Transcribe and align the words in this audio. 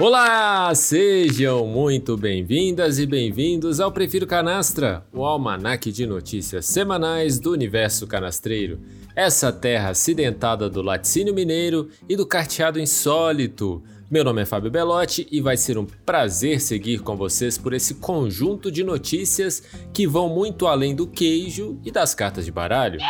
Olá, 0.00 0.74
sejam 0.74 1.66
muito 1.66 2.16
bem-vindas 2.16 2.98
e 2.98 3.04
bem-vindos 3.04 3.80
ao 3.80 3.92
Prefiro 3.92 4.26
Canastra, 4.26 5.06
o 5.12 5.26
almanaque 5.26 5.92
de 5.92 6.06
notícias 6.06 6.64
semanais 6.64 7.38
do 7.38 7.52
universo 7.52 8.06
canastreiro. 8.06 8.80
Essa 9.14 9.52
terra 9.52 9.90
acidentada 9.90 10.70
do 10.70 10.80
laticínio 10.80 11.34
mineiro 11.34 11.90
e 12.08 12.16
do 12.16 12.24
carteado 12.24 12.80
insólito. 12.80 13.82
Meu 14.10 14.24
nome 14.24 14.40
é 14.40 14.46
Fábio 14.46 14.70
Belotti 14.70 15.28
e 15.30 15.38
vai 15.38 15.58
ser 15.58 15.76
um 15.76 15.84
prazer 15.84 16.62
seguir 16.62 17.00
com 17.00 17.14
vocês 17.14 17.58
por 17.58 17.74
esse 17.74 17.96
conjunto 17.96 18.72
de 18.72 18.82
notícias 18.82 19.62
que 19.92 20.06
vão 20.06 20.30
muito 20.30 20.66
além 20.66 20.94
do 20.94 21.06
queijo 21.06 21.78
e 21.84 21.90
das 21.90 22.14
cartas 22.14 22.46
de 22.46 22.50
baralho. 22.50 23.00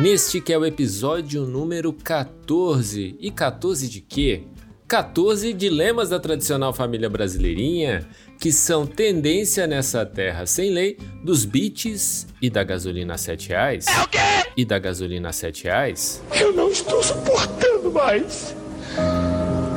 Neste 0.00 0.40
que 0.40 0.52
é 0.52 0.58
o 0.58 0.64
episódio 0.66 1.44
número 1.44 1.92
14. 1.92 3.16
E 3.20 3.30
14 3.30 3.88
de 3.88 4.00
quê? 4.00 4.44
14 4.88 5.52
dilemas 5.52 6.08
da 6.08 6.18
tradicional 6.18 6.72
família 6.72 7.10
brasileirinha, 7.10 8.08
que 8.40 8.50
são 8.50 8.86
tendência 8.86 9.66
nessa 9.66 10.06
terra 10.06 10.46
sem 10.46 10.70
lei 10.70 10.96
dos 11.22 11.44
bits 11.44 12.26
e 12.40 12.48
da 12.48 12.64
gasolina 12.64 13.12
a 13.12 13.18
7 13.18 13.50
reais. 13.50 13.86
É 13.86 14.00
o 14.00 14.08
quê? 14.08 14.18
E 14.56 14.64
da 14.64 14.78
gasolina 14.78 15.28
a 15.28 15.32
7 15.32 15.64
reais. 15.64 16.22
Eu 16.32 16.54
não 16.54 16.70
estou 16.70 17.02
suportando 17.02 17.92
mais. 17.92 18.56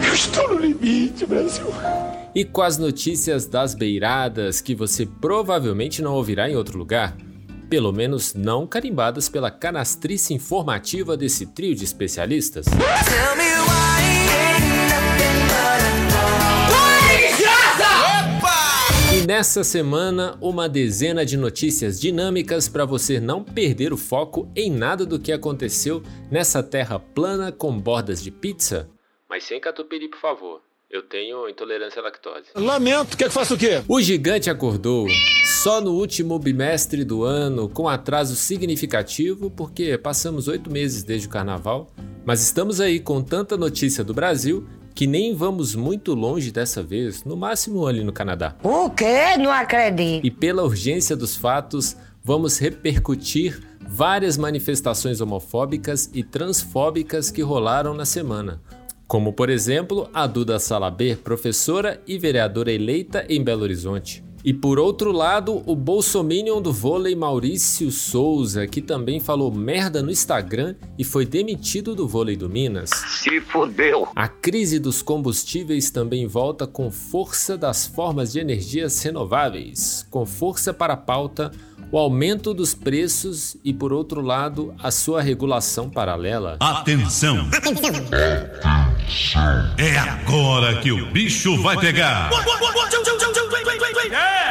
Eu 0.07 0.13
estou 0.13 0.55
no 0.55 0.61
limite, 0.61 1.25
Brasil. 1.25 1.67
E 2.33 2.45
com 2.45 2.61
as 2.61 2.77
notícias 2.77 3.45
das 3.45 3.75
beiradas 3.75 4.61
que 4.61 4.73
você 4.73 5.05
provavelmente 5.05 6.01
não 6.01 6.13
ouvirá 6.13 6.49
em 6.49 6.55
outro 6.55 6.77
lugar. 6.77 7.17
Pelo 7.69 7.91
menos 7.91 8.33
não 8.33 8.65
carimbadas 8.65 9.27
pela 9.27 9.51
canastrice 9.51 10.33
informativa 10.33 11.17
desse 11.17 11.47
trio 11.47 11.75
de 11.75 11.83
especialistas. 11.83 12.65
Tell 12.65 13.35
me 13.35 13.43
why 13.43 13.90
E 19.21 19.27
nessa 19.27 19.63
semana, 19.63 20.35
uma 20.41 20.67
dezena 20.67 21.23
de 21.23 21.37
notícias 21.37 22.01
dinâmicas 22.01 22.67
para 22.67 22.85
você 22.85 23.19
não 23.19 23.43
perder 23.43 23.93
o 23.93 23.97
foco 23.97 24.51
em 24.55 24.71
nada 24.71 25.05
do 25.05 25.19
que 25.19 25.31
aconteceu 25.31 26.01
nessa 26.31 26.63
terra 26.63 26.97
plana 26.97 27.51
com 27.51 27.71
bordas 27.77 28.23
de 28.23 28.31
pizza. 28.31 28.89
Mas 29.29 29.43
sem 29.43 29.61
catupiry, 29.61 30.07
por 30.07 30.19
favor. 30.19 30.61
Eu 30.89 31.03
tenho 31.03 31.47
intolerância 31.47 32.01
à 32.01 32.03
lactose. 32.03 32.47
Lamento, 32.55 33.15
quer 33.15 33.27
que 33.27 33.33
faça 33.33 33.53
o 33.53 33.57
quê? 33.59 33.83
O 33.87 34.01
gigante 34.01 34.49
acordou 34.49 35.05
só 35.61 35.79
no 35.79 35.91
último 35.91 36.39
bimestre 36.39 37.03
do 37.03 37.23
ano, 37.23 37.69
com 37.69 37.87
atraso 37.87 38.35
significativo, 38.35 39.51
porque 39.51 39.99
passamos 39.99 40.47
oito 40.47 40.71
meses 40.71 41.03
desde 41.03 41.27
o 41.27 41.29
carnaval. 41.29 41.91
Mas 42.25 42.41
estamos 42.41 42.81
aí 42.81 42.99
com 42.99 43.21
tanta 43.21 43.55
notícia 43.55 44.03
do 44.03 44.15
Brasil 44.15 44.67
que 44.93 45.07
nem 45.07 45.33
vamos 45.33 45.75
muito 45.75 46.13
longe 46.13 46.51
dessa 46.51 46.83
vez, 46.83 47.23
no 47.23 47.35
máximo 47.35 47.85
ali 47.87 48.03
no 48.03 48.13
Canadá. 48.13 48.55
O 48.63 48.89
quê? 48.89 49.37
Não 49.37 49.51
acredito. 49.51 50.25
E 50.25 50.31
pela 50.31 50.63
urgência 50.63 51.15
dos 51.15 51.35
fatos, 51.35 51.95
vamos 52.23 52.57
repercutir 52.59 53.61
várias 53.81 54.37
manifestações 54.37 55.21
homofóbicas 55.21 56.09
e 56.13 56.23
transfóbicas 56.23 57.31
que 57.31 57.41
rolaram 57.41 57.93
na 57.93 58.05
semana. 58.05 58.61
Como, 59.07 59.33
por 59.33 59.49
exemplo, 59.49 60.09
a 60.13 60.25
Duda 60.25 60.57
Salaber, 60.57 61.17
professora 61.17 62.01
e 62.07 62.17
vereadora 62.17 62.71
eleita 62.71 63.25
em 63.27 63.43
Belo 63.43 63.63
Horizonte. 63.63 64.23
E 64.43 64.53
por 64.53 64.79
outro 64.79 65.11
lado, 65.11 65.61
o 65.65 65.75
bolsominion 65.75 66.61
do 66.61 66.73
vôlei 66.73 67.15
Maurício 67.15 67.91
Souza, 67.91 68.65
que 68.65 68.81
também 68.81 69.19
falou 69.19 69.51
merda 69.51 70.01
no 70.01 70.11
Instagram 70.11 70.75
e 70.97 71.03
foi 71.03 71.25
demitido 71.25 71.95
do 71.95 72.07
vôlei 72.07 72.35
do 72.35 72.49
Minas. 72.49 72.89
Se 72.89 73.39
fodeu! 73.41 74.07
A 74.15 74.27
crise 74.27 74.79
dos 74.79 75.01
combustíveis 75.01 75.91
também 75.91 76.25
volta 76.25 76.65
com 76.65 76.89
força 76.89 77.57
das 77.57 77.85
formas 77.85 78.31
de 78.31 78.39
energias 78.39 79.01
renováveis, 79.03 80.05
com 80.09 80.25
força 80.25 80.73
para 80.73 80.93
a 80.93 80.97
pauta 80.97 81.51
o 81.91 81.97
aumento 81.97 82.53
dos 82.53 82.73
preços 82.73 83.57
e, 83.65 83.73
por 83.73 83.91
outro 83.91 84.21
lado, 84.21 84.73
a 84.81 84.89
sua 84.91 85.21
regulação 85.21 85.89
paralela. 85.89 86.55
Atenção! 86.59 87.49
Atenção! 87.53 87.91
É 89.77 89.97
agora 89.97 90.79
que 90.79 90.91
o 90.91 91.05
bicho 91.07 91.61
vai 91.61 91.77
pegar! 91.77 92.29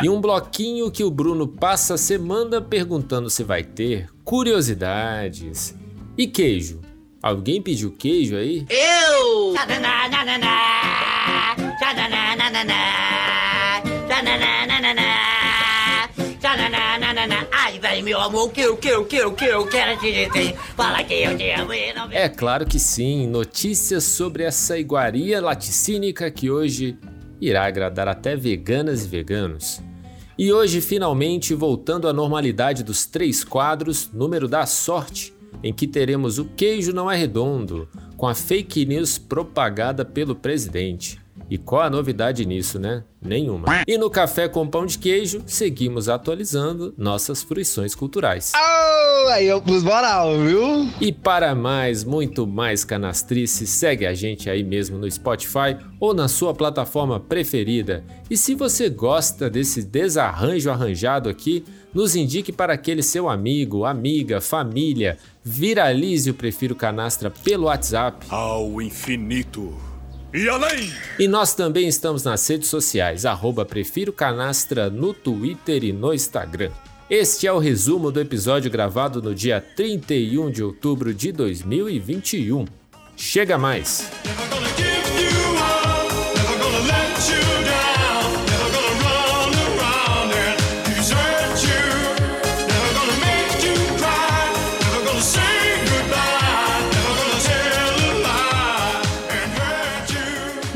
E 0.03 0.09
um 0.09 0.21
bloquinho 0.21 0.91
que 0.91 1.05
o 1.05 1.11
Bruno 1.11 1.47
passa 1.47 1.95
a 1.95 1.99
semana 1.99 2.61
perguntando 2.61 3.31
se 3.31 3.43
vai 3.43 3.63
ter 3.63 4.09
curiosidades. 4.25 5.75
E 6.17 6.27
queijo? 6.27 6.81
Alguém 7.23 7.61
pediu 7.61 7.91
queijo 7.91 8.37
aí? 8.37 8.67
Eu! 8.69 9.55
Meu 18.03 18.21
amor, 18.21 18.51
que, 18.51 18.77
que, 18.77 19.05
que, 19.05 19.31
que 19.31 19.45
eu 19.45 19.67
quero 19.67 19.99
te 19.99 20.13
dizer? 20.13 20.55
Fala 20.77 21.03
que 21.03 21.15
eu 21.15 21.37
te 21.37 21.51
amo 21.51 21.73
e 21.73 21.93
não... 21.93 22.11
É 22.13 22.29
claro 22.29 22.67
que 22.67 22.79
sim, 22.79 23.27
notícias 23.27 24.05
sobre 24.05 24.43
essa 24.43 24.79
iguaria 24.79 25.41
laticínica 25.41 26.31
que 26.31 26.51
hoje 26.51 26.99
irá 27.41 27.65
agradar 27.65 28.07
até 28.09 28.37
veganas 28.37 29.05
e 29.05 29.09
veganos. 29.09 29.83
E 30.39 30.53
hoje, 30.53 30.81
finalmente, 30.81 31.55
voltando 31.55 32.09
à 32.09 32.13
normalidade 32.13 32.83
dos 32.83 33.07
três 33.07 33.45
quadros, 33.45 34.11
número 34.13 34.49
da 34.49 34.67
sorte, 34.67 35.35
em 35.63 35.73
que 35.73 35.87
teremos 35.87 36.39
o 36.39 36.45
queijo 36.45 36.93
não 36.93 37.11
é 37.11 37.17
redondo, 37.17 37.89
com 38.17 38.27
a 38.27 38.35
fake 38.35 38.87
news 38.87 39.19
propagada 39.19 40.05
pelo 40.05 40.35
presidente. 40.35 41.21
E 41.51 41.59
qual 41.59 41.83
a 41.83 41.91
novidade 41.91 42.47
nisso, 42.47 42.79
né? 42.79 43.03
Nenhuma. 43.21 43.83
E 43.87 43.99
no 43.99 44.09
Café 44.09 44.49
com 44.49 44.69
Pão 44.69 44.87
de 44.87 44.97
Queijo, 44.97 45.43
seguimos 45.45 46.09
atualizando 46.09 46.95
nossas 46.97 47.43
fruições 47.43 47.93
culturais. 47.93 48.53
Oh, 48.55 49.29
aí 49.31 49.49
eu 49.49 49.61
pus 49.61 49.83
moral, 49.83 50.39
viu? 50.39 50.89
E 51.01 51.13
para 51.13 51.53
mais, 51.53 52.05
muito 52.05 52.47
mais 52.47 52.85
canastrice, 52.85 53.67
segue 53.67 54.07
a 54.07 54.15
gente 54.15 54.49
aí 54.49 54.63
mesmo 54.63 54.97
no 54.97 55.11
Spotify 55.11 55.77
ou 55.99 56.15
na 56.15 56.29
sua 56.29 56.55
plataforma 56.55 57.19
preferida. 57.19 58.05
E 58.31 58.37
se 58.37 58.55
você 58.55 58.89
gosta 58.89 59.51
desse 59.51 59.83
desarranjo 59.83 60.71
arranjado 60.71 61.29
aqui, 61.29 61.65
nos 61.93 62.15
indique 62.15 62.53
para 62.53 62.75
aquele 62.75 63.03
seu 63.03 63.29
amigo, 63.29 63.85
amiga, 63.85 64.41
família. 64.41 65.19
Viralize 65.43 66.31
o 66.31 66.35
Prefiro 66.35 66.77
Canastra 66.77 67.29
pelo 67.29 67.65
WhatsApp. 67.65 68.25
Ao 68.31 68.81
infinito 68.81 69.90
e 70.33 70.49
além! 70.49 70.93
E 71.19 71.27
nós 71.27 71.55
também 71.55 71.89
estamos 71.89 72.25
nas 72.25 72.47
redes 72.49 72.69
sociais, 72.69 73.25
arroba 73.25 73.65
Prefiro 73.65 74.13
Canastra 74.13 74.89
no 74.89 75.13
Twitter 75.13 75.85
e 75.85 75.93
no 75.93 76.15
Instagram. 76.15 76.71
Este 77.09 77.47
é 77.47 77.53
o 77.53 77.59
resumo 77.59 78.13
do 78.13 78.21
episódio 78.21 78.71
gravado 78.71 79.21
no 79.21 79.35
dia 79.35 79.61
31 79.61 80.51
de 80.51 80.63
outubro 80.63 81.13
de 81.13 81.33
2021. 81.33 82.67
Chega 83.17 83.59
mais! 83.59 84.09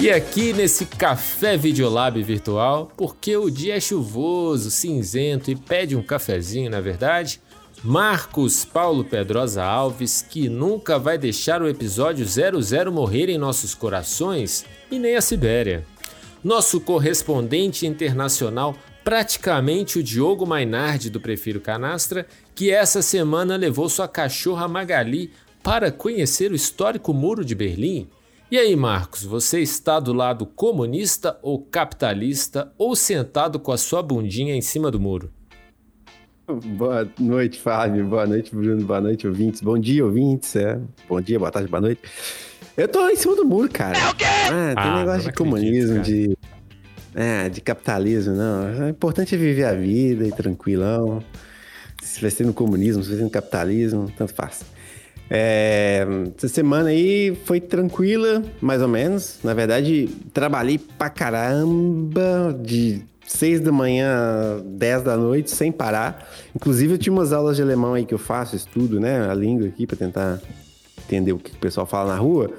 E 0.05 0.11
aqui 0.11 0.53
nesse 0.53 0.85
café 0.85 1.57
Videolab 1.57 2.23
virtual, 2.23 2.93
porque 2.95 3.35
o 3.39 3.49
dia 3.49 3.77
é 3.77 3.81
chuvoso, 3.81 4.71
cinzento 4.71 5.51
e 5.51 5.57
pede 5.57 5.97
um 5.97 6.03
cafezinho, 6.03 6.71
na 6.71 6.79
verdade, 6.79 7.41
Marcos 7.83 8.67
Paulo 8.67 9.03
Pedrosa 9.03 9.65
Alves, 9.65 10.21
que 10.21 10.47
nunca 10.47 10.99
vai 10.99 11.17
deixar 11.17 11.63
o 11.63 11.69
episódio 11.71 12.27
00 12.27 12.93
morrer 12.93 13.31
em 13.31 13.39
nossos 13.39 13.75
corações, 13.75 14.67
e 14.91 14.99
nem 14.99 15.17
a 15.17 15.23
Sibéria. 15.23 15.87
Nosso 16.45 16.83
correspondente 16.83 17.87
internacional, 17.87 18.77
praticamente 19.03 19.99
o 19.99 20.03
Diogo 20.03 20.45
Mainardi 20.45 21.09
do 21.09 21.19
Prefiro 21.19 21.63
Canastra, 21.63 22.27
que 22.55 22.71
essa 22.71 23.01
semana 23.01 23.57
levou 23.57 23.89
sua 23.89 24.07
cachorra 24.07 24.69
Magali 24.69 25.33
para 25.63 25.91
conhecer 25.91 26.53
o 26.53 26.55
histórico 26.55 27.15
Muro 27.15 27.43
de 27.43 27.55
Berlim 27.55 28.07
e 28.55 28.59
aí, 28.59 28.77
Marcos, 28.77 29.25
você 29.25 29.59
está 29.59 29.99
do 29.99 30.13
lado 30.13 30.47
comunista 30.47 31.37
ou 31.43 31.61
capitalista 31.61 32.73
ou 32.79 32.95
sentado 32.95 33.59
com 33.59 33.73
a 33.73 33.77
sua 33.77 34.01
bundinha 34.01 34.55
em 34.55 34.61
cima 34.61 34.93
do 34.93 35.01
muro? 35.01 35.33
Boa 36.47 37.11
noite, 37.19 37.59
Fábio. 37.59 38.07
Boa 38.07 38.25
noite, 38.29 38.55
Bruno. 38.55 38.85
Boa 38.85 39.01
noite, 39.01 39.27
ouvintes. 39.27 39.61
Bom 39.61 39.77
dia, 39.77 40.05
ouvintes. 40.05 40.55
É. 40.55 40.79
Bom 41.09 41.21
dia, 41.21 41.37
boa 41.37 41.51
tarde, 41.51 41.69
boa 41.69 41.81
noite. 41.81 42.01
Eu 42.77 42.87
tô 42.87 43.09
em 43.09 43.17
cima 43.17 43.35
do 43.35 43.45
muro, 43.45 43.69
cara. 43.69 43.99
É 43.99 44.09
o 44.09 44.15
quê? 44.15 44.25
Ah, 44.25 44.75
tem 44.81 44.93
ah, 44.93 44.99
negócio 45.01 45.23
de 45.25 45.33
comunismo, 45.33 45.99
de. 45.99 46.39
É, 47.13 47.49
de 47.49 47.61
capitalismo, 47.61 48.37
não. 48.37 48.87
O 48.87 48.89
importante 48.89 49.35
é 49.35 49.39
viver 49.39 49.65
a 49.65 49.75
vida 49.75 50.29
e 50.29 50.31
tranquilão. 50.31 51.21
Se 52.01 52.21
vai 52.21 52.31
ser 52.31 52.47
no 52.47 52.55
comunismo, 52.55 53.03
se 53.03 53.09
vai 53.09 53.19
ser 53.19 53.25
no 53.25 53.31
capitalismo, 53.31 54.13
tanto 54.17 54.33
faz. 54.33 54.63
É, 55.31 56.07
essa 56.37 56.49
semana 56.49 56.91
aí 56.91 57.37
foi 57.45 57.61
tranquila, 57.61 58.43
mais 58.61 58.83
ou 58.83 58.89
menos. 58.89 59.39
Na 59.43 59.55
verdade, 59.55 60.09
trabalhei 60.33 60.79
pra 60.79 61.09
caramba 61.09 62.57
de 62.63 63.03
6 63.27 63.61
da 63.61 63.73
manhã, 63.73 64.61
10 64.65 65.03
da 65.03 65.17
noite, 65.17 65.51
sem 65.51 65.73
parar. 65.73 66.29
Inclusive, 66.55 66.95
eu 66.95 66.99
tinha 66.99 67.13
umas 67.13 67.33
aulas 67.33 67.57
de 67.57 67.63
alemão 67.63 67.95
aí 67.95 68.05
que 68.05 68.15
eu 68.15 68.19
faço, 68.19 68.55
estudo, 68.55 69.01
né? 69.01 69.29
A 69.29 69.35
língua 69.35 69.67
aqui 69.67 69.87
pra 69.87 69.97
tentar 69.97 70.41
entender 71.05 71.33
o 71.33 71.39
que 71.39 71.53
o 71.53 71.57
pessoal 71.57 71.87
fala 71.87 72.15
na 72.15 72.19
rua. 72.21 72.51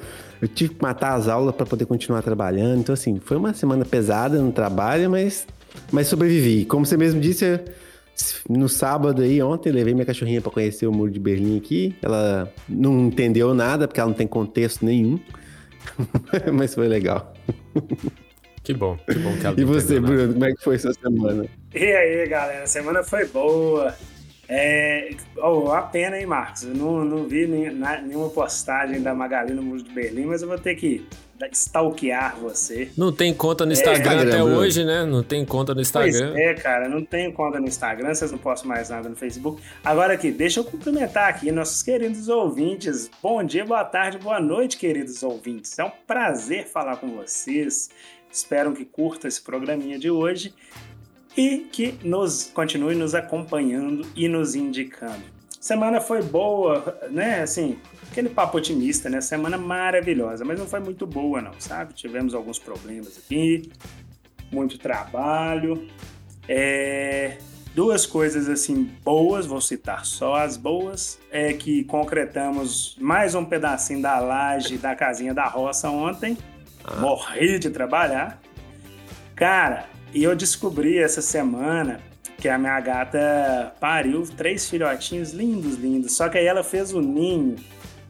Eu 0.42 0.48
tive 0.48 0.74
que 0.74 0.82
matar 0.82 1.14
as 1.14 1.28
aulas 1.28 1.56
para 1.56 1.66
poder 1.66 1.86
continuar 1.86 2.22
trabalhando. 2.22 2.80
Então, 2.80 2.94
assim, 2.94 3.20
foi 3.24 3.38
uma 3.38 3.54
semana 3.54 3.86
pesada 3.86 4.40
no 4.40 4.52
trabalho, 4.52 5.10
mas, 5.10 5.48
mas 5.92 6.08
sobrevivi. 6.08 6.66
Como 6.66 6.86
você 6.86 6.98
mesmo 6.98 7.22
disse, 7.22 7.60
no 8.50 8.70
sábado 8.70 9.22
aí, 9.22 9.42
ontem, 9.42 9.72
levei 9.72 9.94
minha 9.94 10.06
cachorrinha 10.06 10.42
para 10.42 10.52
conhecer 10.52 10.88
o 10.88 10.92
Muro 10.92 11.12
de 11.12 11.20
Berlim 11.20 11.58
aqui. 11.58 11.96
Ela 12.02 12.52
não 12.68 13.08
entendeu 13.08 13.54
nada, 13.54 13.88
porque 13.88 14.00
ela 14.00 14.10
não 14.10 14.16
tem 14.16 14.28
contexto 14.28 14.86
nenhum. 14.86 15.20
mas 16.54 16.74
foi 16.74 16.88
legal. 16.88 17.34
Que 18.64 18.74
bom, 18.74 18.98
que 18.98 19.20
bom 19.20 19.38
que 19.38 19.46
ela 19.46 19.60
E 19.60 19.64
você, 19.64 20.00
Bruno, 20.00 20.34
como 20.34 20.46
é 20.46 20.54
que 20.54 20.64
foi 20.64 20.76
essa 20.76 20.94
semana? 20.94 21.46
E 21.74 21.84
aí, 21.84 22.28
galera, 22.28 22.64
a 22.64 22.68
semana 22.68 23.04
foi 23.04 23.26
boa. 23.28 23.94
É, 24.48 25.10
oh, 25.38 25.72
a 25.72 25.82
pena, 25.82 26.20
hein, 26.20 26.26
Marcos? 26.26 26.64
Eu 26.64 26.76
não, 26.76 27.04
não 27.04 27.28
vi 27.28 27.48
nem, 27.48 27.72
na, 27.72 28.02
nenhuma 28.02 28.30
postagem 28.30 29.02
da 29.02 29.14
Magali 29.14 29.54
no 29.54 29.64
Muro 29.64 29.82
de 29.82 29.92
Berlim, 29.92 30.26
mas 30.26 30.42
eu 30.42 30.48
vou 30.48 30.58
ter 30.58 30.76
que 30.76 31.06
stalkear 31.52 32.38
você. 32.38 32.90
Não 32.98 33.12
tem 33.12 33.34
conta 33.34 33.66
no 33.66 33.74
Instagram 33.74 34.22
é, 34.22 34.28
até 34.28 34.44
hoje, 34.44 34.86
né? 34.86 35.04
Não 35.04 35.22
tem 35.22 35.44
conta 35.46 35.74
no 35.74 35.82
Instagram. 35.82 36.32
Pois 36.32 36.36
é, 36.36 36.54
cara, 36.54 36.88
não 36.88 37.04
tem 37.04 37.32
conta 37.32 37.60
no 37.60 37.68
Instagram, 37.68 38.14
vocês 38.14 38.32
não 38.32 38.38
postam 38.38 38.70
mais 38.70 38.90
nada 38.90 39.10
no 39.10 39.16
Facebook. 39.16 39.62
Agora 39.84 40.14
aqui, 40.14 40.32
deixa 40.32 40.60
eu 40.60 40.64
cumprimentar 40.64 41.28
aqui 41.30 41.52
nossos 41.52 41.82
queridos 41.82 42.30
ouvintes. 42.30 43.10
Bom 43.22 43.44
dia, 43.44 43.66
boa 43.66 43.84
tarde, 43.84 44.18
boa 44.18 44.40
noite, 44.40 44.78
queridos 44.78 45.24
ouvintes. 45.24 45.78
É 45.78 45.84
um 45.84 45.92
prazer 46.08 46.68
falar 46.68 46.98
com 46.98 47.08
vocês. 47.08 47.90
Espero 48.32 48.74
que 48.74 48.86
curta 48.86 49.28
esse 49.28 49.42
programinha 49.42 49.98
de 49.98 50.10
hoje 50.10 50.54
e 51.38 51.68
que 51.72 52.00
nos 52.04 52.52
continue 52.54 52.96
nos 52.96 53.14
acompanhando 53.14 54.08
e 54.16 54.28
nos 54.28 54.56
indicando. 54.56 55.36
Semana 55.60 56.00
foi 56.00 56.22
boa, 56.22 56.96
né? 57.10 57.42
Assim, 57.42 57.80
aquele 58.12 58.30
papo 58.30 58.58
otimista, 58.58 59.10
né? 59.10 59.20
Semana 59.20 59.58
maravilhosa, 59.58 60.46
mas 60.46 60.60
não 60.60 60.68
foi 60.68 60.80
muito 60.80 61.08
boa, 61.08 61.42
não, 61.42 61.54
sabe? 61.60 61.94
Tivemos 61.94 62.36
alguns 62.36 62.60
problemas 62.60 63.18
aqui, 63.18 63.72
muito 64.52 64.78
trabalho. 64.78 65.88
É, 66.48 67.38
duas 67.74 68.06
coisas 68.06 68.48
assim 68.48 68.84
boas, 69.04 69.46
vou 69.46 69.60
citar 69.60 70.06
só 70.06 70.36
as 70.36 70.56
boas, 70.56 71.20
é 71.32 71.52
que 71.52 71.84
concretamos 71.86 72.96
mais 73.00 73.34
um 73.34 73.44
pedacinho 73.44 74.02
da 74.02 74.20
laje 74.20 74.78
da 74.78 74.96
casinha 74.96 75.34
da 75.34 75.48
roça 75.48 75.90
ontem. 75.90 76.38
Ah. 76.84 76.98
Morri 76.98 77.58
de 77.58 77.70
trabalhar. 77.72 78.40
Cara, 79.36 79.90
e 80.16 80.24
eu 80.24 80.34
descobri 80.34 80.98
essa 80.98 81.22
semana 81.22 82.00
que 82.38 82.48
a 82.48 82.58
minha 82.58 82.80
gata 82.80 83.76
pariu 83.82 84.24
três 84.38 84.70
filhotinhos 84.70 85.34
lindos, 85.34 85.76
lindos. 85.76 86.16
Só 86.16 86.30
que 86.30 86.38
aí 86.38 86.46
ela 86.46 86.64
fez 86.64 86.94
o 86.94 87.02
ninho 87.02 87.58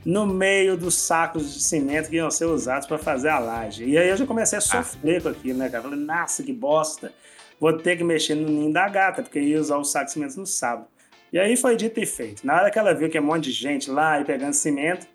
no 0.05 0.27
meio 0.27 0.77
dos 0.77 0.93
sacos 0.93 1.51
de 1.51 1.63
cimento 1.63 2.11
que 2.11 2.17
iam 2.17 2.29
ser 2.29 2.45
usados 2.45 2.87
para 2.87 2.99
fazer 2.99 3.29
a 3.29 3.39
laje. 3.39 3.85
E 3.85 3.97
aí 3.97 4.07
eu 4.07 4.17
já 4.17 4.25
comecei 4.27 4.55
a 4.55 4.59
ah. 4.59 4.61
sofrer 4.61 5.17
ah. 5.17 5.21
com 5.21 5.29
aquilo, 5.29 5.57
né, 5.57 5.67
cara? 5.67 5.81
Falei, 5.81 5.97
nossa, 5.99 6.43
que 6.43 6.53
bosta. 6.53 7.11
Vou 7.59 7.73
ter 7.75 7.97
que 7.97 8.03
mexer 8.03 8.35
no 8.35 8.47
ninho 8.47 8.71
da 8.71 8.87
gata, 8.87 9.23
porque 9.23 9.39
ia 9.39 9.59
usar 9.59 9.79
os 9.79 9.91
sacos 9.91 10.09
de 10.09 10.13
cimento 10.13 10.39
no 10.39 10.45
sábado. 10.45 10.87
E 11.33 11.39
aí 11.39 11.57
foi 11.57 11.75
dito 11.75 11.99
e 11.99 12.05
feito. 12.05 12.45
Na 12.45 12.55
hora 12.55 12.69
que 12.69 12.77
ela 12.77 12.93
viu 12.93 13.09
que 13.09 13.17
é 13.17 13.21
um 13.21 13.25
monte 13.25 13.45
de 13.45 13.51
gente 13.51 13.89
lá 13.89 14.21
e 14.21 14.25
pegando 14.25 14.53
cimento, 14.53 15.07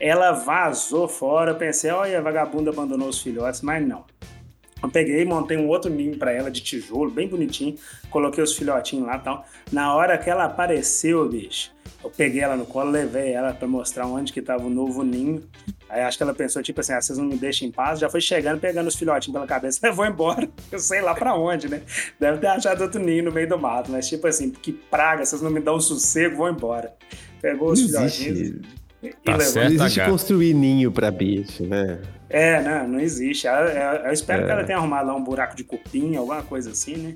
ela 0.00 0.32
vazou 0.32 1.06
fora. 1.06 1.52
Eu 1.52 1.56
pensei, 1.56 1.92
olha, 1.92 2.18
a 2.18 2.20
vagabunda 2.20 2.70
abandonou 2.70 3.08
os 3.08 3.22
filhotes, 3.22 3.60
mas 3.60 3.86
não. 3.86 4.04
Eu 4.82 4.88
peguei, 4.90 5.24
montei 5.24 5.56
um 5.56 5.68
outro 5.68 5.90
ninho 5.90 6.18
para 6.18 6.32
ela 6.32 6.50
de 6.50 6.60
tijolo, 6.60 7.10
bem 7.10 7.28
bonitinho, 7.28 7.76
coloquei 8.10 8.42
os 8.42 8.56
filhotinhos 8.56 9.06
lá 9.06 9.16
e 9.16 9.20
tal. 9.20 9.46
Na 9.70 9.94
hora 9.94 10.18
que 10.18 10.28
ela 10.28 10.44
apareceu, 10.44 11.28
bicho, 11.28 11.70
eu 12.02 12.10
peguei 12.10 12.40
ela 12.40 12.56
no 12.56 12.66
colo, 12.66 12.90
levei 12.90 13.32
ela 13.32 13.54
para 13.54 13.68
mostrar 13.68 14.06
onde 14.06 14.32
que 14.32 14.42
tava 14.42 14.66
o 14.66 14.70
novo 14.70 15.04
ninho. 15.04 15.42
Aí 15.88 16.00
acho 16.00 16.16
que 16.16 16.22
ela 16.22 16.34
pensou, 16.34 16.62
tipo 16.62 16.80
assim, 16.80 16.94
ah, 16.94 17.00
vocês 17.00 17.16
não 17.16 17.26
me 17.26 17.36
deixam 17.36 17.68
em 17.68 17.70
paz. 17.70 18.00
Já 18.00 18.10
foi 18.10 18.20
chegando, 18.20 18.58
pegando 18.58 18.88
os 18.88 18.96
filhotinhos 18.96 19.34
pela 19.34 19.46
cabeça, 19.46 19.78
levou 19.86 20.04
embora. 20.04 20.48
Eu 20.70 20.78
sei 20.78 21.00
lá 21.00 21.14
para 21.14 21.34
onde, 21.34 21.68
né? 21.68 21.82
Deve 22.18 22.38
ter 22.38 22.48
achado 22.48 22.82
outro 22.82 23.00
ninho 23.00 23.24
no 23.24 23.30
meio 23.32 23.48
do 23.48 23.58
mato, 23.58 23.92
mas 23.92 24.08
tipo 24.08 24.26
assim, 24.26 24.50
que 24.50 24.72
praga, 24.72 25.24
vocês 25.24 25.40
não 25.40 25.50
me 25.50 25.60
dão 25.60 25.78
sossego, 25.78 26.36
vou 26.36 26.48
embora. 26.48 26.92
Pegou 27.40 27.70
os 27.70 27.80
filhotinhos. 27.80 28.60
Tá 29.24 29.38
certo, 29.40 29.76
não 29.76 29.84
existe 29.84 30.04
construir 30.04 30.54
ninho 30.54 30.90
para 30.90 31.10
bicho, 31.10 31.64
né? 31.64 32.00
É, 32.32 32.62
não, 32.62 32.88
não 32.88 33.00
existe. 33.00 33.46
Eu, 33.46 33.52
eu, 33.52 33.92
eu 34.04 34.12
espero 34.12 34.42
é. 34.42 34.46
que 34.46 34.50
ela 34.50 34.64
tenha 34.64 34.78
arrumado 34.78 35.06
lá 35.06 35.14
um 35.14 35.22
buraco 35.22 35.54
de 35.54 35.62
cupim, 35.62 36.16
alguma 36.16 36.42
coisa 36.42 36.70
assim, 36.70 36.96
né? 36.96 37.14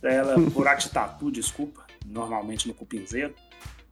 Pra 0.00 0.12
ela, 0.12 0.36
buraco 0.50 0.80
de 0.80 0.90
tatu, 0.90 1.30
desculpa, 1.30 1.86
normalmente 2.04 2.66
no 2.66 2.74
cupinzeiro, 2.74 3.32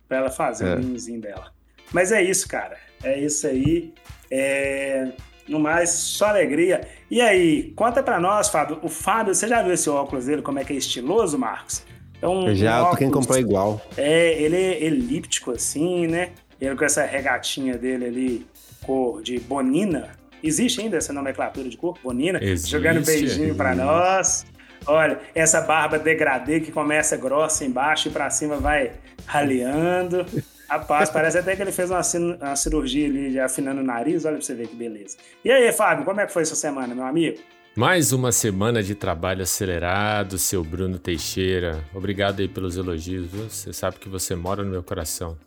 pra 0.09 0.19
ela 0.19 0.31
fazer 0.31 0.67
é. 0.67 0.75
o 0.75 0.79
ninhozinho 0.81 1.21
dela. 1.21 1.53
Mas 1.93 2.11
é 2.11 2.21
isso, 2.21 2.49
cara. 2.49 2.77
É 3.05 3.19
isso 3.19 3.47
aí. 3.47 3.95
É... 4.31 5.13
No 5.47 5.61
mais, 5.61 5.91
só 5.91 6.29
alegria. 6.29 6.89
E 7.11 7.21
aí, 7.21 7.73
conta 7.77 8.03
pra 8.03 8.19
nós, 8.19 8.49
Fábio. 8.49 8.79
O 8.83 8.89
Fábio, 8.89 9.35
você 9.35 9.47
já 9.47 9.63
viu 9.63 9.75
esse 9.75 9.89
óculos 9.89 10.25
dele, 10.25 10.43
como 10.43 10.59
é 10.59 10.65
que 10.65 10.73
é 10.73 10.77
estiloso, 10.77 11.39
Marcos? 11.39 11.85
É 12.21 12.27
um, 12.27 12.55
já, 12.55 12.79
um 12.79 12.83
óculos, 12.85 12.99
quem 12.99 13.11
comprou 13.11 13.39
igual. 13.39 13.81
É, 13.97 14.43
ele 14.43 14.57
é 14.57 14.83
elíptico 14.83 15.51
assim, 15.51 16.07
né? 16.07 16.31
Ele 16.59 16.75
com 16.75 16.85
essa 16.85 17.05
regatinha 17.05 17.77
dele 17.77 18.07
ali, 18.07 18.47
cor 18.85 19.23
de 19.23 19.39
bonina. 19.39 20.13
Existe 20.45 20.83
ainda 20.83 20.99
essa 20.99 21.11
nomenclatura 21.11 21.71
de 21.71 21.77
cor? 21.79 21.99
Bonina? 22.05 22.39
Existe, 22.43 22.71
jogando 22.71 23.03
beijinho 23.03 23.55
para 23.55 23.75
nós. 23.75 24.45
Olha, 24.87 25.19
essa 25.35 25.63
barba 25.63 25.99
degradê 25.99 26.61
que 26.61 26.71
começa 26.71 27.17
grossa 27.17 27.65
embaixo 27.65 28.09
e 28.09 28.11
para 28.11 28.29
cima 28.29 28.57
vai 28.57 28.93
raleando. 29.25 30.27
Rapaz, 30.69 31.09
parece 31.09 31.39
até 31.39 31.57
que 31.57 31.63
ele 31.63 31.73
fez 31.73 31.91
uma, 31.91 32.03
uma 32.43 32.57
cirurgia 32.57 33.07
ali 33.07 33.41
afinando 33.41 33.81
o 33.81 33.85
nariz. 33.85 34.27
Olha 34.27 34.37
pra 34.37 34.45
você 34.45 34.55
ver 34.55 34.69
que 34.69 34.77
beleza. 34.77 35.17
E 35.43 35.51
aí, 35.51 35.73
Fábio, 35.73 36.05
como 36.05 36.21
é 36.21 36.27
que 36.27 36.33
foi 36.33 36.43
essa 36.43 36.55
semana, 36.55 36.95
meu 36.95 37.05
amigo? 37.05 37.39
Mais 37.75 38.13
uma 38.13 38.31
semana 38.31 38.83
de 38.83 38.95
trabalho 38.95 39.43
acelerado, 39.43 40.37
seu 40.37 40.63
Bruno 40.63 40.99
Teixeira. 40.99 41.83
Obrigado 41.95 42.41
aí 42.41 42.49
pelos 42.49 42.77
elogios, 42.77 43.27
viu? 43.27 43.49
Você 43.49 43.73
sabe 43.73 43.99
que 43.99 44.11
você 44.11 44.37
mora 44.37 44.63
no 44.63 44.71
meu 44.71 44.83
coração. 44.83 45.39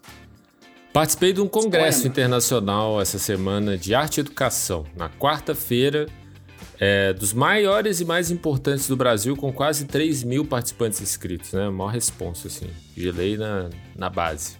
Participei 0.97 1.31
de 1.31 1.39
um 1.39 1.47
congresso 1.47 2.07
internacional 2.07 2.99
essa 2.99 3.19
semana 3.19 3.77
de 3.77 3.93
arte 3.93 4.17
e 4.17 4.21
educação, 4.21 4.83
na 4.95 5.07
quarta-feira, 5.07 6.07
é, 6.79 7.13
dos 7.13 7.33
maiores 7.33 7.99
e 7.99 8.05
mais 8.05 8.31
importantes 8.31 8.87
do 8.87 8.97
Brasil, 8.97 9.37
com 9.37 9.53
quase 9.53 9.85
3 9.85 10.23
mil 10.23 10.43
participantes 10.43 10.99
inscritos, 10.99 11.53
né? 11.53 11.69
Maior 11.69 11.89
responsa, 11.89 12.47
assim. 12.47 12.65
Gelei 12.97 13.37
na, 13.37 13.69
na 13.95 14.09
base. 14.09 14.57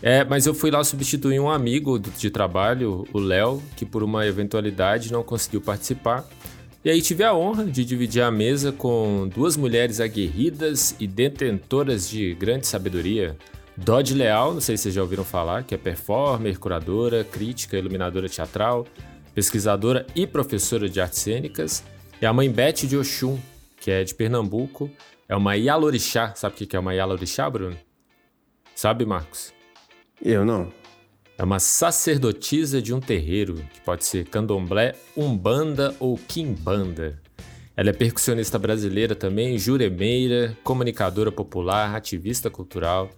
É, 0.00 0.24
mas 0.24 0.46
eu 0.46 0.54
fui 0.54 0.70
lá 0.70 0.82
substituir 0.82 1.38
um 1.38 1.50
amigo 1.50 1.98
de 1.98 2.30
trabalho, 2.30 3.06
o 3.12 3.18
Léo, 3.18 3.62
que 3.76 3.84
por 3.84 4.02
uma 4.02 4.26
eventualidade 4.26 5.12
não 5.12 5.22
conseguiu 5.22 5.60
participar. 5.60 6.26
E 6.82 6.88
aí 6.88 7.02
tive 7.02 7.24
a 7.24 7.34
honra 7.34 7.66
de 7.66 7.84
dividir 7.84 8.22
a 8.22 8.30
mesa 8.30 8.72
com 8.72 9.28
duas 9.28 9.58
mulheres 9.58 10.00
aguerridas 10.00 10.96
e 10.98 11.06
detentoras 11.06 12.08
de 12.08 12.32
grande 12.32 12.66
sabedoria, 12.66 13.36
Dodge 13.84 14.14
Leal, 14.14 14.54
não 14.54 14.60
sei 14.60 14.76
se 14.76 14.84
vocês 14.84 14.94
já 14.94 15.02
ouviram 15.02 15.24
falar, 15.24 15.64
que 15.64 15.74
é 15.74 15.78
performer, 15.78 16.56
curadora, 16.56 17.24
crítica, 17.24 17.76
iluminadora 17.76 18.28
teatral, 18.28 18.86
pesquisadora 19.34 20.06
e 20.14 20.24
professora 20.24 20.88
de 20.88 21.00
artes 21.00 21.18
cênicas. 21.18 21.82
E 22.20 22.24
a 22.24 22.32
mãe 22.32 22.48
Beth 22.48 22.86
de 22.86 22.96
Oxum, 22.96 23.40
que 23.80 23.90
é 23.90 24.04
de 24.04 24.14
Pernambuco, 24.14 24.88
é 25.28 25.34
uma 25.34 25.56
Yalorixá. 25.56 26.32
Sabe 26.36 26.54
o 26.54 26.66
que 26.68 26.76
é 26.76 26.78
uma 26.78 26.94
Yalorixá, 26.94 27.50
Bruno? 27.50 27.76
Sabe, 28.72 29.04
Marcos? 29.04 29.52
Eu 30.24 30.44
não. 30.44 30.72
É 31.36 31.42
uma 31.42 31.58
sacerdotisa 31.58 32.80
de 32.80 32.94
um 32.94 33.00
terreiro, 33.00 33.56
que 33.74 33.80
pode 33.80 34.04
ser 34.04 34.28
candomblé, 34.28 34.94
umbanda 35.16 35.92
ou 35.98 36.16
quimbanda. 36.16 37.20
Ela 37.76 37.90
é 37.90 37.92
percussionista 37.92 38.60
brasileira 38.60 39.16
também, 39.16 39.58
juremeira, 39.58 40.56
comunicadora 40.62 41.32
popular, 41.32 41.96
ativista 41.96 42.48
cultural, 42.48 43.10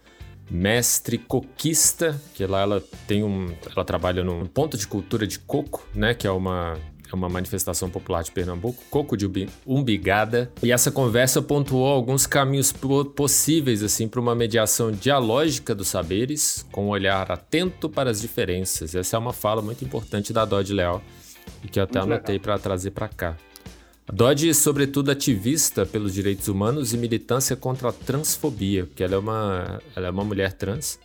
mestre 0.50 1.18
coquista, 1.18 2.20
que 2.34 2.46
lá 2.46 2.62
ela 2.62 2.82
tem 3.06 3.22
um, 3.22 3.54
ela 3.74 3.84
trabalha 3.84 4.22
num 4.22 4.46
ponto 4.46 4.76
de 4.76 4.86
cultura 4.86 5.26
de 5.26 5.38
coco, 5.38 5.86
né, 5.94 6.14
que 6.14 6.26
é 6.26 6.30
uma 6.30 6.78
é 7.10 7.14
uma 7.14 7.28
manifestação 7.28 7.88
popular 7.88 8.22
de 8.24 8.32
Pernambuco, 8.32 8.82
coco 8.90 9.16
de 9.16 9.48
umbigada. 9.66 10.50
E 10.62 10.72
essa 10.72 10.90
conversa 10.90 11.40
pontuou 11.40 11.86
alguns 11.86 12.26
caminhos 12.26 12.74
possíveis 13.14 13.82
assim 13.82 14.08
para 14.08 14.20
uma 14.20 14.34
mediação 14.34 14.90
dialógica 14.90 15.74
dos 15.74 15.88
saberes, 15.88 16.66
com 16.72 16.86
um 16.86 16.88
olhar 16.88 17.30
atento 17.30 17.88
para 17.88 18.10
as 18.10 18.20
diferenças. 18.20 18.94
Essa 18.94 19.16
é 19.16 19.18
uma 19.18 19.32
fala 19.32 19.62
muito 19.62 19.84
importante 19.84 20.32
da 20.32 20.44
Dodge 20.44 20.72
Leal 20.72 21.00
e 21.62 21.68
que 21.68 21.78
eu 21.78 21.84
até 21.84 22.00
muito 22.00 22.12
anotei 22.12 22.38
para 22.38 22.58
trazer 22.58 22.90
para 22.90 23.08
cá. 23.08 23.36
Dodge, 24.12 24.52
sobretudo, 24.54 25.10
ativista 25.10 25.86
pelos 25.86 26.12
direitos 26.12 26.48
humanos 26.48 26.92
e 26.92 26.98
militância 26.98 27.56
contra 27.56 27.88
a 27.88 27.92
transfobia, 27.92 28.86
porque 28.86 29.02
ela 29.02 29.14
é 29.14 29.18
uma, 29.18 29.80
ela 29.96 30.06
é 30.08 30.10
uma 30.10 30.24
mulher 30.24 30.52
trans. 30.52 30.98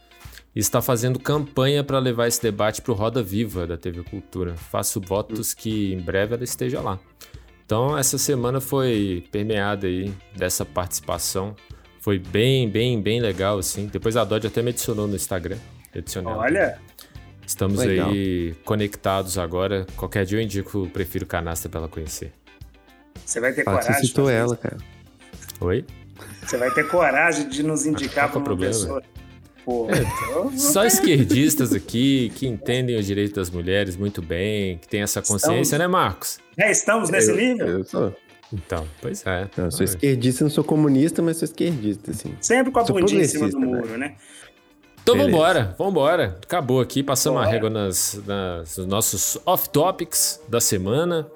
e 0.55 0.59
está 0.59 0.81
fazendo 0.81 1.19
campanha 1.19 1.83
para 1.83 1.99
levar 1.99 2.27
esse 2.27 2.41
debate 2.41 2.81
para 2.81 2.91
o 2.91 2.95
Roda 2.95 3.23
Viva 3.23 3.65
da 3.65 3.77
TV 3.77 4.03
Cultura. 4.03 4.55
Faço 4.55 4.99
votos 4.99 5.53
que 5.53 5.93
em 5.93 5.99
breve 6.01 6.35
ela 6.35 6.43
esteja 6.43 6.81
lá. 6.81 6.99
Então 7.65 7.97
essa 7.97 8.17
semana 8.17 8.59
foi 8.59 9.23
permeada 9.31 9.87
aí 9.87 10.11
dessa 10.35 10.65
participação. 10.65 11.55
Foi 11.99 12.17
bem, 12.17 12.69
bem, 12.69 13.01
bem 13.01 13.21
legal 13.21 13.59
assim. 13.59 13.87
Depois 13.87 14.17
a 14.17 14.23
Dodge 14.25 14.47
até 14.47 14.61
me 14.61 14.69
adicionou 14.71 15.07
no 15.07 15.15
Instagram. 15.15 15.57
Adicionei 15.95 16.33
Olha, 16.33 16.79
Estamos 17.45 17.79
Legal. 17.79 18.09
aí 18.11 18.53
conectados 18.63 19.37
agora. 19.37 19.85
Qualquer 19.95 20.23
dia 20.25 20.37
eu 20.37 20.41
indico 20.43 20.83
o 20.83 20.89
Prefiro 20.89 21.25
Canastra 21.25 21.67
para 21.69 21.79
ela 21.79 21.89
conhecer. 21.89 22.31
Você 23.29 23.39
vai 23.39 23.53
ter 23.53 23.63
Fala 23.63 23.79
coragem. 23.79 24.01
você 24.01 24.07
citou 24.07 24.25
fazer 24.25 24.37
ela, 24.37 24.53
isso? 24.53 24.57
cara. 24.63 24.77
Oi? 25.61 25.85
Você 26.45 26.57
vai 26.57 26.71
ter 26.71 26.87
coragem 26.87 27.47
de 27.49 27.63
nos 27.63 27.85
indicar 27.85 28.27
para 28.29 28.35
é 28.35 28.37
o 28.37 28.39
uma 28.39 28.45
problema? 28.45 28.73
pessoa. 28.73 29.03
Pô, 29.65 29.87
É, 29.91 29.99
então, 29.99 30.57
Só 30.57 30.83
esquerdistas 30.85 31.73
aqui 31.73 32.31
que 32.35 32.47
entendem 32.47 32.97
os 32.97 33.05
direitos 33.05 33.33
das 33.35 33.49
mulheres 33.49 33.95
muito 33.95 34.21
bem, 34.21 34.77
que 34.79 34.87
tem 34.87 35.01
essa 35.01 35.21
consciência, 35.21 35.75
Estamos- 35.75 35.79
né, 35.79 35.87
Marcos? 35.87 36.39
já 36.57 36.71
estamos 36.71 37.09
nesse 37.09 37.29
eu, 37.29 37.35
nível? 37.35 37.67
Eu 37.67 37.83
sou, 37.83 38.15
Então, 38.51 38.87
pois 38.99 39.23
é. 39.27 39.47
não, 39.55 39.65
eu 39.65 39.71
sou 39.71 39.83
esquerdista, 39.83 40.43
não 40.43 40.49
sou 40.49 40.63
comunista, 40.63 41.21
mas 41.21 41.37
sou 41.37 41.45
esquerdista, 41.45 42.09
assim. 42.11 42.33
Sempre 42.41 42.71
com 42.71 42.79
a 42.79 42.83
bundinha 42.83 43.21
em 43.21 43.27
cima 43.27 43.47
do 43.47 43.51
progressista, 43.59 43.87
muro, 43.87 43.97
né? 43.99 44.15
Então 45.03 45.15
Beleza. 45.15 45.31
vambora, 45.31 45.75
vambora. 45.77 46.37
Acabou 46.43 46.81
aqui, 46.81 47.03
passamos 47.03 47.39
a 47.39 47.43
Bora. 47.43 47.53
régua 47.53 47.69
nas, 47.69 48.19
nas- 48.25 48.77
nos 48.77 48.87
nossos 48.87 49.37
off-topics 49.45 50.41
da 50.49 50.59
semana. 50.59 51.27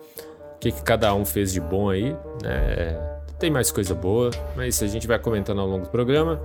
Que, 0.63 0.71
que 0.71 0.81
cada 0.81 1.13
um 1.13 1.25
fez 1.25 1.51
de 1.51 1.59
bom 1.59 1.89
aí. 1.89 2.15
né? 2.41 3.13
tem 3.37 3.51
mais 3.51 3.69
coisa 3.69 3.93
boa, 3.93 4.31
mas 4.55 4.81
a 4.81 4.87
gente 4.87 5.05
vai 5.05 5.19
comentando 5.19 5.59
ao 5.59 5.67
longo 5.67 5.83
do 5.83 5.89
programa. 5.89 6.41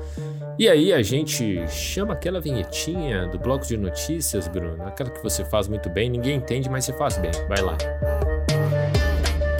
E 0.58 0.68
aí 0.68 0.92
a 0.92 1.00
gente 1.00 1.64
chama 1.68 2.14
aquela 2.14 2.40
vinhetinha 2.40 3.28
do 3.28 3.38
bloco 3.38 3.64
de 3.64 3.76
notícias, 3.76 4.48
Bruno. 4.48 4.82
Aquela 4.84 5.08
que 5.08 5.22
você 5.22 5.44
faz 5.44 5.68
muito 5.68 5.88
bem, 5.88 6.10
ninguém 6.10 6.38
entende, 6.38 6.68
mas 6.68 6.84
você 6.84 6.92
faz 6.94 7.16
bem. 7.18 7.30
Vai 7.48 7.60
lá. 7.60 7.78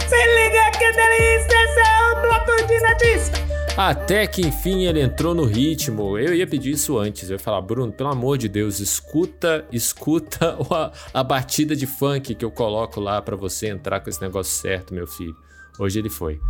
Se 0.09 0.17
liga 0.17 0.71
que 0.73 0.91
delícia, 0.91 1.65
esse 1.65 1.79
é 1.79 2.13
o 2.13 2.21
bloco 2.21 2.67
de 2.67 2.81
notícias. 2.81 3.58
Até 3.79 4.27
que 4.27 4.41
enfim 4.41 4.87
ele 4.87 5.01
entrou 5.01 5.33
no 5.33 5.45
ritmo. 5.45 6.19
Eu 6.19 6.35
ia 6.35 6.49
pedir 6.49 6.73
isso 6.73 6.99
antes. 6.99 7.31
Eu 7.31 7.37
ia 7.37 7.39
falar, 7.39 7.61
Bruno, 7.61 7.93
pelo 7.93 8.09
amor 8.09 8.37
de 8.37 8.49
Deus, 8.49 8.81
escuta, 8.81 9.65
escuta 9.71 10.59
a, 10.69 10.91
a 11.15 11.23
batida 11.23 11.77
de 11.77 11.87
funk 11.87 12.35
que 12.35 12.45
eu 12.45 12.51
coloco 12.51 12.99
lá 12.99 13.23
pra 13.23 13.37
você 13.37 13.69
entrar 13.69 14.01
com 14.01 14.11
esse 14.11 14.21
negócio 14.21 14.53
certo, 14.53 14.93
meu 14.93 15.07
filho. 15.07 15.37
Hoje 15.79 16.01
ele 16.01 16.11
foi. 16.11 16.41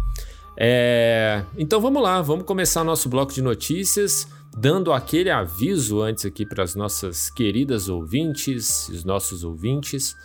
É, 0.57 1.45
Então 1.59 1.83
vamos 1.83 2.03
lá, 2.03 2.23
vamos 2.23 2.47
começar 2.47 2.83
nosso 2.83 3.11
bloco 3.11 3.31
de 3.31 3.43
notícias, 3.43 4.27
dando 4.57 4.91
aquele 4.91 5.29
aviso 5.29 6.01
antes 6.01 6.25
aqui 6.25 6.47
para 6.47 6.65
as 6.65 6.75
nossas 6.75 7.29
queridas 7.29 7.91
ouvintes, 7.91 8.89
os 8.89 9.05
nossos 9.05 9.45
ouvintes, 9.45 10.17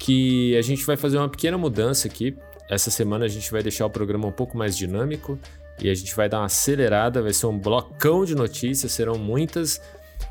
que 0.00 0.56
a 0.56 0.62
gente 0.62 0.84
vai 0.84 0.96
fazer 0.96 1.16
uma 1.16 1.28
pequena 1.28 1.56
mudança 1.56 2.08
aqui. 2.08 2.36
Essa 2.68 2.90
semana 2.90 3.24
a 3.24 3.28
gente 3.28 3.52
vai 3.52 3.62
deixar 3.62 3.86
o 3.86 3.90
programa 3.90 4.26
um 4.26 4.32
pouco 4.32 4.58
mais 4.58 4.76
dinâmico 4.76 5.38
e 5.80 5.90
a 5.90 5.94
gente 5.94 6.14
vai 6.14 6.28
dar 6.28 6.38
uma 6.38 6.46
acelerada, 6.46 7.22
vai 7.22 7.32
ser 7.32 7.46
um 7.46 7.58
blocão 7.58 8.24
de 8.24 8.34
notícias, 8.34 8.92
serão 8.92 9.16
muitas. 9.18 9.80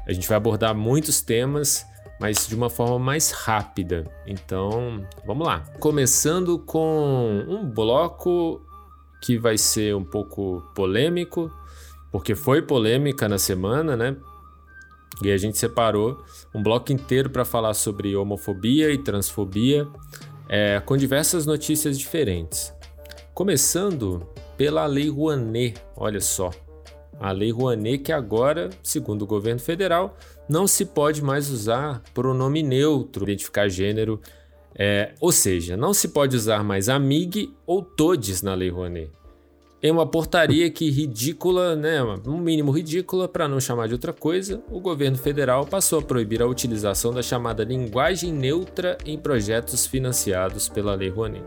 A 0.08 0.14
gente 0.14 0.28
vai 0.28 0.38
abordar 0.38 0.74
muitos 0.74 1.22
temas, 1.22 1.86
mas 2.20 2.48
de 2.48 2.56
uma 2.56 2.70
forma 2.70 2.98
mais 2.98 3.32
rápida. 3.32 4.06
Então, 4.26 5.06
vamos 5.26 5.46
lá. 5.46 5.60
Começando 5.80 6.58
com 6.60 7.44
um 7.48 7.70
bloco 7.70 8.62
que 9.22 9.38
vai 9.38 9.58
ser 9.58 9.96
um 9.96 10.04
pouco 10.04 10.62
polêmico, 10.76 11.52
porque 12.12 12.36
foi 12.36 12.62
polêmica 12.62 13.28
na 13.28 13.38
semana, 13.38 13.96
né? 13.96 14.16
E 15.22 15.32
a 15.32 15.38
gente 15.38 15.58
separou 15.58 16.24
um 16.54 16.62
bloco 16.62 16.92
inteiro 16.92 17.30
para 17.30 17.46
falar 17.46 17.74
sobre 17.74 18.16
homofobia 18.16 18.92
e 18.92 18.98
transfobia, 18.98 19.88
é, 20.50 20.80
com 20.80 20.98
diversas 20.98 21.46
notícias 21.46 21.98
diferentes. 21.98 22.74
Começando 23.34 24.28
pela 24.58 24.86
Lei 24.86 25.10
Rouanet, 25.10 25.76
olha 25.96 26.20
só. 26.20 26.52
A 27.20 27.32
Lei 27.32 27.52
Rouanet 27.52 28.00
que 28.00 28.12
agora, 28.12 28.70
segundo 28.82 29.22
o 29.22 29.28
governo 29.28 29.60
federal, 29.60 30.18
não 30.50 30.68
se 30.68 30.86
pode 30.86 31.24
mais 31.24 31.50
usar 31.50 32.02
pronome 32.14 32.62
neutro, 32.64 33.24
identificar 33.24 33.70
gênero, 33.70 34.20
é, 34.76 35.14
ou 35.22 35.32
seja, 35.32 35.78
não 35.78 35.94
se 35.94 36.08
pode 36.08 36.36
usar 36.36 36.64
mais 36.64 36.90
amig 36.90 37.54
ou 37.66 37.84
todes 37.84 38.42
na 38.42 38.54
Lei 38.56 38.70
Rouanet. 38.70 39.12
É 39.82 39.92
uma 39.92 40.08
portaria 40.08 40.70
que 40.70 40.90
ridícula, 40.90 41.76
né? 41.76 42.02
Um 42.26 42.38
mínimo 42.38 42.72
ridícula, 42.72 43.28
para 43.28 43.50
não 43.50 43.60
chamar 43.60 43.88
de 43.88 43.94
outra 43.94 44.14
coisa, 44.14 44.64
o 44.72 44.80
governo 44.80 45.18
federal 45.18 45.66
passou 45.66 46.00
a 46.00 46.02
proibir 46.02 46.42
a 46.42 46.48
utilização 46.48 47.14
da 47.14 47.22
chamada 47.22 47.66
linguagem 47.66 48.32
neutra 48.32 48.98
em 49.06 49.18
projetos 49.18 49.86
financiados 49.86 50.70
pela 50.70 50.96
Lei 50.96 51.10
Rouanet. 51.10 51.44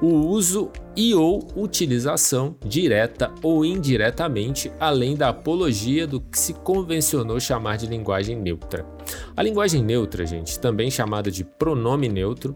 o 0.00 0.28
uso 0.28 0.70
e 0.96 1.14
ou 1.14 1.46
utilização 1.56 2.56
direta 2.64 3.32
ou 3.42 3.64
indiretamente, 3.64 4.70
além 4.78 5.16
da 5.16 5.28
apologia 5.28 6.06
do 6.06 6.20
que 6.20 6.38
se 6.38 6.54
convencionou 6.54 7.40
chamar 7.40 7.76
de 7.76 7.86
linguagem 7.86 8.36
neutra. 8.36 8.86
A 9.36 9.42
linguagem 9.42 9.82
neutra, 9.82 10.24
gente, 10.24 10.58
também 10.58 10.90
chamada 10.90 11.30
de 11.30 11.44
pronome 11.44 12.08
neutro, 12.08 12.54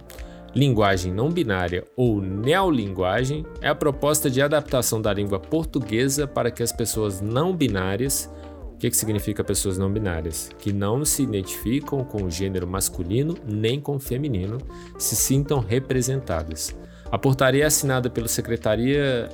linguagem 0.55 1.13
não 1.13 1.31
binária 1.31 1.85
ou 1.97 2.21
neolinguagem, 2.21 3.45
é 3.61 3.69
a 3.69 3.75
proposta 3.75 4.31
de 4.31 4.43
adaptação 4.43 5.01
da 5.01 5.13
língua 5.13 5.39
portuguesa 5.41 6.27
para 6.27 6.51
que 6.51 6.63
as 6.63 6.73
pessoas 6.73 7.21
não 7.21 7.55
binárias 7.55 8.31
o 8.73 8.77
que, 8.83 8.91
que 8.91 8.97
significa 8.97 9.45
pessoas 9.45 9.79
não 9.79 9.93
binárias? 9.93 10.51
Que 10.59 10.73
não 10.73 11.05
se 11.05 11.23
identificam 11.23 12.03
com 12.03 12.25
o 12.25 12.31
gênero 12.31 12.67
masculino 12.67 13.37
nem 13.47 13.81
com 13.81 13.95
o 13.95 14.01
feminino, 14.01 14.59
se 14.99 15.15
sintam 15.15 15.61
representadas. 15.61 16.77
A 17.09 17.17
portaria 17.17 17.63
é 17.63 17.67
assinada 17.67 18.11
pelo, 18.11 18.27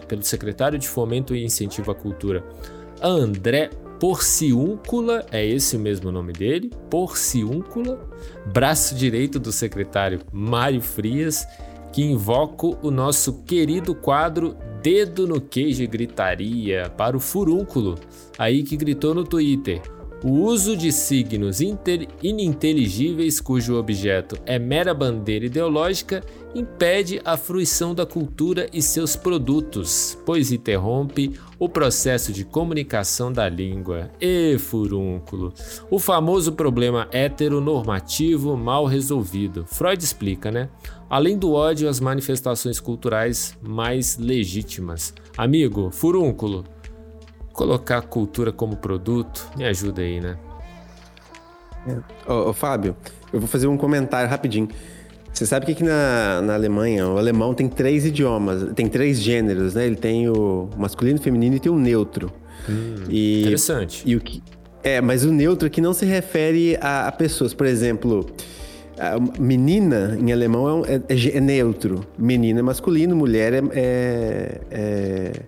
pelo 0.06 0.22
secretário 0.22 0.78
de 0.78 0.86
Fomento 0.86 1.34
e 1.34 1.44
Incentivo 1.44 1.90
à 1.90 1.94
Cultura, 1.94 2.44
André 3.00 3.70
Porciúncula, 3.98 5.26
é 5.30 5.44
esse 5.44 5.76
o 5.76 5.80
mesmo 5.80 6.12
nome 6.12 6.32
dele, 6.32 6.70
Porciúncula, 6.88 8.08
braço 8.46 8.94
direito 8.94 9.38
do 9.40 9.50
secretário 9.50 10.20
Mário 10.32 10.80
Frias, 10.80 11.46
que 11.92 12.02
invoca 12.02 12.66
o 12.80 12.90
nosso 12.90 13.42
querido 13.42 13.94
quadro 13.94 14.56
Dedo 14.82 15.26
no 15.26 15.40
Queijo 15.40 15.82
e 15.82 15.86
Gritaria 15.86 16.88
para 16.96 17.16
o 17.16 17.20
furúnculo, 17.20 17.96
aí 18.38 18.62
que 18.62 18.76
gritou 18.76 19.14
no 19.14 19.24
Twitter. 19.24 19.82
O 20.24 20.32
uso 20.32 20.76
de 20.76 20.90
signos 20.90 21.60
ininteligíveis 22.20 23.40
cujo 23.40 23.76
objeto 23.76 24.36
é 24.44 24.58
mera 24.58 24.92
bandeira 24.92 25.46
ideológica 25.46 26.24
impede 26.52 27.20
a 27.24 27.36
fruição 27.36 27.94
da 27.94 28.04
cultura 28.04 28.68
e 28.72 28.82
seus 28.82 29.14
produtos, 29.14 30.18
pois 30.26 30.50
interrompe 30.50 31.38
o 31.56 31.68
processo 31.68 32.32
de 32.32 32.44
comunicação 32.44 33.32
da 33.32 33.48
língua. 33.48 34.10
E 34.20 34.58
furúnculo. 34.58 35.52
O 35.88 36.00
famoso 36.00 36.52
problema 36.52 37.06
heteronormativo 37.12 38.56
mal 38.56 38.86
resolvido. 38.86 39.66
Freud 39.66 40.02
explica, 40.02 40.50
né? 40.50 40.68
Além 41.08 41.38
do 41.38 41.52
ódio, 41.52 41.88
as 41.88 42.00
manifestações 42.00 42.80
culturais 42.80 43.56
mais 43.62 44.18
legítimas. 44.18 45.14
Amigo, 45.36 45.90
furúnculo, 45.92 46.64
colocar 47.58 47.98
a 47.98 48.02
cultura 48.02 48.52
como 48.52 48.76
produto, 48.76 49.50
me 49.56 49.64
ajuda 49.64 50.00
aí, 50.00 50.20
né? 50.20 50.36
Ô, 52.24 52.50
ô, 52.50 52.52
Fábio, 52.52 52.94
eu 53.32 53.40
vou 53.40 53.48
fazer 53.48 53.66
um 53.66 53.76
comentário 53.76 54.30
rapidinho. 54.30 54.68
Você 55.32 55.44
sabe 55.44 55.66
que 55.66 55.72
aqui 55.72 55.82
na, 55.82 56.40
na 56.40 56.54
Alemanha, 56.54 57.08
o 57.08 57.18
alemão 57.18 57.52
tem 57.54 57.68
três 57.68 58.04
idiomas, 58.06 58.72
tem 58.76 58.86
três 58.88 59.20
gêneros, 59.20 59.74
né? 59.74 59.86
Ele 59.86 59.96
tem 59.96 60.28
o 60.28 60.68
masculino, 60.76 61.18
o 61.18 61.22
feminino 61.22 61.56
e 61.56 61.60
tem 61.60 61.70
o 61.72 61.76
neutro. 61.78 62.30
e, 63.08 63.40
Interessante. 63.42 64.02
e 64.06 64.14
o 64.14 64.20
que, 64.20 64.40
é, 64.84 65.00
mas 65.00 65.24
o 65.24 65.32
neutro 65.32 65.66
aqui 65.66 65.80
não 65.80 65.92
se 65.92 66.06
refere 66.06 66.78
a, 66.80 67.08
a 67.08 67.12
pessoas. 67.12 67.52
Por 67.52 67.66
exemplo, 67.66 68.24
menina 69.38 70.16
em 70.20 70.32
alemão 70.32 70.84
é, 70.86 70.94
é- 70.94 71.02
é 71.08 71.36
é 71.38 71.40
neutro. 71.40 72.06
Menina 72.16 72.60
é 72.60 72.62
masculino, 72.62 73.16
mulher 73.16 73.52
é, 73.54 74.60
é, 74.70 75.40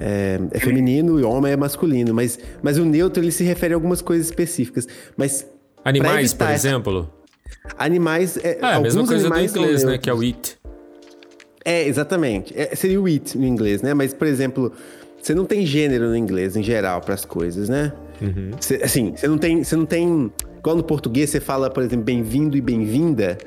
é, 0.00 0.40
é- 0.52 0.56
é 0.56 0.60
feminino 0.60 1.20
e 1.20 1.22
homem 1.22 1.52
é 1.52 1.56
masculino. 1.56 2.12
Mas, 2.14 2.38
mas 2.62 2.78
o 2.78 2.84
neutro 2.84 3.22
ele 3.22 3.30
se 3.30 3.44
refere 3.44 3.74
a 3.74 3.76
algumas 3.76 4.00
coisas 4.02 4.26
específicas. 4.26 4.88
Mas 5.16 5.46
Animais, 5.84 6.32
por 6.34 6.44
essa- 6.44 6.68
exemplo. 6.68 7.10
Animais. 7.78 8.36
É, 8.42 8.58
Ah, 8.62 8.76
a 8.76 8.80
mesma 8.80 9.06
coisa 9.06 9.28
do 9.28 9.38
inglês, 9.40 9.84
né? 9.84 9.98
Que 9.98 10.08
é 10.10 10.14
o 10.14 10.20
it. 10.20 10.58
É, 11.64 11.86
exatamente. 11.86 12.54
É, 12.58 12.74
seria 12.74 13.00
o 13.00 13.06
it 13.06 13.36
no 13.36 13.46
inglês, 13.46 13.82
né? 13.82 13.92
Mas, 13.94 14.14
por 14.14 14.26
exemplo, 14.26 14.72
você 15.20 15.34
não 15.34 15.44
tem 15.44 15.66
gênero 15.66 16.08
no 16.08 16.16
inglês 16.16 16.56
em 16.56 16.62
geral 16.62 17.00
para 17.00 17.14
as 17.14 17.24
coisas, 17.24 17.68
né? 17.68 17.92
Uhum. 18.20 18.50
Cê- 18.60 18.80
assim, 18.82 19.12
você 19.14 19.28
não 19.28 19.38
tem, 19.38 19.62
você 19.62 19.76
não 19.76 19.86
tem 19.86 20.32
Quando 20.62 20.78
no 20.78 20.84
português 20.84 21.30
você 21.30 21.40
fala, 21.40 21.70
por 21.70 21.82
exemplo, 21.82 22.04
bem-vindo 22.04 22.54
e 22.56 22.60
bem-vinda, 22.60 23.38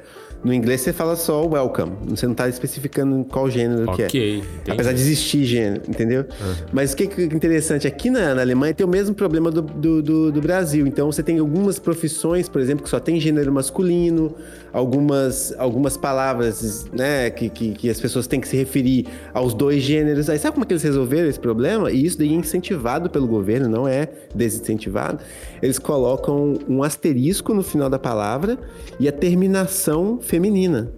no 0.43 0.53
inglês 0.53 0.81
você 0.81 0.91
fala 0.91 1.15
só 1.15 1.45
welcome. 1.45 1.93
Você 2.09 2.27
não 2.27 2.33
tá 2.33 2.49
especificando 2.49 3.23
qual 3.25 3.49
gênero 3.49 3.89
okay, 3.89 4.07
que 4.07 4.17
é. 4.17 4.35
Entendi. 4.35 4.71
Apesar 4.71 4.91
de 4.91 4.99
existir 4.99 5.45
gênero, 5.45 5.83
entendeu? 5.87 6.21
Uhum. 6.21 6.53
Mas 6.71 6.93
o 6.93 6.97
que 6.97 7.03
é 7.03 7.23
interessante, 7.23 7.87
aqui 7.87 8.09
na, 8.09 8.35
na, 8.35 8.41
Alemanha 8.41 8.73
tem 8.73 8.85
o 8.85 8.89
mesmo 8.89 9.15
problema 9.15 9.49
do, 9.49 9.61
do, 9.61 10.01
do, 10.01 10.31
do, 10.31 10.41
Brasil. 10.41 10.85
Então 10.85 11.11
você 11.11 11.23
tem 11.23 11.39
algumas 11.39 11.79
profissões, 11.79 12.49
por 12.49 12.59
exemplo, 12.59 12.83
que 12.83 12.89
só 12.89 12.99
tem 12.99 13.19
gênero 13.19 13.51
masculino, 13.53 14.35
algumas, 14.73 15.53
algumas 15.59 15.95
palavras 15.95 16.85
né, 16.91 17.29
que, 17.29 17.47
que, 17.47 17.73
que 17.73 17.89
as 17.89 18.01
pessoas 18.01 18.25
têm 18.25 18.41
que 18.41 18.47
se 18.47 18.57
referir 18.57 19.05
aos 19.31 19.53
dois 19.53 19.83
gêneros. 19.83 20.29
Aí 20.29 20.39
sabe 20.39 20.53
como 20.55 20.65
é 20.65 20.67
que 20.67 20.73
eles 20.73 20.83
resolveram 20.83 21.29
esse 21.29 21.39
problema? 21.39 21.91
E 21.91 22.03
isso 22.03 22.17
daí 22.17 22.29
é 22.29 22.33
incentivado 22.33 23.09
pelo 23.09 23.27
governo, 23.27 23.69
não 23.69 23.87
é 23.87 24.09
desincentivado. 24.33 25.23
Eles 25.61 25.77
colocam 25.77 26.55
um 26.67 26.81
asterisco 26.81 27.53
no 27.53 27.61
final 27.61 27.89
da 27.89 27.99
palavra 27.99 28.57
e 28.99 29.07
a 29.07 29.11
terminação 29.11 30.19
feminina. 30.19 30.91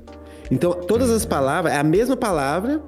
Então, 0.49 0.73
todas 0.73 1.09
as 1.09 1.25
palavras, 1.25 1.73
é 1.73 1.77
a 1.77 1.83
mesma 1.83 2.15
palavra, 2.15 2.79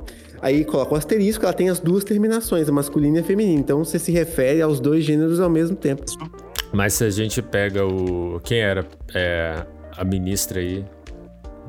aí 0.42 0.64
coloca 0.64 0.94
o 0.94 0.98
asterisco, 0.98 1.44
ela 1.44 1.54
tem 1.54 1.70
as 1.70 1.80
duas 1.80 2.04
terminações, 2.04 2.70
a 2.70 2.72
masculina 2.72 3.18
e 3.18 3.22
a 3.22 3.24
feminina. 3.24 3.60
Então, 3.60 3.84
você 3.84 4.00
se 4.00 4.12
refere 4.12 4.62
aos 4.62 4.80
dois 4.80 5.04
gêneros 5.04 5.40
ao 5.40 5.50
mesmo 5.50 5.76
tempo. 5.76 6.04
Mas 6.72 6.94
se 6.94 7.04
a 7.04 7.10
gente 7.10 7.42
pega 7.42 7.86
o. 7.86 8.40
Quem 8.44 8.60
era 8.60 8.86
é, 9.14 9.66
a 9.98 10.04
ministra 10.06 10.60
aí 10.60 10.86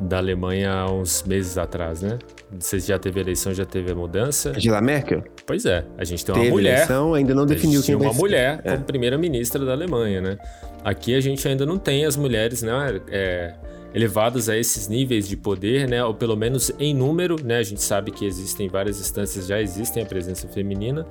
da 0.00 0.18
Alemanha 0.18 0.72
há 0.72 0.92
uns 0.92 1.24
meses 1.24 1.58
atrás, 1.58 2.02
né? 2.02 2.18
Você 2.58 2.78
já 2.78 2.98
teve 2.98 3.20
eleição, 3.20 3.52
já 3.52 3.64
teve 3.64 3.90
a 3.90 3.94
mudança. 3.94 4.50
Angela 4.50 4.80
Merkel? 4.80 5.24
Pois 5.44 5.66
é, 5.66 5.84
a 5.96 6.04
gente 6.04 6.24
tem 6.24 6.34
uma 6.34 6.40
teve 6.40 6.52
mulher. 6.52 6.74
eleição, 6.76 7.14
ainda 7.14 7.34
não 7.34 7.44
definiu 7.44 7.82
quem 7.82 7.96
vai 7.96 8.06
uma 8.06 8.14
mulher 8.14 8.60
é. 8.64 8.72
como 8.72 8.84
primeira-ministra 8.84 9.64
da 9.64 9.72
Alemanha, 9.72 10.20
né? 10.20 10.38
Aqui 10.84 11.14
a 11.14 11.20
gente 11.20 11.46
ainda 11.46 11.66
não 11.66 11.78
tem 11.78 12.04
as 12.04 12.16
mulheres, 12.16 12.62
né? 12.62 13.00
É, 13.10 13.54
elevadas 13.94 14.48
a 14.48 14.56
esses 14.56 14.88
níveis 14.88 15.28
de 15.28 15.36
poder, 15.36 15.88
né, 15.88 16.04
ou 16.04 16.14
pelo 16.14 16.36
menos 16.36 16.70
em 16.78 16.94
número, 16.94 17.42
né, 17.42 17.58
a 17.58 17.62
gente 17.62 17.82
sabe 17.82 18.10
que 18.10 18.24
existem 18.24 18.68
várias 18.68 19.00
instâncias, 19.00 19.46
já 19.46 19.60
existem 19.60 20.02
a 20.02 20.06
presença 20.06 20.46
feminina, 20.48 21.06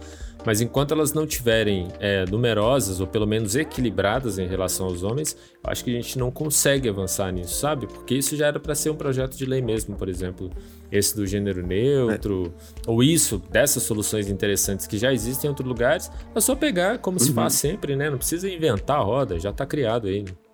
mas 0.45 0.61
enquanto 0.61 0.93
elas 0.93 1.11
não 1.11 1.25
tiverem 1.25 1.87
é, 1.99 2.23
numerosas 2.25 2.99
ou 2.99 3.07
pelo 3.07 3.25
menos 3.25 3.55
equilibradas 3.55 4.37
em 4.39 4.47
relação 4.47 4.85
aos 4.85 5.03
homens, 5.03 5.35
eu 5.63 5.69
acho 5.69 5.83
que 5.83 5.89
a 5.89 5.93
gente 5.93 6.17
não 6.17 6.31
consegue 6.31 6.87
avançar 6.87 7.31
nisso, 7.33 7.55
sabe? 7.55 7.87
Porque 7.87 8.15
isso 8.15 8.35
já 8.35 8.47
era 8.47 8.59
para 8.59 8.73
ser 8.73 8.91
um 8.91 8.95
projeto 8.95 9.35
de 9.35 9.45
lei 9.45 9.61
mesmo, 9.61 9.95
por 9.95 10.07
exemplo, 10.07 10.49
esse 10.91 11.15
do 11.15 11.25
gênero 11.25 11.65
neutro, 11.65 12.53
é. 12.55 12.89
ou 12.89 13.03
isso, 13.03 13.41
dessas 13.51 13.83
soluções 13.83 14.29
interessantes 14.29 14.87
que 14.87 14.97
já 14.97 15.11
existem 15.11 15.47
em 15.47 15.51
outros 15.51 15.67
lugares, 15.67 16.09
é 16.33 16.39
só 16.39 16.55
pegar 16.55 16.99
como 16.99 17.17
uhum. 17.19 17.25
se 17.25 17.33
faz 17.33 17.53
sempre, 17.53 17.95
né? 17.95 18.09
Não 18.09 18.17
precisa 18.17 18.49
inventar 18.49 18.99
a 18.99 19.03
roda, 19.03 19.39
já 19.39 19.49
está 19.49 19.65
criado 19.65 20.07
aí. 20.07 20.21
Né? 20.21 20.46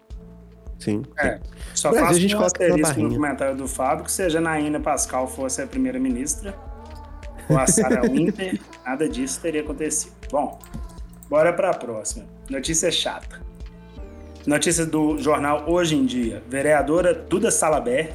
Sim. 0.84 1.04
É. 1.18 1.40
Só 1.74 1.92
Mas 1.92 2.00
faço 2.02 2.12
a 2.12 2.20
gente 2.20 2.36
um 2.36 2.42
asterisco 2.42 3.00
no 3.00 3.14
comentário 3.14 3.56
do 3.56 3.68
Fábio 3.68 4.04
que 4.04 4.12
se 4.12 4.22
a 4.22 4.28
Janaína 4.28 4.82
Pascal 4.82 5.28
fosse 5.28 5.62
a 5.62 5.68
primeira-ministra, 5.68 6.54
ou 7.50 7.58
a 7.58 7.66
Sarah 7.66 8.02
Winter, 8.10 8.60
nada 8.86 9.08
disso 9.08 9.40
teria 9.40 9.62
acontecido. 9.62 10.14
Bom, 10.30 10.60
bora 11.30 11.54
para 11.54 11.70
a 11.70 11.74
próxima. 11.74 12.26
Notícia 12.50 12.92
chata. 12.92 13.42
Notícia 14.46 14.86
do 14.86 15.18
jornal 15.18 15.64
Hoje 15.70 15.96
em 15.96 16.06
Dia. 16.06 16.44
Vereadora 16.50 17.14
Duda 17.14 17.50
Salabert 17.50 18.14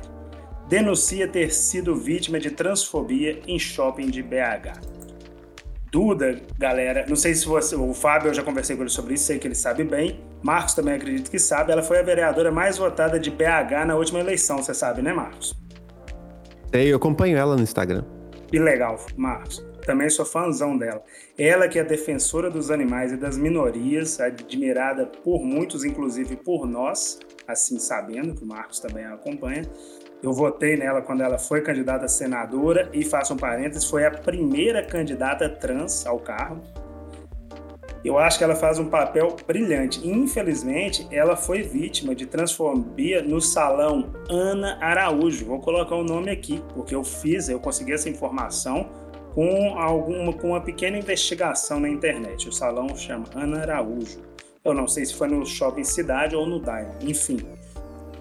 denuncia 0.69 1.27
ter 1.27 1.51
sido 1.51 1.97
vítima 1.97 2.39
de 2.39 2.51
transfobia 2.51 3.41
em 3.47 3.59
shopping 3.59 4.11
de 4.11 4.23
BH. 4.23 4.98
Duda, 5.91 6.41
galera, 6.59 7.07
não 7.09 7.17
sei 7.17 7.35
se 7.35 7.47
você, 7.47 7.75
o 7.75 7.95
Fábio, 7.95 8.29
eu 8.29 8.35
já 8.35 8.43
conversei 8.43 8.77
com 8.77 8.83
ele 8.83 8.91
sobre 8.91 9.15
isso, 9.15 9.25
sei 9.25 9.39
que 9.39 9.47
ele 9.47 9.55
sabe 9.55 9.85
bem. 9.85 10.21
Marcos 10.43 10.75
também 10.75 10.95
acredito 10.95 11.31
que 11.31 11.39
sabe. 11.39 11.73
Ela 11.73 11.83
foi 11.83 11.99
a 11.99 12.03
vereadora 12.03 12.53
mais 12.53 12.77
votada 12.77 13.19
de 13.19 13.31
BH 13.31 13.87
na 13.87 13.97
última 13.97 14.21
eleição, 14.21 14.59
você 14.59 14.75
sabe, 14.75 15.01
né, 15.01 15.13
Marcos? 15.13 15.55
Eu 16.73 16.97
acompanho 16.97 17.39
ela 17.39 17.57
no 17.57 17.63
Instagram. 17.63 18.05
Que 18.49 18.59
legal, 18.59 18.99
Marcos. 19.17 19.67
Também 19.87 20.11
sou 20.11 20.27
fãzão 20.27 20.77
dela. 20.77 21.03
Ela 21.39 21.67
que 21.67 21.79
é 21.79 21.85
defensora 21.85 22.51
dos 22.51 22.71
animais 22.71 23.13
e 23.13 23.17
das 23.17 23.39
minorias, 23.39 24.21
admirada 24.21 25.07
por 25.07 25.43
muitos, 25.43 25.83
inclusive 25.85 26.37
por 26.37 26.67
nós, 26.67 27.19
assim 27.47 27.79
sabendo 27.79 28.35
que 28.35 28.45
o 28.45 28.47
Marcos 28.47 28.81
também 28.81 29.07
a 29.07 29.15
acompanha. 29.15 29.63
Eu 30.23 30.33
votei 30.33 30.77
nela 30.77 31.01
quando 31.01 31.23
ela 31.23 31.39
foi 31.39 31.61
candidata 31.61 32.07
a 32.07 32.09
senadora 32.09 32.91
e, 32.93 33.05
faço 33.05 33.35
um 33.35 33.37
parênteses, 33.37 33.85
foi 33.89 34.05
a 34.05 34.11
primeira 34.11 34.83
candidata 34.83 35.49
trans 35.49 36.05
ao 36.05 36.19
cargo. 36.19 36.61
Eu 38.05 38.19
acho 38.19 38.39
que 38.39 38.45
ela 38.45 38.55
faz 38.55 38.79
um 38.79 38.87
papel 38.87 39.37
brilhante. 39.47 40.07
Infelizmente, 40.09 41.07
ela 41.11 41.37
foi 41.37 41.63
vítima 41.63 42.15
de 42.15 42.27
transfobia 42.27 43.23
no 43.23 43.41
salão 43.41 44.13
Ana 44.31 44.79
Araújo. 44.81 45.47
Vou 45.47 45.61
colocar 45.61 45.95
o 45.95 46.05
nome 46.05 46.31
aqui, 46.31 46.63
porque 46.75 46.95
eu 46.95 47.05
fiz, 47.05 47.49
eu 47.49 47.61
consegui 47.61 47.93
essa 47.93 48.09
informação 48.09 48.89
com 49.35 49.79
alguma 49.79 50.33
com 50.33 50.49
uma 50.49 50.61
pequena 50.61 50.97
investigação 50.99 51.81
na 51.81 51.89
internet. 51.89 52.49
O 52.49 52.53
salão 52.53 52.97
chama 52.97 53.27
Ana 53.35 53.61
Araújo. 53.63 54.21
Eu 54.65 54.75
não 54.75 54.87
sei 54.87 55.05
se 55.05 55.15
foi 55.15 55.29
no 55.29 55.45
Shopping 55.47 55.85
Cidade 55.85 56.35
ou 56.37 56.47
no 56.47 56.61
Daimon. 56.61 56.95
Enfim, 57.03 57.39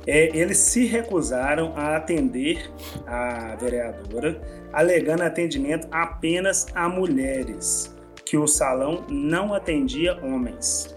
é, 0.07 0.35
eles 0.35 0.57
se 0.57 0.85
recusaram 0.85 1.73
a 1.75 1.97
atender 1.97 2.71
a 3.05 3.55
vereadora, 3.55 4.41
alegando 4.71 5.23
atendimento 5.23 5.87
apenas 5.91 6.65
a 6.73 6.87
mulheres, 6.87 7.93
que 8.25 8.37
o 8.37 8.47
salão 8.47 9.05
não 9.09 9.53
atendia 9.53 10.17
homens. 10.23 10.95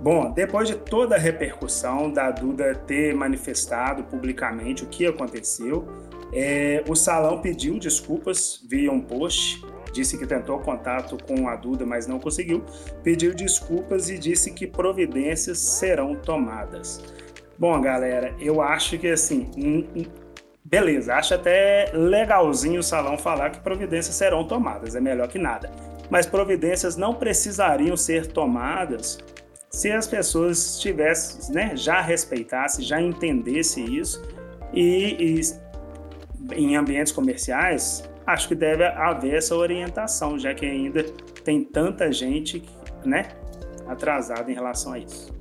Bom, 0.00 0.32
depois 0.32 0.68
de 0.68 0.74
toda 0.74 1.14
a 1.14 1.18
repercussão 1.18 2.10
da 2.10 2.30
Duda 2.30 2.74
ter 2.74 3.14
manifestado 3.14 4.04
publicamente 4.04 4.84
o 4.84 4.88
que 4.88 5.06
aconteceu, 5.06 5.86
é, 6.32 6.82
o 6.88 6.94
salão 6.94 7.40
pediu 7.40 7.78
desculpas 7.78 8.62
via 8.68 8.92
um 8.92 9.00
post, 9.00 9.64
disse 9.92 10.18
que 10.18 10.26
tentou 10.26 10.58
contato 10.58 11.16
com 11.26 11.48
a 11.48 11.56
Duda, 11.56 11.86
mas 11.86 12.06
não 12.06 12.18
conseguiu, 12.18 12.62
pediu 13.02 13.32
desculpas 13.32 14.10
e 14.10 14.18
disse 14.18 14.52
que 14.52 14.66
providências 14.66 15.58
serão 15.58 16.14
tomadas. 16.14 17.02
Bom, 17.58 17.80
galera, 17.80 18.34
eu 18.38 18.60
acho 18.60 18.98
que 18.98 19.08
assim, 19.08 19.50
beleza, 20.62 21.14
acho 21.14 21.34
até 21.34 21.90
legalzinho 21.94 22.80
o 22.80 22.82
salão 22.82 23.16
falar 23.16 23.50
que 23.50 23.60
providências 23.60 24.14
serão 24.14 24.46
tomadas, 24.46 24.94
é 24.94 25.00
melhor 25.00 25.28
que 25.28 25.38
nada. 25.38 25.70
Mas 26.10 26.26
providências 26.26 26.96
não 26.96 27.14
precisariam 27.14 27.96
ser 27.96 28.26
tomadas 28.26 29.18
se 29.70 29.90
as 29.90 30.06
pessoas 30.06 30.78
tivessem, 30.78 31.54
né, 31.54 31.76
já 31.76 32.00
respeitassem, 32.00 32.84
já 32.84 33.00
entendessem 33.00 33.94
isso 33.94 34.22
e, 34.72 35.40
e 35.40 36.54
em 36.54 36.76
ambientes 36.76 37.12
comerciais, 37.12 38.08
acho 38.26 38.48
que 38.48 38.54
deve 38.54 38.84
haver 38.84 39.34
essa 39.34 39.54
orientação, 39.54 40.38
já 40.38 40.54
que 40.54 40.64
ainda 40.64 41.02
tem 41.44 41.64
tanta 41.64 42.10
gente, 42.12 42.62
né, 43.04 43.28
atrasada 43.86 44.50
em 44.50 44.54
relação 44.54 44.92
a 44.92 44.98
isso. 44.98 45.35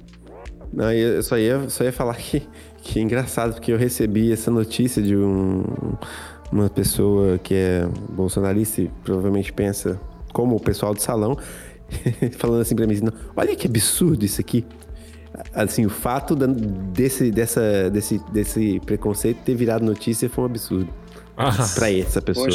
Não, 0.74 0.92
eu 0.92 1.22
só 1.24 1.38
ia, 1.38 1.70
só 1.70 1.84
ia 1.84 1.94
falar 1.94 2.16
que, 2.18 2.44
que 2.82 3.00
é 3.00 3.02
engraçado, 3.02 3.54
porque 3.54 3.72
eu 3.72 3.78
recebi 3.78 4.32
essa 4.32 4.52
notícia 4.52 5.02
de 5.02 5.16
um, 5.16 5.64
uma 6.52 6.70
pessoa 6.70 7.38
que 7.38 7.54
é 7.54 7.88
bolsonarista 8.10 8.82
e 8.82 8.92
provavelmente 9.04 9.52
pensa 9.52 10.00
como 10.34 10.56
o 10.56 10.60
pessoal 10.60 10.94
do 10.94 11.02
salão, 11.02 11.38
falando 12.38 12.62
assim 12.62 12.76
pra 12.76 12.86
mim, 12.86 12.94
assim, 12.94 13.06
olha 13.36 13.56
que 13.56 13.68
absurdo 13.68 14.26
isso 14.26 14.42
aqui. 14.42 14.66
Assim, 15.54 15.86
o 15.86 15.90
fato 15.90 16.36
desse, 16.36 17.30
dessa, 17.30 17.90
desse, 17.90 18.22
desse 18.32 18.80
preconceito 18.86 19.40
ter 19.44 19.56
virado 19.56 19.84
notícia 19.84 20.30
foi 20.30 20.44
um 20.44 20.48
absurdo. 20.48 21.05
Ah. 21.38 21.52
Pra 21.76 21.92
essa 21.92 22.22
pessoa. 22.22 22.48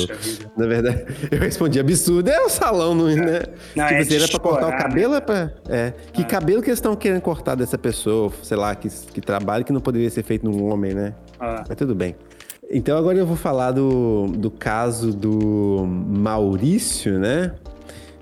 Na 0.56 0.66
verdade, 0.66 1.04
eu 1.30 1.38
respondi 1.38 1.78
absurdo. 1.78 2.28
É 2.28 2.40
o 2.40 2.48
salão, 2.48 2.94
não, 2.94 3.08
é. 3.08 3.14
né? 3.16 3.42
Não, 3.76 3.86
tipo, 3.86 3.98
é 3.98 3.98
assim, 3.98 4.14
era 4.16 4.28
pra 4.28 4.38
cortar 4.38 4.68
o 4.68 4.78
cabelo? 4.78 5.14
É 5.14 5.20
pra, 5.20 5.52
é. 5.68 5.92
Que 6.12 6.22
ah. 6.22 6.26
cabelo 6.26 6.62
que 6.62 6.70
eles 6.70 6.78
estão 6.78 6.96
querendo 6.96 7.20
cortar 7.20 7.54
dessa 7.54 7.76
pessoa, 7.76 8.32
sei 8.42 8.56
lá, 8.56 8.74
que, 8.74 8.88
que 8.88 9.20
trabalho 9.20 9.64
que 9.64 9.72
não 9.72 9.80
poderia 9.80 10.08
ser 10.08 10.22
feito 10.22 10.48
num 10.48 10.70
homem, 10.70 10.94
né? 10.94 11.14
Ah. 11.38 11.64
Mas 11.68 11.76
tudo 11.76 11.94
bem. 11.94 12.16
Então 12.70 12.96
agora 12.96 13.18
eu 13.18 13.26
vou 13.26 13.36
falar 13.36 13.72
do, 13.72 14.28
do 14.28 14.50
caso 14.50 15.12
do 15.12 15.84
Maurício, 15.86 17.18
né? 17.18 17.52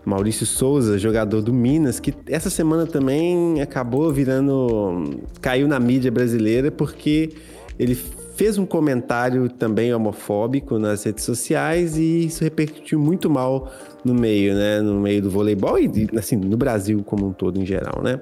Maurício 0.04 0.46
Souza, 0.46 0.98
jogador 0.98 1.42
do 1.42 1.52
Minas, 1.52 2.00
que 2.00 2.14
essa 2.26 2.48
semana 2.48 2.86
também 2.86 3.60
acabou 3.60 4.10
virando. 4.10 5.20
caiu 5.40 5.68
na 5.68 5.78
mídia 5.78 6.10
brasileira 6.10 6.70
porque 6.70 7.30
ele 7.78 7.94
fez 8.38 8.56
um 8.56 8.64
comentário 8.64 9.48
também 9.48 9.92
homofóbico 9.92 10.78
nas 10.78 11.02
redes 11.02 11.24
sociais 11.24 11.98
e 11.98 12.26
isso 12.26 12.44
repercutiu 12.44 13.00
muito 13.00 13.28
mal 13.28 13.68
no 14.04 14.14
meio, 14.14 14.54
né? 14.54 14.80
No 14.80 15.00
meio 15.00 15.20
do 15.20 15.28
voleibol 15.28 15.76
e, 15.76 16.08
assim, 16.16 16.36
no 16.36 16.56
Brasil 16.56 17.02
como 17.04 17.26
um 17.26 17.32
todo 17.32 17.60
em 17.60 17.66
geral, 17.66 18.00
né? 18.00 18.20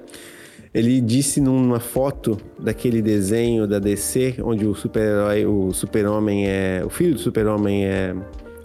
Ele 0.73 1.03
disse 1.03 1.39
numa 1.39 1.81
foto 1.81 2.39
daquele 2.59 3.03
desenho 3.03 3.67
da 3.67 3.79
DC, 3.79 4.37
onde 4.43 4.65
o 4.67 4.75
super-herói, 4.75 5.45
o 5.45 5.75
super-homem 5.75 6.49
é... 6.49 6.83
O 6.83 6.89
filho 6.89 7.13
do 7.13 7.21
super-homem 7.21 7.85
é, 7.85 8.15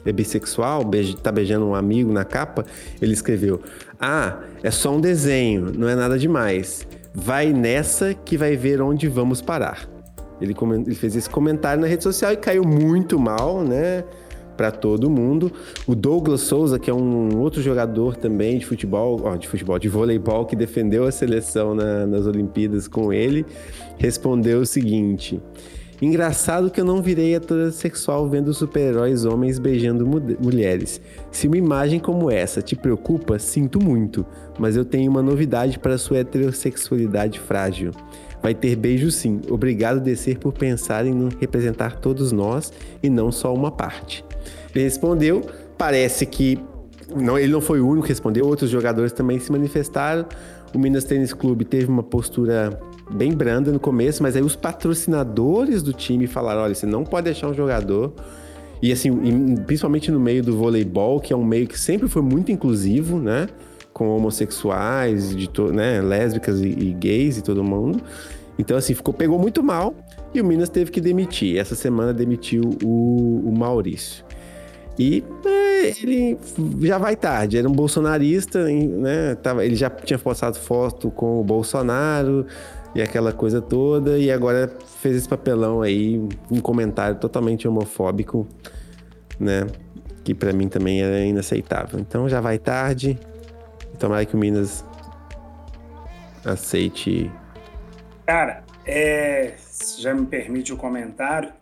é 0.05 0.11
bissexual, 0.13 0.85
beija, 0.85 1.17
tá 1.17 1.33
beijando 1.33 1.65
um 1.65 1.75
amigo 1.75 2.13
na 2.13 2.23
capa, 2.23 2.65
ele 3.01 3.11
escreveu... 3.11 3.61
Ah, 3.99 4.39
é 4.63 4.71
só 4.71 4.95
um 4.95 5.01
desenho, 5.01 5.69
não 5.77 5.89
é 5.89 5.95
nada 5.95 6.17
demais. 6.17 6.87
vai 7.13 7.51
nessa 7.51 8.13
que 8.13 8.37
vai 8.37 8.55
ver 8.55 8.81
onde 8.81 9.09
vamos 9.09 9.41
parar. 9.41 9.90
Ele, 10.41 10.55
ele 10.85 10.95
fez 10.95 11.15
esse 11.15 11.29
comentário 11.29 11.81
na 11.81 11.87
rede 11.87 12.03
social 12.03 12.31
e 12.33 12.37
caiu 12.37 12.63
muito 12.63 13.19
mal, 13.19 13.63
né? 13.63 14.03
Para 14.57 14.71
todo 14.71 15.09
mundo. 15.09 15.51
O 15.87 15.95
Douglas 15.95 16.41
Souza, 16.41 16.77
que 16.77 16.89
é 16.89 16.93
um 16.93 17.39
outro 17.39 17.61
jogador 17.61 18.15
também 18.15 18.57
de 18.57 18.65
futebol, 18.65 19.21
ó, 19.23 19.35
de 19.35 19.47
futebol, 19.47 19.79
de 19.79 19.87
voleibol, 19.87 20.45
que 20.45 20.55
defendeu 20.55 21.05
a 21.05 21.11
seleção 21.11 21.73
na, 21.73 22.05
nas 22.05 22.25
Olimpíadas 22.25 22.87
com 22.87 23.13
ele, 23.13 23.45
respondeu 23.97 24.59
o 24.59 24.65
seguinte: 24.65 25.39
Engraçado 26.01 26.71
que 26.71 26.81
eu 26.81 26.85
não 26.85 26.99
virei 26.99 27.35
heterossexual 27.35 28.27
vendo 28.27 28.51
super-heróis 28.55 29.23
homens 29.23 29.59
beijando 29.59 30.03
mulheres. 30.39 30.99
Se 31.29 31.45
uma 31.45 31.57
imagem 31.57 31.99
como 31.99 32.31
essa 32.31 32.59
te 32.59 32.75
preocupa, 32.75 33.37
sinto 33.37 33.79
muito, 33.79 34.25
mas 34.57 34.75
eu 34.75 34.83
tenho 34.83 35.11
uma 35.11 35.21
novidade 35.21 35.77
para 35.77 35.99
sua 35.99 36.17
heterossexualidade 36.17 37.39
frágil. 37.39 37.91
Vai 38.41 38.55
ter 38.55 38.75
beijo 38.75 39.11
sim. 39.11 39.41
Obrigado, 39.49 39.99
descer, 39.99 40.37
por 40.37 40.53
pensar 40.53 41.05
em 41.05 41.29
representar 41.39 41.99
todos 41.99 42.31
nós 42.31 42.73
e 43.01 43.09
não 43.09 43.31
só 43.31 43.53
uma 43.53 43.71
parte. 43.71 44.25
Ele 44.73 44.83
respondeu, 44.83 45.45
parece 45.77 46.25
que 46.25 46.59
não, 47.15 47.37
ele 47.37 47.51
não 47.51 47.61
foi 47.61 47.81
o 47.81 47.87
único 47.87 48.07
que 48.07 48.13
respondeu, 48.13 48.45
outros 48.47 48.69
jogadores 48.69 49.11
também 49.11 49.39
se 49.39 49.51
manifestaram. 49.51 50.25
O 50.73 50.79
Minas 50.79 51.03
Tênis 51.03 51.33
Clube 51.33 51.65
teve 51.65 51.87
uma 51.87 52.03
postura 52.03 52.79
bem 53.11 53.33
branda 53.33 53.71
no 53.71 53.79
começo, 53.79 54.23
mas 54.23 54.35
aí 54.35 54.41
os 54.41 54.55
patrocinadores 54.55 55.83
do 55.83 55.91
time 55.91 56.27
falaram: 56.27 56.61
olha, 56.61 56.73
você 56.73 56.85
não 56.85 57.03
pode 57.03 57.25
deixar 57.25 57.49
um 57.49 57.53
jogador. 57.53 58.13
E 58.81 58.91
assim, 58.91 59.11
principalmente 59.67 60.09
no 60.09 60.19
meio 60.19 60.41
do 60.41 60.57
voleibol, 60.57 61.19
que 61.19 61.31
é 61.31 61.35
um 61.35 61.43
meio 61.43 61.67
que 61.67 61.79
sempre 61.79 62.07
foi 62.07 62.21
muito 62.21 62.51
inclusivo, 62.51 63.19
né? 63.19 63.47
Com 64.01 64.15
homossexuais, 64.15 65.35
de 65.35 65.47
né? 65.71 66.01
lésbicas 66.01 66.59
e, 66.59 66.69
e 66.69 66.91
gays 66.91 67.37
e 67.37 67.43
todo 67.43 67.63
mundo. 67.63 68.01
Então, 68.57 68.75
assim, 68.75 68.95
ficou, 68.95 69.13
pegou 69.13 69.37
muito 69.37 69.61
mal 69.61 69.93
e 70.33 70.41
o 70.41 70.43
Minas 70.43 70.69
teve 70.69 70.89
que 70.89 70.99
demitir. 70.99 71.59
Essa 71.59 71.75
semana 71.75 72.11
demitiu 72.11 72.63
o, 72.83 73.43
o 73.45 73.55
Maurício. 73.55 74.25
E 74.97 75.23
é, 75.45 75.89
ele 76.01 76.35
já 76.81 76.97
vai 76.97 77.15
tarde, 77.15 77.59
era 77.59 77.69
um 77.69 77.71
bolsonarista, 77.71 78.65
né? 78.65 79.35
Tava, 79.35 79.63
ele 79.63 79.75
já 79.75 79.87
tinha 79.87 80.17
postado 80.17 80.57
foto 80.57 81.11
com 81.11 81.39
o 81.39 81.43
Bolsonaro, 81.43 82.47
e 82.95 83.03
aquela 83.03 83.31
coisa 83.31 83.61
toda, 83.61 84.17
e 84.17 84.31
agora 84.31 84.75
fez 84.99 85.15
esse 85.15 85.29
papelão 85.29 85.83
aí, 85.83 86.19
um 86.49 86.59
comentário 86.59 87.17
totalmente 87.17 87.67
homofóbico, 87.67 88.47
né? 89.39 89.67
Que 90.23 90.33
para 90.33 90.51
mim 90.51 90.67
também 90.67 91.03
é 91.03 91.27
inaceitável. 91.27 91.99
Então 91.99 92.27
já 92.27 92.41
vai 92.41 92.57
tarde. 92.57 93.19
Tomara 94.01 94.25
que 94.25 94.33
o 94.33 94.37
Minas 94.39 94.83
aceite. 96.43 97.31
Cara, 98.25 98.63
é, 98.83 99.53
se 99.59 100.01
já 100.01 100.11
me 100.11 100.25
permite 100.25 100.73
o 100.73 100.75
um 100.75 100.77
comentário, 100.79 101.53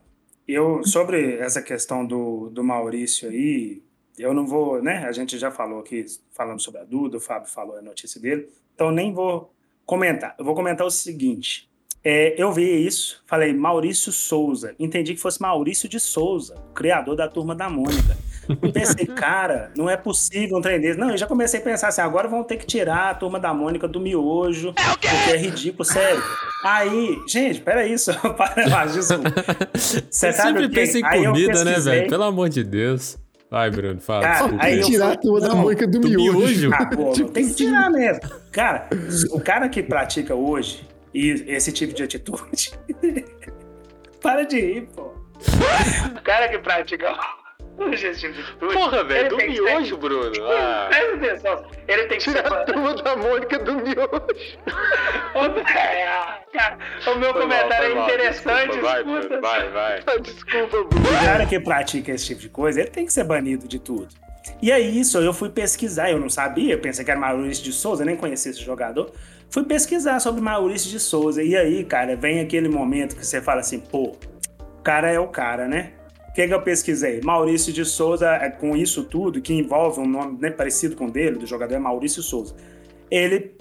eu 0.47 0.82
sobre 0.86 1.36
essa 1.36 1.62
questão 1.62 2.06
do, 2.06 2.49
do 2.49 2.63
Maurício 2.63 3.28
aí, 3.28 3.84
eu 4.17 4.34
não 4.34 4.47
vou, 4.47 4.82
né? 4.82 5.06
A 5.06 5.12
gente 5.12 5.38
já 5.38 5.52
falou 5.52 5.82
aqui, 5.82 6.06
falando 6.32 6.62
sobre 6.62 6.80
a 6.80 6.86
Duda, 6.86 7.17
o 7.17 7.19
Fábio 7.19 7.49
falou 7.49 7.78
a 7.78 7.82
notícia 7.82 8.21
dele, 8.21 8.47
então 8.73 8.89
nem 8.89 9.13
vou 9.13 9.54
comentar. 9.86 10.34
Eu 10.39 10.45
vou 10.45 10.56
comentar 10.56 10.88
o 10.88 10.91
seguinte. 10.91 11.69
É, 12.02 12.41
eu 12.41 12.54
vi 12.54 12.88
isso, 12.88 13.21
falei 13.28 13.54
Maurício 13.54 14.13
Souza. 14.13 14.73
Entendi 14.80 15.13
que 15.13 15.19
fosse 15.19 15.41
Maurício 15.41 15.89
de 15.89 15.99
Souza, 15.99 16.56
criador 16.73 17.17
da 17.17 17.28
Turma 17.28 17.54
da 17.54 17.69
Mônica. 17.69 18.17
Eu 18.49 18.71
pensei, 18.71 19.05
cara, 19.05 19.71
não 19.75 19.89
é 19.89 19.95
possível 19.95 20.57
um 20.57 20.62
trem 20.62 20.81
desse. 20.81 20.99
Não, 20.99 21.12
eu 21.12 21.17
já 21.17 21.27
comecei 21.27 21.59
a 21.59 21.63
pensar 21.63 21.89
assim, 21.89 22.01
agora 22.01 22.27
vão 22.27 22.43
ter 22.43 22.57
que 22.57 22.65
tirar 22.65 23.12
a 23.12 23.13
Turma 23.13 23.39
da 23.39 23.53
Mônica 23.53 23.88
do 23.88 23.99
miojo, 23.99 24.73
é 24.75 24.89
porque 24.89 25.07
é 25.07 25.38
ridículo, 25.38 25.85
sério. 25.85 26.21
Aí, 26.63 27.17
gente, 27.27 27.62
peraí, 27.62 27.97
só 27.97 28.13
para 28.33 28.67
lá, 28.67 28.85
desculpa. 28.85 29.31
Você 29.75 30.33
sempre 30.33 30.67
pensa 30.69 30.99
em 30.99 31.01
comida, 31.01 31.63
né, 31.63 31.79
velho? 31.79 32.09
Pelo 32.09 32.23
amor 32.23 32.49
de 32.49 32.63
Deus. 32.63 33.17
Vai, 33.49 33.71
Bruno, 33.71 33.99
fala. 33.99 34.21
Cara, 34.21 34.55
aí 34.59 34.81
tirar 34.81 35.13
a 35.13 35.15
tua 35.15 35.41
da 35.41 35.55
mônica 35.55 35.88
do, 35.88 35.99
do 35.99 36.07
miojo. 36.07 36.38
miojo. 36.38 36.71
Ah, 36.71 36.85
pô, 36.85 37.12
tipo 37.13 37.31
tem 37.31 37.47
que 37.47 37.55
tirar 37.55 37.89
mesmo. 37.89 38.21
Cara, 38.51 38.88
o 39.31 39.39
cara 39.39 39.67
que 39.67 39.81
pratica 39.81 40.35
hoje 40.35 40.88
esse 41.13 41.71
tipo 41.71 41.93
de 41.93 42.03
atitude. 42.03 42.73
para 44.21 44.43
de 44.43 44.57
ir, 44.57 44.89
pô. 44.95 45.13
O 46.15 46.21
cara 46.21 46.49
que 46.49 46.59
pratica 46.59 47.17
Porra, 48.73 49.03
velho, 49.03 49.29
do 49.29 49.37
miojo, 49.37 49.85
ser... 49.95 49.97
Bruno. 49.97 50.51
Ah. 50.51 50.87
Presta 50.89 51.15
atenção. 51.15 51.65
Ele 51.87 52.03
tem 52.03 52.17
que 52.17 52.23
ser. 52.23 52.45
a 52.45 52.63
turma 52.65 52.93
da 52.95 53.15
Mônica 53.15 53.59
do 53.59 53.75
miojo. 53.75 54.07
cara, 56.53 56.77
o 57.07 57.15
meu 57.15 57.31
foi 57.31 57.41
comentário 57.41 57.95
mal, 57.95 58.09
é 58.09 58.13
interessante. 58.13 58.67
Desculpa, 58.67 58.87
vai, 58.87 59.03
Bruno, 59.03 59.41
vai, 59.41 59.69
vai. 59.69 60.03
Desculpa, 60.21 60.83
Bruno. 60.83 61.07
O 61.07 61.25
cara 61.25 61.45
que 61.45 61.59
pratica 61.59 62.11
esse 62.11 62.27
tipo 62.27 62.41
de 62.41 62.49
coisa, 62.49 62.81
ele 62.81 62.89
tem 62.89 63.05
que 63.05 63.13
ser 63.13 63.23
banido 63.23 63.67
de 63.67 63.79
tudo. 63.79 64.07
E 64.61 64.71
é 64.71 64.79
isso, 64.79 65.17
eu 65.19 65.33
fui 65.33 65.49
pesquisar, 65.49 66.09
eu 66.09 66.19
não 66.19 66.29
sabia, 66.29 66.73
eu 66.73 66.79
pensei 66.79 67.05
que 67.05 67.11
era 67.11 67.19
Maurício 67.19 67.63
de 67.63 67.71
Souza, 67.71 68.03
nem 68.03 68.15
conhecia 68.15 68.51
esse 68.51 68.61
jogador. 68.61 69.11
Fui 69.49 69.63
pesquisar 69.63 70.19
sobre 70.19 70.41
Maurício 70.41 70.89
de 70.89 70.99
Souza. 70.99 71.41
E 71.41 71.55
aí, 71.55 71.83
cara, 71.83 72.15
vem 72.15 72.39
aquele 72.39 72.69
momento 72.69 73.15
que 73.15 73.25
você 73.25 73.41
fala 73.41 73.61
assim, 73.61 73.79
pô, 73.79 74.15
o 74.59 74.81
cara 74.83 75.09
é 75.09 75.19
o 75.19 75.27
cara, 75.27 75.67
né? 75.67 75.93
O 76.29 76.31
que, 76.31 76.47
que 76.47 76.53
eu 76.53 76.61
pesquisei? 76.61 77.21
Maurício 77.23 77.73
de 77.73 77.83
Souza, 77.83 78.29
é, 78.35 78.49
com 78.51 78.77
isso 78.77 79.03
tudo, 79.03 79.41
que 79.41 79.51
envolve 79.51 79.99
um 79.99 80.07
nome 80.07 80.37
né, 80.39 80.51
parecido 80.51 80.95
com 80.95 81.07
o 81.07 81.11
dele, 81.11 81.37
do 81.37 81.47
jogador 81.47 81.73
é 81.73 81.79
Maurício 81.79 82.21
Souza. 82.21 82.55
Ele 83.09 83.57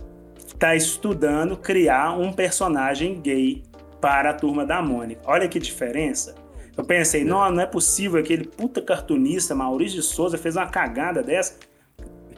está 0.46 0.76
estudando 0.76 1.56
criar 1.56 2.12
um 2.12 2.30
personagem 2.30 3.20
gay 3.20 3.62
para 4.00 4.30
a 4.30 4.34
turma 4.34 4.66
da 4.66 4.82
Mônica. 4.82 5.22
Olha 5.24 5.48
que 5.48 5.58
diferença. 5.58 6.34
Eu 6.76 6.84
pensei, 6.84 7.24
não, 7.24 7.50
não 7.50 7.62
é 7.62 7.66
possível 7.66 8.20
aquele 8.20 8.46
puta 8.46 8.82
cartunista 8.82 9.54
Maurício 9.54 10.00
de 10.00 10.06
Souza 10.06 10.36
fez 10.36 10.54
uma 10.54 10.66
cagada 10.66 11.22
dessa. 11.22 11.56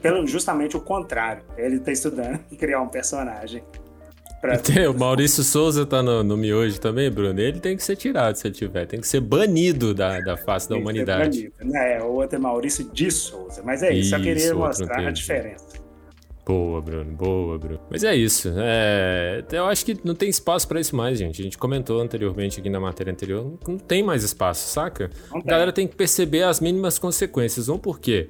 Pelo, 0.01 0.25
justamente 0.25 0.77
o 0.77 0.81
contrário. 0.81 1.43
Ele 1.57 1.75
está 1.75 1.91
estudando 1.91 2.39
criar 2.57 2.81
um 2.81 2.87
personagem 2.87 3.63
Pra... 4.41 4.59
O 4.89 4.97
Maurício 4.97 5.43
Souza 5.43 5.85
tá 5.85 6.01
no, 6.01 6.23
no 6.23 6.35
miojo 6.35 6.79
também, 6.81 7.11
Bruno. 7.11 7.39
Ele 7.39 7.59
tem 7.59 7.77
que 7.77 7.83
ser 7.83 7.95
tirado 7.95 8.35
se 8.35 8.47
ele 8.47 8.55
tiver. 8.55 8.87
Tem 8.87 8.99
que 8.99 9.07
ser 9.07 9.21
banido 9.21 9.93
da, 9.93 10.19
da 10.19 10.35
face 10.35 10.67
da 10.67 10.75
humanidade. 10.75 11.51
Banido, 11.59 11.73
né? 11.73 12.01
O 12.01 12.13
outro 12.13 12.37
é 12.37 12.39
Maurício 12.39 12.91
de 12.91 13.11
Souza. 13.11 13.61
Mas 13.63 13.83
é 13.83 13.93
isso, 13.93 14.07
isso 14.07 14.15
eu 14.15 14.21
queria 14.21 14.55
mostrar 14.55 15.07
a 15.07 15.11
diferença. 15.11 15.79
Boa, 16.43 16.81
Bruno, 16.81 17.11
boa, 17.13 17.59
Bruno. 17.59 17.79
Mas 17.89 18.03
é 18.03 18.15
isso. 18.15 18.51
É... 18.57 19.43
Eu 19.51 19.65
acho 19.65 19.85
que 19.85 19.95
não 20.03 20.15
tem 20.15 20.27
espaço 20.27 20.67
para 20.67 20.79
isso 20.79 20.95
mais, 20.95 21.19
gente. 21.19 21.39
A 21.39 21.43
gente 21.43 21.57
comentou 21.57 22.01
anteriormente 22.01 22.59
aqui 22.59 22.69
na 22.69 22.79
matéria 22.79 23.13
anterior. 23.13 23.57
Não 23.67 23.77
tem 23.77 24.01
mais 24.01 24.23
espaço, 24.23 24.67
saca? 24.67 25.11
A 25.31 25.39
galera 25.39 25.71
tem 25.71 25.87
que 25.87 25.95
perceber 25.95 26.43
as 26.43 26.59
mínimas 26.59 26.97
consequências. 26.97 27.69
Um, 27.69 27.77
porque 27.77 28.27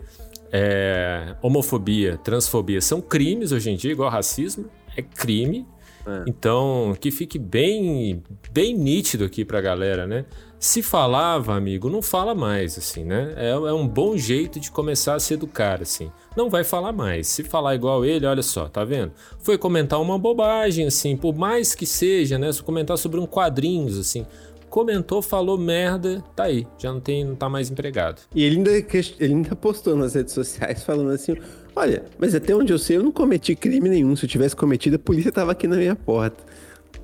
é... 0.51 1.35
homofobia, 1.41 2.17
transfobia 2.17 2.81
são 2.81 3.01
crimes 3.01 3.53
hoje 3.53 3.71
em 3.71 3.77
dia, 3.77 3.93
igual 3.93 4.09
racismo. 4.09 4.65
É 4.95 5.01
crime. 5.01 5.65
É. 6.05 6.23
Então, 6.27 6.95
que 6.99 7.11
fique 7.11 7.37
bem, 7.37 8.23
bem 8.51 8.75
nítido 8.75 9.25
aqui 9.25 9.45
pra 9.45 9.61
galera, 9.61 10.07
né? 10.07 10.25
Se 10.59 10.83
falava, 10.83 11.55
amigo, 11.55 11.89
não 11.89 12.01
fala 12.01 12.35
mais, 12.35 12.77
assim, 12.77 13.03
né? 13.03 13.33
É, 13.35 13.49
é, 13.49 13.73
um 13.73 13.87
bom 13.87 14.15
jeito 14.15 14.59
de 14.59 14.69
começar 14.69 15.15
a 15.15 15.19
se 15.19 15.33
educar, 15.33 15.81
assim. 15.81 16.11
Não 16.37 16.49
vai 16.49 16.63
falar 16.63 16.91
mais. 16.91 17.27
Se 17.27 17.43
falar 17.43 17.73
igual 17.73 18.05
ele, 18.05 18.27
olha 18.27 18.43
só, 18.43 18.69
tá 18.69 18.83
vendo? 18.83 19.11
Foi 19.39 19.57
comentar 19.57 19.99
uma 19.99 20.19
bobagem, 20.19 20.85
assim, 20.85 21.17
por 21.17 21.35
mais 21.35 21.73
que 21.73 21.85
seja, 21.85 22.37
né? 22.37 22.51
Se 22.51 22.61
comentar 22.61 22.97
sobre 22.97 23.19
um 23.19 23.25
quadrinhos, 23.25 23.97
assim 23.97 24.25
comentou, 24.71 25.21
falou 25.21 25.57
merda, 25.57 26.23
tá 26.33 26.43
aí, 26.43 26.65
já 26.77 26.93
não 26.93 27.01
tem, 27.01 27.25
não 27.25 27.35
tá 27.35 27.49
mais 27.49 27.69
empregado. 27.69 28.21
E 28.33 28.41
ele 28.41 28.55
ainda, 28.55 28.71
ele 28.71 28.85
ainda 29.19 29.53
postou 29.53 29.97
nas 29.97 30.15
redes 30.15 30.33
sociais 30.33 30.81
falando 30.83 31.11
assim: 31.11 31.35
olha, 31.75 32.03
mas 32.17 32.35
até 32.35 32.55
onde 32.55 32.71
eu 32.73 32.79
sei, 32.79 32.97
eu 32.97 33.03
não 33.03 33.11
cometi 33.11 33.55
crime 33.55 33.89
nenhum. 33.89 34.15
Se 34.15 34.25
eu 34.25 34.29
tivesse 34.29 34.55
cometido, 34.55 34.95
a 34.95 34.99
polícia 34.99 35.31
tava 35.31 35.51
aqui 35.51 35.67
na 35.67 35.75
minha 35.75 35.95
porta. 35.95 36.43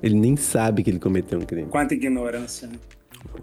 Ele 0.02 0.14
nem 0.14 0.36
sabe 0.36 0.82
que 0.82 0.90
ele 0.90 0.98
cometeu 0.98 1.38
um 1.38 1.42
crime. 1.42 1.68
Quanta 1.68 1.94
ignorância, 1.94 2.68
né? 2.68 2.74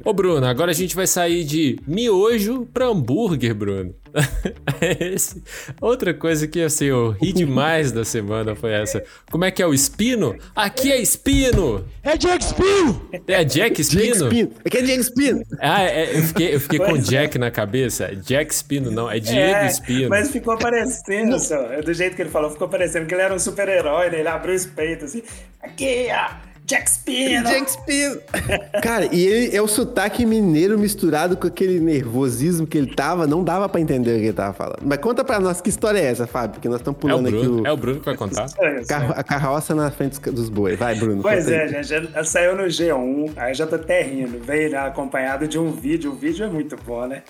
Ô 0.03 0.13
Bruno, 0.13 0.45
agora 0.45 0.69
a 0.69 0.73
gente 0.73 0.95
vai 0.95 1.07
sair 1.07 1.43
de 1.43 1.79
miojo 1.87 2.67
pra 2.71 2.85
hambúrguer, 2.85 3.55
Bruno. 3.55 3.95
Esse. 4.99 5.43
Outra 5.81 6.13
coisa 6.13 6.47
que 6.47 6.61
assim, 6.61 6.85
eu 6.85 7.11
ri 7.11 7.33
demais 7.33 7.91
da 7.91 8.05
semana 8.05 8.55
foi 8.55 8.71
essa. 8.71 9.03
Como 9.29 9.43
é 9.43 9.51
que 9.51 9.61
é 9.61 9.67
o 9.67 9.73
espino? 9.73 10.35
Aqui 10.55 10.91
é 10.91 11.01
espino! 11.01 11.85
É 12.03 12.15
Jack 12.15 12.45
Espino! 12.45 13.09
É 13.27 13.43
Jack 13.43 13.81
Espino? 13.81 14.03
Jack 14.03 14.23
Espino. 14.23 14.51
Aqui 14.63 14.77
é 14.77 14.81
Jack 14.81 14.99
Espino. 14.99 15.43
Ah, 15.59 15.83
é, 15.83 16.17
eu 16.17 16.23
fiquei, 16.23 16.55
eu 16.55 16.59
fiquei 16.59 16.79
com 16.79 16.97
Jack 16.97 17.37
na 17.37 17.51
cabeça. 17.51 18.15
Jack 18.15 18.53
Espino, 18.53 18.91
não, 18.91 19.09
é 19.09 19.19
Diego 19.19 19.55
é, 19.55 19.67
Espino. 19.67 20.09
Mas 20.09 20.31
ficou 20.31 20.57
parecendo, 20.57 21.39
só, 21.39 21.81
do 21.81 21.93
jeito 21.93 22.15
que 22.15 22.21
ele 22.21 22.29
falou, 22.29 22.51
ficou 22.51 22.69
parecendo 22.69 23.07
que 23.07 23.13
ele 23.13 23.23
era 23.23 23.33
um 23.33 23.39
super-herói, 23.39 24.11
né? 24.11 24.19
Ele 24.19 24.29
abriu 24.29 24.55
os 24.55 24.65
peitos 24.65 25.05
assim. 25.05 25.23
Aqui, 25.61 26.07
ó! 26.11 26.54
Jack 26.65 26.89
Spino! 26.89 27.47
Jack 27.47 27.71
Spino! 27.71 28.19
Cara, 28.81 29.07
e 29.13 29.23
ele 29.23 29.55
é 29.55 29.61
o 29.61 29.67
sotaque 29.67 30.25
mineiro 30.25 30.79
misturado 30.79 31.37
com 31.37 31.45
aquele 31.45 31.79
nervosismo 31.79 32.65
que 32.65 32.75
ele 32.75 32.95
tava, 32.95 33.27
não 33.27 33.43
dava 33.43 33.69
pra 33.69 33.79
entender 33.79 34.15
o 34.15 34.19
que 34.19 34.25
ele 34.25 34.33
tava 34.33 34.53
falando. 34.53 34.79
Mas 34.83 34.97
conta 34.97 35.23
pra 35.23 35.39
nós 35.39 35.61
que 35.61 35.69
história 35.69 35.99
é 35.99 36.05
essa, 36.05 36.25
Fábio, 36.25 36.55
porque 36.55 36.67
nós 36.67 36.79
estamos 36.79 36.99
pulando 36.99 37.27
é 37.27 37.31
Bruno, 37.31 37.59
aqui 37.59 37.61
o... 37.61 37.67
É 37.67 37.71
o 37.71 37.77
Bruno 37.77 37.99
que 37.99 38.05
vai 38.05 38.17
contar. 38.17 38.47
Carro, 38.87 39.13
a 39.15 39.23
carroça 39.23 39.75
na 39.75 39.91
frente 39.91 40.19
dos 40.19 40.49
bois. 40.49 40.77
Vai, 40.79 40.95
Bruno. 40.95 41.21
Pois 41.21 41.47
é, 41.47 41.67
gente, 41.67 41.87
já 41.87 42.23
saiu 42.23 42.55
no 42.55 42.63
G1, 42.63 43.33
aí 43.35 43.53
já 43.53 43.67
tô 43.67 43.75
até 43.75 44.01
rindo. 44.01 44.39
Veio 44.39 44.75
acompanhado 44.79 45.47
de 45.47 45.59
um 45.59 45.71
vídeo, 45.71 46.11
o 46.13 46.15
vídeo 46.15 46.45
é 46.45 46.49
muito 46.49 46.75
bom, 46.83 47.05
né? 47.05 47.21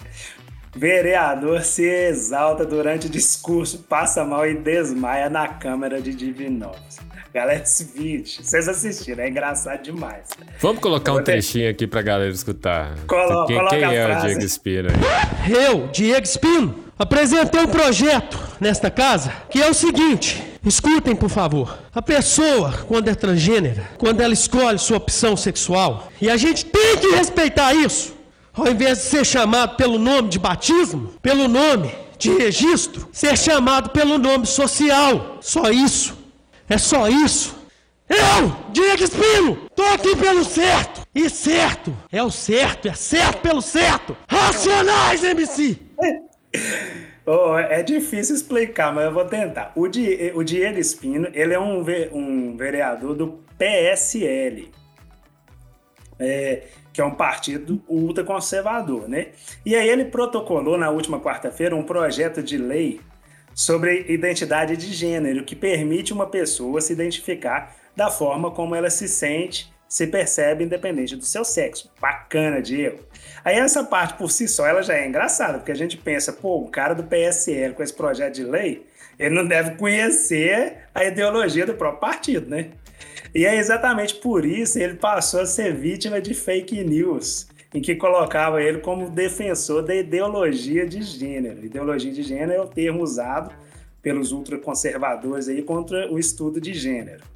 Vereador 0.76 1.62
se 1.64 1.84
exalta 1.84 2.66
durante 2.66 3.08
discurso, 3.08 3.80
passa 3.90 4.26
mal 4.26 4.46
e 4.46 4.56
desmaia 4.56 5.30
na 5.30 5.48
Câmara 5.48 6.02
de 6.02 6.14
Divinópolis. 6.14 6.98
Galera, 7.34 7.62
esse 7.62 7.86
vídeo, 7.86 8.44
vocês 8.44 8.68
assistiram, 8.68 9.24
é 9.24 9.30
engraçado 9.30 9.84
demais. 9.84 10.30
Vamos 10.60 10.82
colocar 10.82 11.14
um 11.14 11.24
trechinho 11.24 11.70
aqui 11.70 11.88
pra 11.88 12.02
galera 12.02 12.32
escutar. 12.32 12.96
Colo 13.08 13.46
quem, 13.46 13.68
quem 13.68 13.84
é 13.84 14.06
frase. 14.06 14.26
o 14.26 14.30
Diego 14.30 14.46
Espino? 14.46 14.90
Eu, 15.50 15.88
Diego 15.88 16.24
Espino, 16.24 16.76
apresentei 16.98 17.62
um 17.62 17.68
projeto 17.68 18.38
nesta 18.60 18.90
casa 18.90 19.32
que 19.50 19.62
é 19.62 19.70
o 19.70 19.74
seguinte. 19.74 20.44
Escutem, 20.66 21.16
por 21.16 21.30
favor. 21.30 21.78
A 21.94 22.02
pessoa, 22.02 22.74
quando 22.88 23.08
é 23.10 23.16
transgênera, 23.16 23.84
quando 23.98 24.22
ela 24.22 24.34
escolhe 24.34 24.80
sua 24.80 24.98
opção 24.98 25.38
sexual, 25.38 26.10
e 26.20 26.30
a 26.30 26.38
gente 26.38 26.66
tem 26.66 26.98
que 26.98 27.16
respeitar 27.16 27.74
isso, 27.74 28.15
ao 28.56 28.68
invés 28.68 29.00
de 29.00 29.04
ser 29.06 29.26
chamado 29.26 29.76
pelo 29.76 30.00
nome 30.00 30.30
de 30.30 30.40
batismo, 30.40 31.14
pelo 31.22 31.48
nome 31.48 31.94
de 32.18 32.34
registro, 32.34 33.10
ser 33.12 33.38
chamado 33.38 33.90
pelo 33.90 34.18
nome 34.18 34.46
social. 34.46 35.38
Só 35.42 35.70
isso. 35.70 36.18
É 36.70 36.78
só 36.78 37.08
isso. 37.08 37.56
Eu, 38.08 38.72
Diego 38.72 39.04
Espino, 39.04 39.56
tô 39.76 39.84
aqui 39.84 40.16
pelo 40.16 40.44
certo. 40.44 41.06
E 41.14 41.30
certo 41.30 41.96
é 42.12 42.22
o 42.22 42.30
certo, 42.30 42.88
é 42.88 42.94
certo 42.94 43.42
pelo 43.42 43.62
certo. 43.62 44.16
Racionais, 44.28 45.24
MC. 45.24 45.80
Oh, 47.26 47.58
é 47.58 47.82
difícil 47.82 48.36
explicar, 48.36 48.94
mas 48.94 49.06
eu 49.06 49.12
vou 49.14 49.26
tentar. 49.26 49.72
O, 49.76 49.88
Di, 49.88 50.32
o 50.36 50.44
Diego 50.44 50.80
Espino, 50.80 51.28
ele 51.34 51.54
é 51.54 51.60
um, 51.60 51.84
um 52.14 52.56
vereador 52.56 53.16
do 53.16 53.40
PSL. 53.58 54.72
É, 56.20 56.64
que 56.96 57.02
é 57.02 57.06
um 57.06 57.12
partido 57.12 57.84
ultraconservador, 57.90 59.10
né? 59.10 59.28
E 59.66 59.76
aí 59.76 59.90
ele 59.90 60.06
protocolou 60.06 60.78
na 60.78 60.90
última 60.90 61.20
quarta-feira 61.20 61.76
um 61.76 61.84
projeto 61.84 62.42
de 62.42 62.58
lei 62.58 63.02
sobre 63.54 64.06
identidade 64.08 64.78
de 64.78 64.94
gênero 64.94 65.44
que 65.44 65.58
permite 65.58 66.14
uma 66.14 66.26
pessoa 66.26 66.80
se 66.80 66.94
identificar 66.94 67.76
da 67.98 68.10
forma 68.10 68.50
como 68.50 68.74
ela 68.74 68.90
se 68.90 69.10
sente, 69.10 69.70
se 69.90 70.08
percebe 70.08 70.64
independente 70.64 71.18
do 71.18 71.26
seu 71.26 71.44
sexo. 71.44 71.92
Bacana, 72.00 72.62
Diego. 72.62 73.04
Aí 73.44 73.58
essa 73.58 73.84
parte 73.84 74.14
por 74.14 74.32
si 74.32 74.48
só 74.48 74.66
ela 74.66 74.82
já 74.82 74.94
é 74.94 75.06
engraçada, 75.06 75.58
porque 75.58 75.74
a 75.74 75.76
gente 75.76 75.98
pensa, 75.98 76.32
pô, 76.32 76.62
o 76.62 76.70
cara 76.70 76.96
do 76.96 77.04
PSL 77.04 77.74
com 77.74 77.84
esse 77.84 77.94
projeto 77.94 78.36
de 78.36 78.46
lei, 78.46 78.86
ele 79.20 79.36
não 79.36 79.46
deve 79.46 79.72
conhecer 79.76 80.88
a 80.96 81.04
ideologia 81.04 81.66
do 81.66 81.74
próprio 81.74 82.00
partido, 82.00 82.50
né? 82.50 82.72
E 83.36 83.46
é 83.46 83.58
exatamente 83.58 84.16
por 84.16 84.46
isso 84.46 84.80
ele 84.80 84.94
passou 84.94 85.42
a 85.42 85.46
ser 85.46 85.76
vítima 85.76 86.22
de 86.22 86.34
fake 86.34 86.82
news, 86.86 87.50
em 87.74 87.82
que 87.82 87.94
colocava 87.94 88.64
ele 88.64 88.78
como 88.78 89.10
defensor 89.10 89.84
da 89.84 89.94
ideologia 89.94 90.88
de 90.88 91.02
gênero. 91.02 91.66
Ideologia 91.66 92.14
de 92.14 92.24
gênero 92.24 92.54
é 92.54 92.62
o 92.62 92.68
termo 92.68 93.04
usado 93.04 93.54
pelos 94.02 94.32
ultraconservadores 94.32 95.50
aí 95.50 95.62
contra 95.62 96.10
o 96.10 96.18
estudo 96.18 96.62
de 96.62 96.74
gênero. 96.74 97.35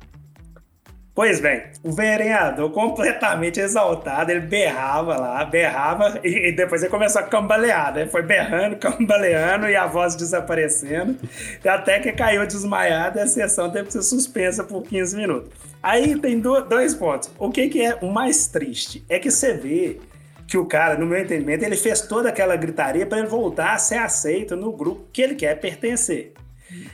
Pois 1.14 1.42
bem, 1.42 1.64
o 1.84 1.92
vereador 1.92 2.72
completamente 2.72 3.60
exaltado, 3.60 4.32
ele 4.32 4.42
berrava 4.42 5.18
lá, 5.18 5.44
berrava 5.44 6.20
e, 6.24 6.50
e, 6.50 6.52
depois 6.54 6.82
ele 6.82 6.92
começou 6.92 7.22
a 7.22 7.26
cambalear, 7.26 7.94
né? 7.94 8.08
Foi 8.08 8.22
berrando, 8.22 8.78
cambaleando 8.80 9.68
e 9.68 9.76
a 9.76 9.86
voz 9.86 10.16
desaparecendo, 10.16 11.18
até 11.66 12.00
que 12.00 12.12
caiu 12.14 12.46
desmaiado 12.48 13.18
e 13.18 13.22
a 13.22 13.28
sessão 13.28 13.70
teve 13.70 13.88
que 13.88 13.94
ser 13.94 14.04
suspensa 14.04 14.64
por 14.64 14.84
15 14.84 15.18
minutos. 15.18 15.50
Aí 15.84 16.18
tem 16.20 16.40
do, 16.40 16.62
dois 16.62 16.94
pontos. 16.94 17.30
O 17.38 17.50
que, 17.52 17.68
que 17.68 17.86
é 17.86 17.98
o 18.02 18.08
mais 18.08 18.48
triste? 18.48 19.04
É 19.10 19.20
que 19.20 19.30
você 19.30 19.54
vê 19.54 20.00
que 20.48 20.58
o 20.58 20.66
cara, 20.66 20.98
no 20.98 21.06
meu 21.06 21.20
entendimento, 21.20 21.64
ele 21.64 21.78
fez 21.78 22.02
toda 22.02 22.30
aquela 22.30 22.56
gritaria 22.56 23.06
para 23.06 23.20
ele 23.20 23.28
voltar 23.28 23.74
a 23.74 23.78
ser 23.78 23.98
aceito 23.98 24.56
no 24.56 24.72
grupo 24.72 25.06
que 25.14 25.22
ele 25.22 25.36
quer 25.36 25.60
pertencer. 25.60 26.34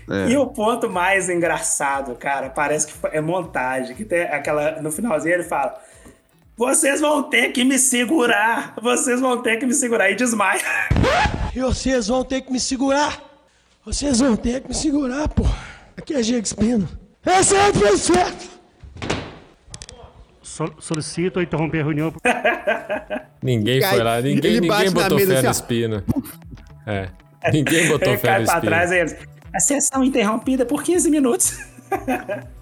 É. 0.10 0.30
E 0.30 0.38
o 0.38 0.48
ponto 0.48 0.90
mais 0.90 1.30
engraçado, 1.30 2.16
cara, 2.16 2.50
parece 2.50 2.88
que 2.88 2.94
é 3.12 3.22
montagem, 3.22 3.96
que 3.96 4.06
tem 4.06 4.22
aquela 4.24 4.82
no 4.82 4.92
finalzinho 4.92 5.34
ele 5.34 5.44
fala: 5.44 5.80
"Vocês 6.56 7.02
vão 7.02 7.24
ter 7.24 7.52
que 7.52 7.64
me 7.64 7.78
segurar, 7.78 8.74
vocês 8.82 9.20
vão 9.20 9.42
ter 9.42 9.58
que 9.58 9.66
me 9.66 9.74
segurar" 9.74 10.10
e 10.10 10.16
desmaia. 10.16 10.62
E 11.56 11.60
vocês 11.60 12.08
vão 12.08 12.24
ter 12.24 12.42
que 12.42 12.52
me 12.52 12.60
segurar. 12.60 13.22
Vocês 13.86 14.20
vão 14.20 14.36
ter 14.36 14.62
que 14.62 14.68
me 14.68 14.74
segurar, 14.74 15.28
pô. 15.30 15.44
Aqui 15.96 16.16
é 16.16 16.22
Diego 16.22 16.44
Espino. 16.44 16.90
É 17.26 17.44
certo, 17.44 17.80
foi 17.80 17.98
certo. 17.98 18.56
Solicito 20.80 21.42
interromper 21.42 21.82
a 21.82 21.84
reunião. 21.84 22.14
ninguém 23.44 23.82
foi 23.82 24.04
lá, 24.04 24.22
ninguém, 24.22 24.60
ninguém 24.60 24.92
botou 24.92 25.20
fé 25.20 25.26
no 25.26 25.34
assim, 25.34 25.48
Espino. 25.50 26.04
É. 26.88 27.10
Ninguém 27.52 27.88
botou 27.88 28.10
ele 28.10 28.18
fé 28.18 28.28
cai 28.28 28.40
no 28.40 28.46
pra 28.46 28.54
Espino. 28.56 28.72
trás 28.72 28.92
aí 28.92 29.00
eles, 29.00 29.18
a 29.56 29.60
sessão 29.60 30.04
interrompida 30.04 30.65
por 30.65 30.84
15 30.84 31.10
minutos. 31.10 31.58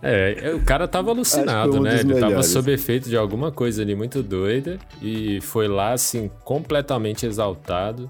É, 0.00 0.52
o 0.54 0.60
cara 0.64 0.86
tava 0.86 1.10
alucinado, 1.10 1.78
um 1.78 1.82
né? 1.82 1.98
Ele 1.98 2.14
tava 2.20 2.40
sob 2.44 2.72
efeito 2.72 3.08
de 3.08 3.16
alguma 3.16 3.50
coisa 3.50 3.82
ali 3.82 3.96
muito 3.96 4.22
doida 4.22 4.78
e 5.02 5.40
foi 5.40 5.66
lá, 5.66 5.92
assim, 5.92 6.30
completamente 6.44 7.26
exaltado. 7.26 8.08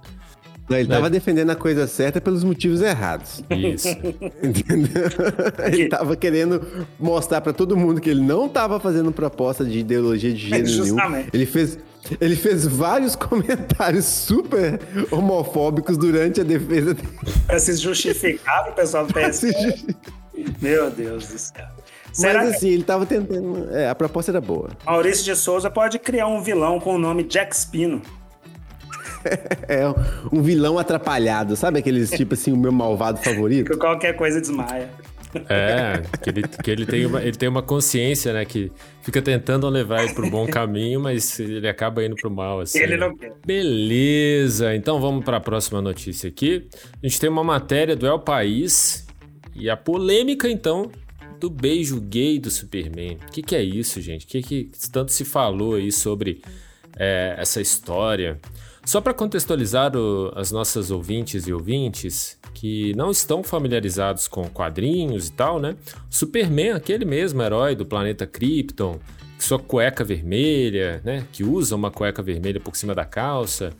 Não, 0.68 0.76
ele 0.76 0.86
Né? 0.86 0.94
tava 0.96 1.08
defendendo 1.08 1.48
a 1.48 1.56
coisa 1.56 1.86
certa 1.86 2.20
pelos 2.20 2.44
motivos 2.44 2.82
errados. 2.82 3.42
Isso. 3.48 3.88
Entendeu? 4.44 5.04
Ele 5.72 5.88
tava 5.88 6.14
querendo 6.14 6.60
mostrar 7.00 7.40
pra 7.40 7.54
todo 7.54 7.74
mundo 7.74 8.02
que 8.02 8.10
ele 8.10 8.20
não 8.20 8.50
tava 8.50 8.78
fazendo 8.78 9.10
proposta 9.10 9.64
de 9.64 9.78
ideologia 9.78 10.30
de 10.30 10.46
gênero 10.46 10.66
nenhum. 10.70 10.84
Justamente. 10.84 11.30
Ele 11.32 11.46
fez, 11.46 11.78
ele 12.20 12.36
fez 12.36 12.66
vários 12.66 13.14
comentários 13.16 14.04
super 14.04 14.80
homofóbicos 15.10 15.96
durante 15.96 16.40
a 16.40 16.44
defesa 16.44 16.94
dele. 16.94 17.08
Pra 17.46 17.58
se 17.58 17.76
justificar 17.76 18.64
pro 18.64 18.74
pessoal 18.74 19.06
do 19.06 19.12
PS. 19.14 19.42
Meu 20.60 20.90
Deus 20.90 21.28
do 21.28 21.38
céu. 21.38 21.66
Será 22.12 22.40
Mas 22.40 22.50
que 22.50 22.56
assim, 22.56 22.68
ele 22.70 22.82
tava 22.82 23.06
tentando. 23.06 23.68
É, 23.70 23.88
a 23.88 23.94
proposta 23.94 24.30
era 24.30 24.40
boa. 24.40 24.70
Maurício 24.84 25.24
de 25.24 25.36
Souza 25.36 25.70
pode 25.70 25.98
criar 25.98 26.26
um 26.26 26.42
vilão 26.42 26.80
com 26.80 26.94
o 26.94 26.98
nome 26.98 27.22
Jack 27.24 27.56
Spino? 27.56 28.02
É 29.68 29.82
um 30.32 30.40
vilão 30.40 30.78
atrapalhado, 30.78 31.56
sabe 31.56 31.80
aqueles 31.80 32.08
tipo 32.08 32.34
assim, 32.34 32.52
o 32.52 32.56
meu 32.56 32.70
malvado 32.72 33.18
favorito? 33.18 33.72
Que 33.72 33.76
qualquer 33.76 34.14
coisa 34.16 34.40
desmaia. 34.40 34.88
É, 35.48 36.02
que 36.22 36.30
ele, 36.30 36.42
que 36.42 36.70
ele, 36.70 36.86
tem 36.86 37.06
uma, 37.06 37.22
ele 37.22 37.36
tem 37.36 37.48
uma 37.48 37.62
consciência, 37.62 38.32
né? 38.32 38.44
Que 38.44 38.72
fica 39.02 39.20
tentando 39.20 39.68
levar 39.68 40.04
ele 40.04 40.14
pro 40.14 40.30
bom 40.30 40.46
caminho, 40.48 41.00
mas 41.00 41.38
ele 41.38 41.68
acaba 41.68 42.04
indo 42.04 42.16
pro 42.16 42.30
mal, 42.30 42.60
assim. 42.60 42.78
Ele 42.78 42.96
né? 42.96 43.06
não 43.06 43.16
quer. 43.16 43.34
Beleza, 43.44 44.74
então 44.74 45.00
vamos 45.00 45.24
para 45.24 45.36
a 45.36 45.40
próxima 45.40 45.82
notícia 45.82 46.28
aqui. 46.28 46.66
A 47.02 47.06
gente 47.06 47.20
tem 47.20 47.28
uma 47.28 47.44
matéria 47.44 47.94
do 47.94 48.06
El 48.06 48.18
País 48.20 49.06
e 49.54 49.68
a 49.68 49.76
polêmica, 49.76 50.48
então, 50.48 50.90
do 51.38 51.50
beijo 51.50 52.00
gay 52.00 52.38
do 52.38 52.50
Superman. 52.50 53.18
O 53.28 53.32
que, 53.32 53.42
que 53.42 53.54
é 53.54 53.62
isso, 53.62 54.00
gente? 54.00 54.24
O 54.24 54.28
que, 54.28 54.42
que 54.42 54.70
tanto 54.90 55.12
se 55.12 55.24
falou 55.24 55.74
aí 55.74 55.92
sobre 55.92 56.42
é, 56.96 57.34
essa 57.38 57.60
história? 57.60 58.40
Só 58.88 59.02
para 59.02 59.12
contextualizar 59.12 59.94
o- 59.94 60.32
as 60.34 60.50
nossas 60.50 60.90
ouvintes 60.90 61.46
e 61.46 61.52
ouvintes 61.52 62.38
que 62.54 62.94
não 62.96 63.10
estão 63.10 63.42
familiarizados 63.42 64.26
com 64.26 64.48
quadrinhos 64.48 65.28
e 65.28 65.32
tal, 65.32 65.60
né? 65.60 65.76
Superman, 66.08 66.70
aquele 66.70 67.04
mesmo 67.04 67.42
herói 67.42 67.74
do 67.76 67.84
planeta 67.84 68.26
Krypton, 68.26 68.98
sua 69.38 69.58
cueca 69.58 70.02
vermelha, 70.04 71.02
né? 71.04 71.26
Que 71.30 71.44
usa 71.44 71.76
uma 71.76 71.90
cueca 71.90 72.22
vermelha 72.22 72.58
por 72.58 72.74
cima 72.76 72.94
da 72.94 73.04
calça. 73.04 73.74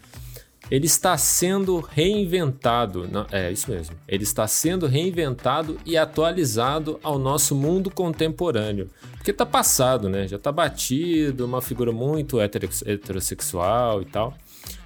Ele 0.71 0.85
está 0.85 1.17
sendo 1.17 1.81
reinventado. 1.81 3.09
não- 3.11 3.25
é 3.33 3.51
isso 3.51 3.71
mesmo. 3.71 3.97
Ele 4.07 4.25
está 4.25 4.47
sendo 4.47 4.87
reinventado 4.87 5.79
e 5.87 5.97
atualizado 5.97 7.01
ao 7.03 7.19
nosso 7.19 7.55
mundo 7.55 7.91
contemporâneo. 7.91 8.91
Porque 9.13 9.33
tá 9.33 9.47
passado, 9.47 10.07
né? 10.11 10.29
Já 10.29 10.39
tá 10.39 10.53
batido, 10.53 11.47
uma 11.47 11.63
figura 11.63 11.93
muito 11.93 12.39
hetero- 12.43 12.69
heterossexual 12.85 14.03
e 14.03 14.05
tal. 14.05 14.37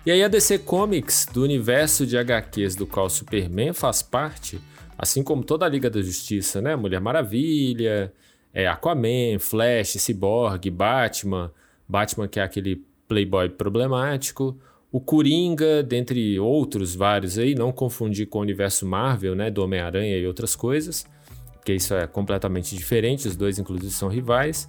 E 0.05 0.11
aí 0.11 0.25
a 0.25 0.27
DC 0.27 0.59
Comics, 0.59 1.27
do 1.33 1.45
universo 1.45 2.05
de 2.05 2.19
HQs 2.19 2.75
do 2.75 2.89
qual 2.89 3.09
Superman 3.09 3.73
faz 3.73 4.03
parte, 4.03 4.61
assim 4.99 5.23
como 5.23 5.45
toda 5.45 5.65
a 5.65 5.69
Liga 5.69 5.89
da 5.89 6.03
Justiça, 6.03 6.61
né? 6.61 6.75
Mulher 6.75 7.01
Maravilha, 7.01 8.13
é, 8.53 8.67
Aquaman, 8.67 9.39
Flash, 9.39 9.93
Cyborg, 10.01 10.69
Batman, 10.71 11.53
Batman 11.89 12.27
que 12.27 12.41
é 12.41 12.43
aquele 12.43 12.85
playboy 13.07 13.49
problemático, 13.51 14.59
o 14.91 15.01
Coringa, 15.01 15.85
dentre 15.85 16.37
outros 16.37 16.97
vários 16.97 17.39
aí, 17.39 17.55
não 17.55 17.71
confundir 17.71 18.27
com 18.27 18.41
o 18.41 18.43
universo 18.43 18.85
Marvel, 18.85 19.37
né? 19.37 19.53
Do 19.53 19.63
Homem-Aranha 19.63 20.19
e 20.19 20.27
outras 20.27 20.57
coisas. 20.57 21.07
porque 21.55 21.75
isso 21.75 21.95
é 21.95 22.09
completamente 22.09 22.75
diferente, 22.75 23.29
os 23.29 23.37
dois 23.37 23.57
inclusive 23.57 23.93
são 23.93 24.09
rivais. 24.09 24.69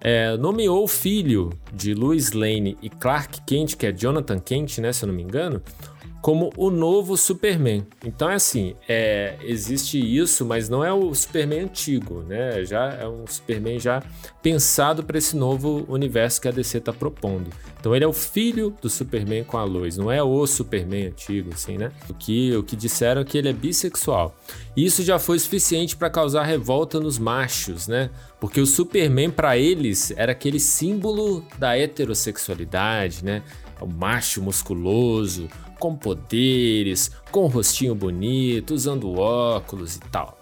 É, 0.00 0.36
nomeou 0.36 0.84
o 0.84 0.88
filho 0.88 1.50
de 1.72 1.94
Louis 1.94 2.32
Lane 2.32 2.76
e 2.82 2.88
Clark 2.88 3.40
Kent, 3.46 3.76
que 3.76 3.86
é 3.86 3.92
Jonathan 3.92 4.38
Kent, 4.38 4.78
né, 4.78 4.92
se 4.92 5.04
eu 5.04 5.08
não 5.08 5.14
me 5.14 5.22
engano, 5.22 5.62
como 6.26 6.52
o 6.56 6.70
novo 6.70 7.16
Superman. 7.16 7.86
Então 8.04 8.28
é 8.28 8.34
assim, 8.34 8.74
é, 8.88 9.36
existe 9.42 9.96
isso, 9.96 10.44
mas 10.44 10.68
não 10.68 10.84
é 10.84 10.92
o 10.92 11.14
Superman 11.14 11.60
antigo, 11.60 12.24
né? 12.24 12.64
Já 12.64 12.94
é 12.94 13.06
um 13.06 13.24
Superman 13.28 13.78
já 13.78 14.02
pensado 14.42 15.04
para 15.04 15.18
esse 15.18 15.36
novo 15.36 15.86
universo 15.88 16.40
que 16.40 16.48
a 16.48 16.50
DC 16.50 16.78
está 16.78 16.92
propondo. 16.92 17.48
Então 17.78 17.94
ele 17.94 18.04
é 18.04 18.08
o 18.08 18.12
filho 18.12 18.74
do 18.82 18.90
Superman 18.90 19.44
com 19.44 19.56
a 19.56 19.62
luz, 19.62 19.96
não 19.96 20.10
é 20.10 20.20
o 20.20 20.44
Superman 20.48 21.06
antigo, 21.06 21.50
assim, 21.54 21.78
né? 21.78 21.92
O 22.08 22.14
que, 22.14 22.56
o 22.56 22.64
que 22.64 22.74
disseram 22.74 23.20
é 23.20 23.24
que 23.24 23.38
ele 23.38 23.50
é 23.50 23.52
bissexual. 23.52 24.36
Isso 24.76 25.04
já 25.04 25.20
foi 25.20 25.38
suficiente 25.38 25.96
para 25.96 26.10
causar 26.10 26.42
revolta 26.42 26.98
nos 26.98 27.20
machos, 27.20 27.86
né? 27.86 28.10
Porque 28.40 28.60
o 28.60 28.66
Superman 28.66 29.30
para 29.30 29.56
eles 29.56 30.12
era 30.16 30.32
aquele 30.32 30.58
símbolo 30.58 31.44
da 31.56 31.78
heterossexualidade, 31.78 33.24
né? 33.24 33.44
O 33.80 33.86
macho 33.86 34.42
musculoso, 34.42 35.48
com 35.78 35.94
poderes, 35.96 37.10
com 37.30 37.44
um 37.44 37.48
rostinho 37.48 37.94
bonito, 37.94 38.74
usando 38.74 39.18
óculos 39.18 39.96
e 39.96 40.00
tal. 40.00 40.38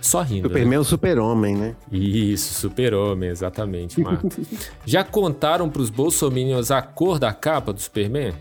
Só 0.00 0.22
rindo. 0.22 0.48
Superman 0.48 0.70
né? 0.70 0.76
é 0.76 0.80
o 0.80 0.84
super-homem, 0.84 1.56
né? 1.56 1.76
Isso, 1.92 2.54
super-homem, 2.54 3.28
exatamente, 3.28 4.00
Marco. 4.00 4.28
Já 4.86 5.04
contaram 5.04 5.68
pros 5.68 5.90
bolsominions 5.90 6.70
a 6.70 6.80
cor 6.80 7.18
da 7.18 7.32
capa 7.32 7.72
do 7.72 7.80
Superman? 7.80 8.32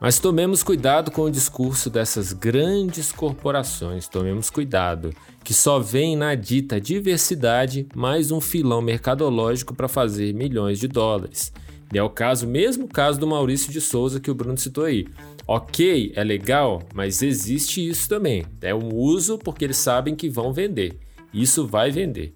Mas 0.00 0.20
tomemos 0.20 0.62
cuidado 0.62 1.10
com 1.10 1.22
o 1.22 1.30
discurso 1.30 1.90
dessas 1.90 2.32
grandes 2.32 3.10
corporações, 3.10 4.06
tomemos 4.06 4.48
cuidado, 4.48 5.12
que 5.42 5.52
só 5.52 5.80
vem 5.80 6.16
na 6.16 6.36
dita 6.36 6.80
diversidade 6.80 7.88
mais 7.96 8.30
um 8.30 8.40
filão 8.40 8.80
mercadológico 8.80 9.74
para 9.74 9.88
fazer 9.88 10.32
milhões 10.34 10.78
de 10.78 10.86
dólares. 10.86 11.52
E 11.92 11.98
é 11.98 12.02
o 12.02 12.10
caso, 12.10 12.46
mesmo 12.46 12.86
caso 12.86 13.18
do 13.18 13.26
Maurício 13.26 13.72
de 13.72 13.80
Souza 13.80 14.20
que 14.20 14.30
o 14.30 14.34
Bruno 14.34 14.58
citou 14.58 14.84
aí. 14.84 15.06
Ok, 15.46 16.12
é 16.14 16.22
legal, 16.22 16.82
mas 16.94 17.22
existe 17.22 17.86
isso 17.86 18.08
também. 18.08 18.44
É 18.60 18.74
um 18.74 18.94
uso 18.94 19.38
porque 19.38 19.64
eles 19.64 19.78
sabem 19.78 20.14
que 20.14 20.28
vão 20.28 20.52
vender. 20.52 20.98
Isso 21.32 21.66
vai 21.66 21.90
vender. 21.90 22.34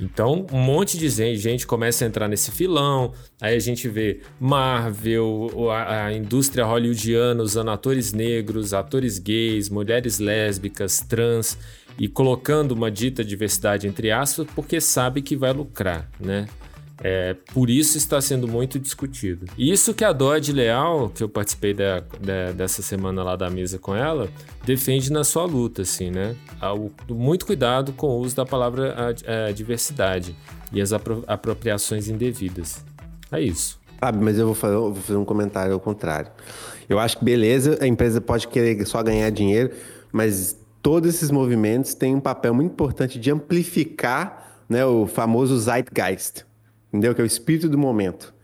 Então, 0.00 0.46
um 0.52 0.58
monte 0.58 0.98
de 0.98 1.08
gente 1.08 1.66
começa 1.66 2.04
a 2.04 2.08
entrar 2.08 2.28
nesse 2.28 2.50
filão. 2.50 3.12
Aí 3.40 3.56
a 3.56 3.58
gente 3.58 3.88
vê 3.88 4.20
Marvel, 4.38 5.70
a, 5.70 6.06
a, 6.06 6.12
indústria 6.12 6.64
hollywoodiana 6.64 7.42
usando 7.42 7.70
atores 7.70 8.12
negros, 8.12 8.74
atores 8.74 9.18
gays, 9.18 9.68
mulheres 9.68 10.18
lésbicas, 10.18 11.00
trans 11.00 11.56
e 11.98 12.08
colocando 12.08 12.72
uma 12.72 12.90
dita 12.90 13.24
diversidade 13.24 13.86
entre 13.86 14.10
aspas 14.10 14.46
porque 14.54 14.80
sabe 14.80 15.22
que 15.22 15.34
vai 15.34 15.52
lucrar, 15.52 16.10
né? 16.20 16.46
É, 17.02 17.36
por 17.52 17.68
isso 17.68 17.98
está 17.98 18.20
sendo 18.20 18.48
muito 18.48 18.78
discutido. 18.78 19.46
Isso 19.58 19.92
que 19.92 20.04
a 20.04 20.12
Dodge 20.12 20.52
Leal, 20.52 21.10
que 21.10 21.22
eu 21.22 21.28
participei 21.28 21.74
da, 21.74 22.02
da, 22.20 22.52
dessa 22.52 22.82
semana 22.82 23.22
lá 23.22 23.36
da 23.36 23.50
mesa 23.50 23.78
com 23.78 23.94
ela, 23.94 24.28
defende 24.64 25.12
na 25.12 25.22
sua 25.22 25.44
luta, 25.44 25.82
assim, 25.82 26.10
né? 26.10 26.34
muito 27.08 27.44
cuidado 27.44 27.92
com 27.92 28.08
o 28.08 28.18
uso 28.20 28.34
da 28.36 28.46
palavra 28.46 28.94
a, 28.94 29.48
a 29.48 29.52
diversidade 29.52 30.34
e 30.72 30.80
as 30.80 30.92
apro 30.92 31.22
apropriações 31.26 32.08
indevidas. 32.08 32.84
É 33.30 33.40
isso. 33.40 33.78
Sabe, 34.00 34.22
mas 34.22 34.38
eu 34.38 34.46
vou, 34.46 34.54
fazer, 34.54 34.74
eu 34.74 34.92
vou 34.92 35.02
fazer 35.02 35.18
um 35.18 35.24
comentário 35.24 35.72
ao 35.72 35.80
contrário. 35.80 36.30
Eu 36.88 36.98
acho 36.98 37.18
que 37.18 37.24
beleza, 37.24 37.78
a 37.80 37.86
empresa 37.86 38.20
pode 38.20 38.48
querer 38.48 38.84
só 38.86 39.02
ganhar 39.02 39.28
dinheiro, 39.30 39.70
mas 40.12 40.56
todos 40.82 41.14
esses 41.14 41.30
movimentos 41.30 41.94
têm 41.94 42.14
um 42.14 42.20
papel 42.20 42.54
muito 42.54 42.72
importante 42.72 43.18
de 43.18 43.30
amplificar 43.30 44.62
né, 44.68 44.84
o 44.84 45.06
famoso 45.06 45.58
zeitgeist 45.58 46.44
entendeu? 46.96 47.14
Que 47.14 47.20
é 47.20 47.24
o 47.24 47.26
espírito 47.26 47.68
do 47.68 47.78
momento. 47.78 48.34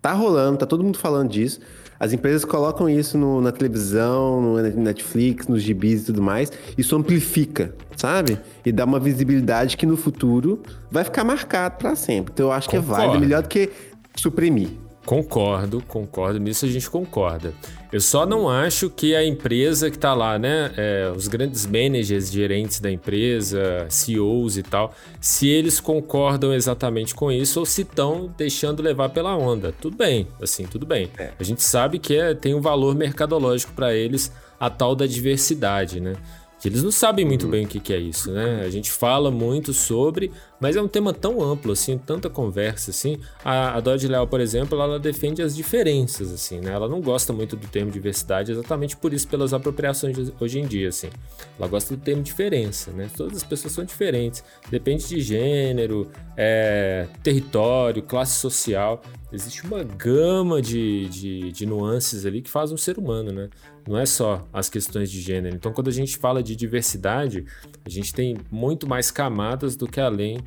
Tá 0.00 0.12
rolando, 0.12 0.58
tá 0.58 0.66
todo 0.66 0.82
mundo 0.84 0.98
falando 0.98 1.30
disso. 1.30 1.60
As 1.98 2.12
empresas 2.12 2.44
colocam 2.44 2.90
isso 2.90 3.16
no, 3.16 3.40
na 3.40 3.52
televisão, 3.52 4.40
no 4.40 4.60
Netflix, 4.60 5.46
nos 5.46 5.62
gibis 5.62 6.02
e 6.02 6.06
tudo 6.06 6.20
mais. 6.20 6.50
Isso 6.76 6.96
amplifica, 6.96 7.72
sabe? 7.96 8.40
E 8.66 8.72
dá 8.72 8.84
uma 8.84 8.98
visibilidade 8.98 9.76
que 9.76 9.86
no 9.86 9.96
futuro 9.96 10.60
vai 10.90 11.04
ficar 11.04 11.22
marcado 11.22 11.76
para 11.76 11.94
sempre. 11.94 12.32
Então 12.34 12.46
eu 12.46 12.52
acho 12.52 12.68
Concordo. 12.68 12.88
que 12.88 12.92
é 12.92 12.96
válido, 12.96 13.20
melhor 13.20 13.42
do 13.42 13.48
que 13.48 13.70
suprimir. 14.16 14.70
Concordo, 15.04 15.82
concordo, 15.86 16.38
nisso 16.38 16.64
a 16.64 16.68
gente 16.68 16.88
concorda. 16.88 17.52
Eu 17.92 18.00
só 18.00 18.24
não 18.24 18.48
acho 18.48 18.88
que 18.88 19.14
a 19.14 19.24
empresa 19.24 19.90
que 19.90 19.96
está 19.96 20.14
lá, 20.14 20.38
né, 20.38 20.72
é, 20.76 21.12
os 21.14 21.26
grandes 21.26 21.66
managers, 21.66 22.30
gerentes 22.30 22.80
da 22.80 22.90
empresa, 22.90 23.86
CEOs 23.90 24.56
e 24.56 24.62
tal, 24.62 24.94
se 25.20 25.48
eles 25.48 25.80
concordam 25.80 26.54
exatamente 26.54 27.14
com 27.14 27.30
isso 27.30 27.60
ou 27.60 27.66
se 27.66 27.82
estão 27.82 28.32
deixando 28.38 28.80
levar 28.80 29.08
pela 29.08 29.36
onda. 29.36 29.74
Tudo 29.78 29.96
bem, 29.96 30.28
assim, 30.40 30.64
tudo 30.66 30.86
bem. 30.86 31.10
É. 31.18 31.32
A 31.38 31.42
gente 31.42 31.62
sabe 31.62 31.98
que 31.98 32.16
é, 32.16 32.32
tem 32.32 32.54
um 32.54 32.60
valor 32.60 32.94
mercadológico 32.94 33.72
para 33.72 33.92
eles 33.92 34.32
a 34.58 34.70
tal 34.70 34.94
da 34.94 35.06
diversidade, 35.06 36.00
né? 36.00 36.14
que 36.62 36.68
eles 36.68 36.80
não 36.80 36.92
sabem 36.92 37.24
muito 37.24 37.46
uhum. 37.46 37.50
bem 37.50 37.64
o 37.64 37.68
que, 37.68 37.80
que 37.80 37.92
é 37.92 37.98
isso, 37.98 38.30
né? 38.30 38.62
A 38.64 38.70
gente 38.70 38.88
fala 38.88 39.32
muito 39.32 39.72
sobre, 39.72 40.30
mas 40.62 40.76
é 40.76 40.80
um 40.80 40.86
tema 40.86 41.12
tão 41.12 41.42
amplo, 41.42 41.72
assim, 41.72 41.98
tanta 41.98 42.30
conversa, 42.30 42.92
assim. 42.92 43.18
A, 43.44 43.76
a 43.76 43.80
Dodge 43.80 44.06
Leal, 44.06 44.28
por 44.28 44.38
exemplo, 44.38 44.80
ela 44.80 44.96
defende 44.96 45.42
as 45.42 45.56
diferenças, 45.56 46.32
assim, 46.32 46.60
né? 46.60 46.70
Ela 46.70 46.88
não 46.88 47.00
gosta 47.00 47.32
muito 47.32 47.56
do 47.56 47.66
termo 47.66 47.90
diversidade 47.90 48.52
exatamente 48.52 48.96
por 48.96 49.12
isso, 49.12 49.26
pelas 49.26 49.52
apropriações 49.52 50.16
de, 50.16 50.32
hoje 50.38 50.60
em 50.60 50.64
dia, 50.64 50.90
assim. 50.90 51.10
Ela 51.58 51.66
gosta 51.66 51.96
do 51.96 52.00
termo 52.00 52.22
diferença, 52.22 52.92
né? 52.92 53.10
Todas 53.16 53.38
as 53.38 53.42
pessoas 53.42 53.72
são 53.72 53.84
diferentes, 53.84 54.44
depende 54.70 55.08
de 55.08 55.20
gênero, 55.20 56.08
é, 56.36 57.08
território, 57.24 58.00
classe 58.00 58.38
social. 58.38 59.02
Existe 59.32 59.64
uma 59.64 59.82
gama 59.82 60.62
de, 60.62 61.08
de, 61.08 61.50
de 61.50 61.66
nuances 61.66 62.24
ali 62.24 62.40
que 62.40 62.50
faz 62.50 62.70
um 62.70 62.76
ser 62.76 62.98
humano, 62.98 63.32
né? 63.32 63.50
Não 63.84 63.98
é 63.98 64.06
só 64.06 64.46
as 64.52 64.70
questões 64.70 65.10
de 65.10 65.20
gênero. 65.20 65.56
Então, 65.56 65.72
quando 65.72 65.88
a 65.88 65.92
gente 65.92 66.16
fala 66.18 66.40
de 66.40 66.54
diversidade, 66.54 67.44
a 67.84 67.88
gente 67.88 68.14
tem 68.14 68.36
muito 68.48 68.88
mais 68.88 69.10
camadas 69.10 69.74
do 69.74 69.88
que 69.88 70.00
além 70.00 70.38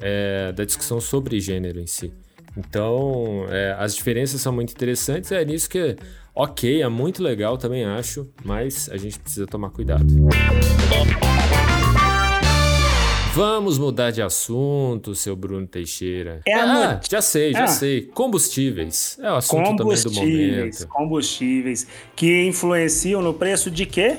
é, 0.00 0.52
da 0.52 0.64
discussão 0.64 1.00
sobre 1.00 1.40
gênero 1.40 1.80
em 1.80 1.86
si. 1.86 2.12
Então, 2.56 3.46
é, 3.48 3.74
as 3.78 3.94
diferenças 3.94 4.40
são 4.40 4.52
muito 4.52 4.72
interessantes. 4.72 5.32
É 5.32 5.44
nisso 5.44 5.68
que, 5.68 5.96
ok, 6.34 6.82
é 6.82 6.88
muito 6.88 7.22
legal, 7.22 7.58
também 7.58 7.84
acho, 7.84 8.28
mas 8.44 8.88
a 8.90 8.96
gente 8.96 9.18
precisa 9.18 9.46
tomar 9.46 9.70
cuidado. 9.70 10.06
Vamos 13.34 13.78
mudar 13.78 14.12
de 14.12 14.22
assunto, 14.22 15.12
seu 15.12 15.34
Bruno 15.34 15.66
Teixeira. 15.66 16.40
É 16.46 16.54
ah, 16.54 17.00
já 17.10 17.20
sei, 17.20 17.52
já 17.52 17.64
ah. 17.64 17.66
sei. 17.66 18.02
Combustíveis. 18.02 19.18
É 19.20 19.28
o 19.28 19.34
assunto 19.34 19.76
também 19.76 20.00
do 20.00 20.12
momento. 20.12 20.86
Combustíveis 20.86 21.84
que 22.14 22.46
influenciam 22.46 23.20
no 23.20 23.34
preço 23.34 23.72
de 23.72 23.86
quê? 23.86 24.18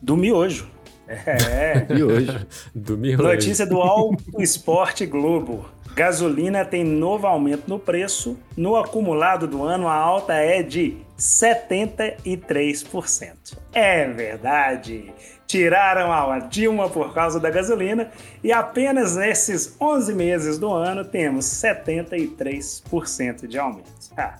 Do 0.00 0.16
miojo. 0.16 0.70
É. 1.10 1.86
miojo. 1.92 2.46
do 2.74 2.96
miojo. 2.96 3.22
Notícia 3.22 3.66
do 3.66 3.80
Alto 3.80 4.40
Esporte 4.40 5.04
Globo. 5.04 5.66
Gasolina 5.94 6.64
tem 6.64 6.82
novo 6.84 7.26
aumento 7.26 7.64
no 7.66 7.78
preço. 7.78 8.38
No 8.56 8.76
acumulado 8.76 9.46
do 9.48 9.62
ano, 9.64 9.88
a 9.88 9.94
alta 9.94 10.32
é 10.34 10.62
de 10.62 10.96
73%. 11.18 13.58
É 13.72 14.06
verdade. 14.06 15.12
Tiraram 15.46 16.12
a 16.12 16.38
Dilma 16.38 16.88
por 16.88 17.12
causa 17.12 17.40
da 17.40 17.50
gasolina 17.50 18.10
e 18.42 18.50
apenas 18.52 19.16
nesses 19.16 19.76
11 19.80 20.14
meses 20.14 20.58
do 20.58 20.72
ano 20.72 21.04
temos 21.04 21.44
73% 21.46 23.48
de 23.48 23.58
aumento. 23.58 23.90
Ah. 24.16 24.38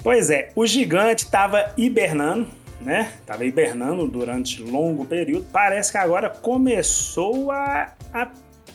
Pois 0.00 0.30
é, 0.30 0.50
o 0.54 0.64
gigante 0.64 1.24
estava 1.24 1.72
hibernando, 1.76 2.46
né? 2.80 3.12
Estava 3.20 3.44
hibernando 3.44 4.06
durante 4.06 4.62
longo 4.62 5.04
período. 5.04 5.46
Parece 5.52 5.92
que 5.92 5.98
agora 5.98 6.30
começou 6.30 7.50
a, 7.50 7.92
a 8.12 8.30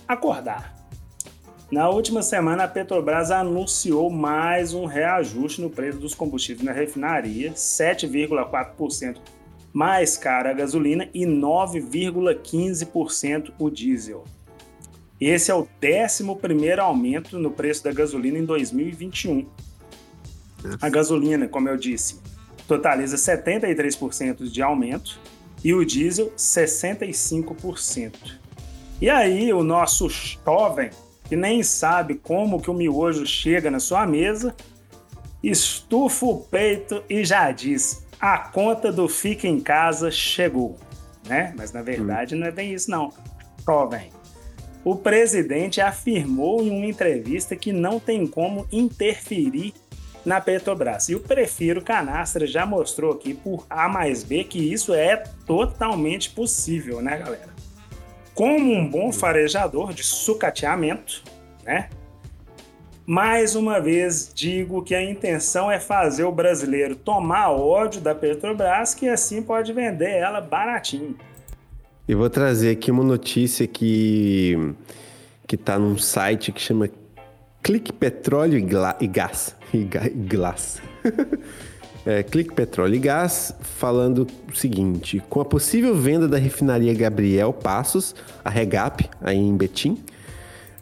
acordar. 0.07 0.73
Na 1.71 1.89
última 1.89 2.21
semana, 2.21 2.65
a 2.65 2.67
Petrobras 2.67 3.31
anunciou 3.31 4.09
mais 4.09 4.73
um 4.73 4.85
reajuste 4.85 5.61
no 5.61 5.69
preço 5.69 5.97
dos 5.97 6.13
combustíveis 6.13 6.63
na 6.63 6.71
refinaria, 6.71 7.51
7,4% 7.53 9.17
mais 9.73 10.15
cara 10.15 10.51
a 10.51 10.53
gasolina 10.53 11.09
e 11.13 11.25
9,15% 11.25 13.51
o 13.57 13.69
diesel. 13.71 14.23
Esse 15.19 15.49
é 15.49 15.55
o 15.55 15.67
11 15.83 16.79
aumento 16.79 17.39
no 17.39 17.49
preço 17.49 17.83
da 17.83 17.91
gasolina 17.91 18.37
em 18.37 18.45
2021. 18.45 19.47
A 20.79 20.87
gasolina, 20.89 21.47
como 21.47 21.69
eu 21.69 21.75
disse, 21.75 22.21
totaliza 22.77 23.15
73% 23.15 24.49
de 24.49 24.61
aumento 24.61 25.19
e 25.63 25.73
o 25.73 25.85
diesel 25.85 26.31
65%. 26.37 28.13
E 29.01 29.09
aí 29.09 29.53
o 29.53 29.63
nosso 29.63 30.09
jovem, 30.09 30.89
que 31.25 31.35
nem 31.35 31.61
sabe 31.61 32.15
como 32.15 32.61
que 32.61 32.71
o 32.71 32.73
miojo 32.73 33.25
chega 33.25 33.69
na 33.69 33.79
sua 33.79 34.05
mesa, 34.07 34.55
estufa 35.43 36.25
o 36.25 36.39
peito 36.39 37.03
e 37.09 37.23
já 37.23 37.51
diz: 37.51 38.05
a 38.19 38.37
conta 38.37 38.91
do 38.91 39.07
Fica 39.07 39.47
em 39.47 39.59
Casa 39.59 40.09
chegou, 40.09 40.77
né? 41.27 41.53
Mas 41.55 41.71
na 41.71 41.81
verdade 41.81 42.35
não 42.35 42.47
é 42.47 42.51
bem 42.51 42.73
isso 42.73 42.89
não. 42.89 43.11
Provem. 43.63 44.09
O 44.83 44.97
presidente 44.97 45.79
afirmou 45.79 46.61
em 46.61 46.69
uma 46.69 46.85
entrevista 46.85 47.55
que 47.55 47.71
não 47.71 48.01
tem 48.01 48.27
como 48.27 48.67
interferir 48.69 49.73
na 50.25 50.39
Petrobras. 50.39 51.09
E 51.09 51.15
o 51.15 51.19
Prefiro 51.19 51.81
Canastra 51.81 52.47
já 52.47 52.65
mostrou 52.65 53.13
aqui 53.13 53.33
por 53.33 53.65
A 53.69 53.89
mais 53.89 54.23
B 54.23 54.43
que 54.43 54.59
isso 54.59 54.93
é 54.93 55.17
totalmente 55.45 56.29
possível, 56.29 57.01
né, 57.01 57.17
galera? 57.17 57.53
Como 58.33 58.73
um 58.73 58.89
bom 58.89 59.11
farejador 59.11 59.93
de 59.93 60.03
sucateamento, 60.03 61.23
né? 61.63 61.89
Mais 63.05 63.53
uma 63.53 63.81
vez 63.81 64.31
digo 64.33 64.81
que 64.81 64.95
a 64.95 65.03
intenção 65.03 65.69
é 65.69 65.77
fazer 65.77 66.23
o 66.23 66.31
brasileiro 66.31 66.95
tomar 66.95 67.51
ódio 67.51 67.99
da 67.99 68.15
Petrobras, 68.15 68.95
que 68.95 69.09
assim 69.09 69.43
pode 69.43 69.73
vender 69.73 70.09
ela 70.09 70.39
baratinho. 70.39 71.17
Eu 72.07 72.17
vou 72.17 72.29
trazer 72.29 72.71
aqui 72.71 72.89
uma 72.91 73.03
notícia 73.03 73.67
que 73.67 74.57
que 75.45 75.55
está 75.55 75.77
num 75.77 75.97
site 75.97 76.51
que 76.53 76.61
chama 76.61 76.89
Clique 77.61 77.91
Petróleo 77.91 78.57
e, 78.57 79.03
e 79.03 79.07
Gás. 79.07 79.55
E, 79.73 79.83
Gás. 79.83 80.81
é, 82.05 82.21
Clique 82.23 82.53
Petróleo 82.53 82.95
e 82.95 82.99
Gás 82.99 83.53
falando 83.61 84.27
o 84.51 84.55
seguinte: 84.55 85.21
com 85.29 85.41
a 85.41 85.45
possível 85.45 85.95
venda 85.95 86.27
da 86.27 86.37
refinaria 86.37 86.93
Gabriel 86.93 87.51
Passos, 87.51 88.15
a 88.43 88.49
Regap, 88.49 89.09
aí 89.21 89.37
em 89.37 89.57
Betim, 89.57 89.97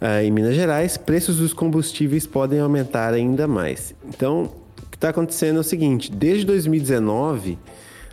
Uh, 0.02 0.26
em 0.26 0.32
Minas 0.32 0.56
Gerais, 0.56 0.98
preços 0.98 1.38
dos 1.38 1.54
combustíveis 1.54 2.26
podem 2.26 2.60
aumentar 2.60 3.14
ainda 3.14 3.48
mais. 3.48 3.94
Então, 4.04 4.46
o 4.82 4.89
que 4.89 4.98
está 4.98 5.10
acontecendo 5.10 5.58
é 5.58 5.60
o 5.60 5.64
seguinte: 5.64 6.12
desde 6.12 6.44
2019, 6.44 7.56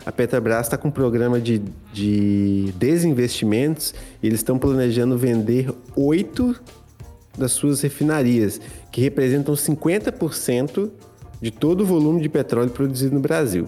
a 0.05 0.11
Petrobras 0.11 0.67
está 0.67 0.77
com 0.77 0.89
um 0.89 0.91
programa 0.91 1.41
de, 1.41 1.59
de 1.91 2.71
desinvestimentos 2.75 3.95
e 4.21 4.27
eles 4.27 4.39
estão 4.39 4.59
planejando 4.59 5.17
vender 5.17 5.73
oito 5.95 6.55
das 7.35 7.53
suas 7.53 7.81
refinarias, 7.81 8.61
que 8.91 9.01
representam 9.01 9.53
50% 9.53 10.89
de 11.41 11.51
todo 11.51 11.81
o 11.81 11.85
volume 11.85 12.21
de 12.21 12.29
petróleo 12.29 12.69
produzido 12.69 13.15
no 13.15 13.21
Brasil. 13.21 13.67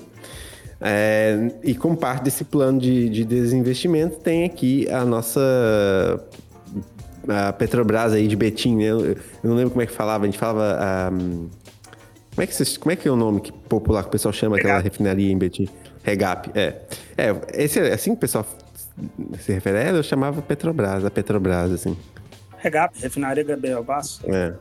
É, 0.79 1.51
e 1.63 1.75
como 1.75 1.95
parte 1.95 2.23
desse 2.23 2.43
plano 2.43 2.79
de, 2.79 3.07
de 3.07 3.23
desinvestimento, 3.23 4.17
tem 4.17 4.45
aqui 4.45 4.89
a 4.89 5.05
nossa 5.05 5.39
a 7.27 7.53
Petrobras 7.53 8.13
aí 8.13 8.27
de 8.27 8.35
Betim, 8.35 8.77
né? 8.77 8.85
Eu, 8.85 9.17
não 9.43 9.55
lembro 9.55 9.71
como 9.71 9.81
é 9.81 9.85
que 9.85 9.93
falava, 9.93 10.23
a 10.23 10.27
gente 10.27 10.39
falava. 10.39 11.13
Um, 11.13 11.49
como, 12.33 12.43
é 12.43 12.47
que 12.47 12.79
como 12.79 12.91
é 12.91 12.95
que 12.95 13.07
é 13.07 13.11
o 13.11 13.15
nome 13.15 13.41
que 13.41 13.51
popular 13.51 14.03
que 14.03 14.09
o 14.09 14.11
pessoal 14.11 14.33
chama 14.33 14.57
aquela 14.57 14.79
refinaria 14.79 15.31
em 15.31 15.37
Betim? 15.37 15.69
Regap, 16.03 16.49
é. 16.55 16.81
É, 17.15 17.63
esse 17.63 17.79
é 17.79 17.93
assim 17.93 18.11
que 18.11 18.17
o 18.17 18.19
pessoal 18.19 18.45
se 19.39 19.53
refere 19.53 19.77
a 19.77 19.81
ela, 19.81 19.97
eu 19.99 20.03
chamava 20.03 20.41
Petrobras, 20.41 21.05
a 21.05 21.11
Petrobras, 21.11 21.71
assim. 21.71 21.95
Regap, 22.57 22.99
refinaria 22.99 23.43
Gabriel 23.43 23.83
Basso. 23.83 24.21
É, 24.25 24.53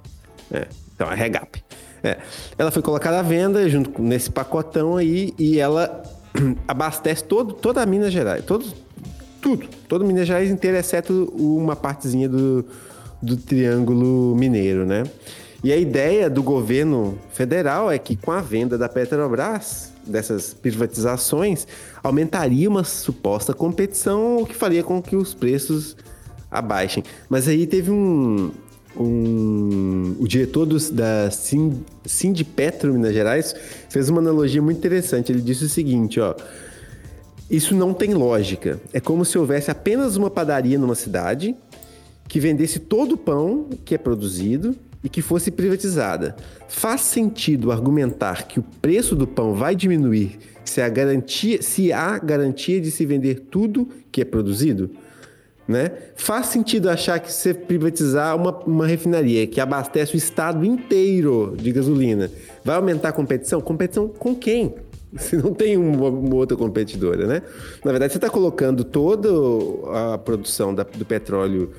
é. 0.53 0.67
Então, 0.95 1.11
é 1.11 1.15
Regap. 1.15 1.63
É. 2.03 2.19
Ela 2.59 2.71
foi 2.71 2.83
colocada 2.83 3.19
à 3.19 3.23
venda 3.23 3.69
junto 3.69 4.01
nesse 4.03 4.31
pacotão 4.31 4.97
aí 4.97 5.35
e 5.39 5.59
ela 5.59 6.03
abastece 6.67 7.25
todo, 7.25 7.55
toda 7.55 7.83
a 7.83 7.87
Minas 7.87 8.13
Gerais, 8.13 8.45
todos, 8.45 8.75
tudo. 9.41 9.67
Todo 9.89 10.05
Minas 10.05 10.27
Gerais 10.27 10.51
inteiro, 10.51 10.77
exceto 10.77 11.33
uma 11.37 11.77
partezinha 11.77 12.29
do, 12.29 12.65
do 13.21 13.37
Triângulo 13.37 14.35
Mineiro, 14.37 14.87
né? 14.87 15.05
E 15.63 15.73
a 15.73 15.77
ideia 15.77 16.31
do 16.31 16.43
governo 16.43 17.19
federal 17.33 17.91
é 17.91 17.99
que 17.99 18.17
com 18.17 18.33
a 18.33 18.41
venda 18.41 18.79
da 18.79 18.89
Petrobras, 18.89 19.93
dessas 20.07 20.55
privatizações, 20.55 21.67
aumentaria 22.03 22.69
uma 22.69 22.83
suposta 22.83 23.53
competição, 23.53 24.39
o 24.39 24.47
que 24.47 24.55
faria 24.55 24.83
com 24.83 25.03
que 25.03 25.15
os 25.15 25.35
preços 25.35 25.97
abaixem. 26.51 27.05
Mas 27.29 27.47
aí 27.47 27.67
teve 27.67 27.91
um. 27.91 28.51
Um 28.97 30.17
o 30.19 30.27
diretor 30.27 30.67
dos, 30.67 30.91
da 30.91 31.31
Sindipetro 31.31 32.93
Minas 32.93 33.15
Gerais 33.15 33.55
fez 33.89 34.09
uma 34.09 34.21
analogia 34.21 34.61
muito 34.61 34.79
interessante. 34.79 35.33
Ele 35.33 35.41
disse 35.41 35.65
o 35.65 35.69
seguinte: 35.69 36.21
ó. 36.21 36.35
Isso 37.51 37.75
não 37.75 37.93
tem 37.93 38.15
lógica. 38.15 38.81
É 38.93 39.01
como 39.01 39.25
se 39.25 39.37
houvesse 39.37 39.73
apenas 39.73 40.17
uma 40.17 40.31
padaria 40.31 40.79
numa 40.79 40.95
cidade 40.95 41.57
que 42.29 42.39
vendesse 42.39 42.79
todo 42.79 43.17
o 43.17 43.19
pão 43.19 43.69
que 43.85 43.93
é 43.93 43.99
produzido 43.99 44.77
e 45.03 45.09
que 45.09 45.21
fosse 45.21 45.51
privatizada. 45.51 46.37
Faz 46.69 47.01
sentido 47.01 47.73
argumentar 47.73 48.47
que 48.47 48.61
o 48.61 48.65
preço 48.81 49.17
do 49.17 49.27
pão 49.27 49.53
vai 49.53 49.75
diminuir 49.75 50.39
se, 50.65 50.81
a 50.81 50.89
garantia, 50.89 51.61
se 51.61 51.93
há 51.93 52.19
garantia 52.19 52.81
de 52.81 52.91
se 52.91 53.05
vender 53.05 53.47
tudo 53.51 53.89
que 54.13 54.21
é 54.21 54.25
produzido? 54.25 54.91
Né? 55.71 55.93
Faz 56.17 56.47
sentido 56.47 56.91
achar 56.91 57.21
que 57.21 57.33
se 57.33 57.55
privatizar 57.55 58.35
uma, 58.35 58.51
uma 58.67 58.89
refinaria 58.89 59.47
que 59.47 59.61
abastece 59.61 60.15
o 60.15 60.19
estado 60.19 60.65
inteiro 60.65 61.55
de 61.57 61.71
gasolina 61.71 62.29
vai 62.65 62.75
aumentar 62.75 63.11
a 63.11 63.13
competição? 63.13 63.61
Competição 63.61 64.09
com 64.09 64.35
quem? 64.35 64.75
Você 65.15 65.37
não 65.37 65.55
tem 65.55 65.77
uma, 65.77 66.09
uma 66.09 66.35
outra 66.35 66.57
competidora, 66.57 67.25
né? 67.25 67.43
Na 67.85 67.93
verdade, 67.93 68.13
você 68.13 68.19
está 68.19 68.29
colocando 68.29 68.83
toda 68.83 69.29
a 69.93 70.19
produção 70.19 70.75
da, 70.75 70.83
do 70.83 71.05
petróleo 71.05 71.71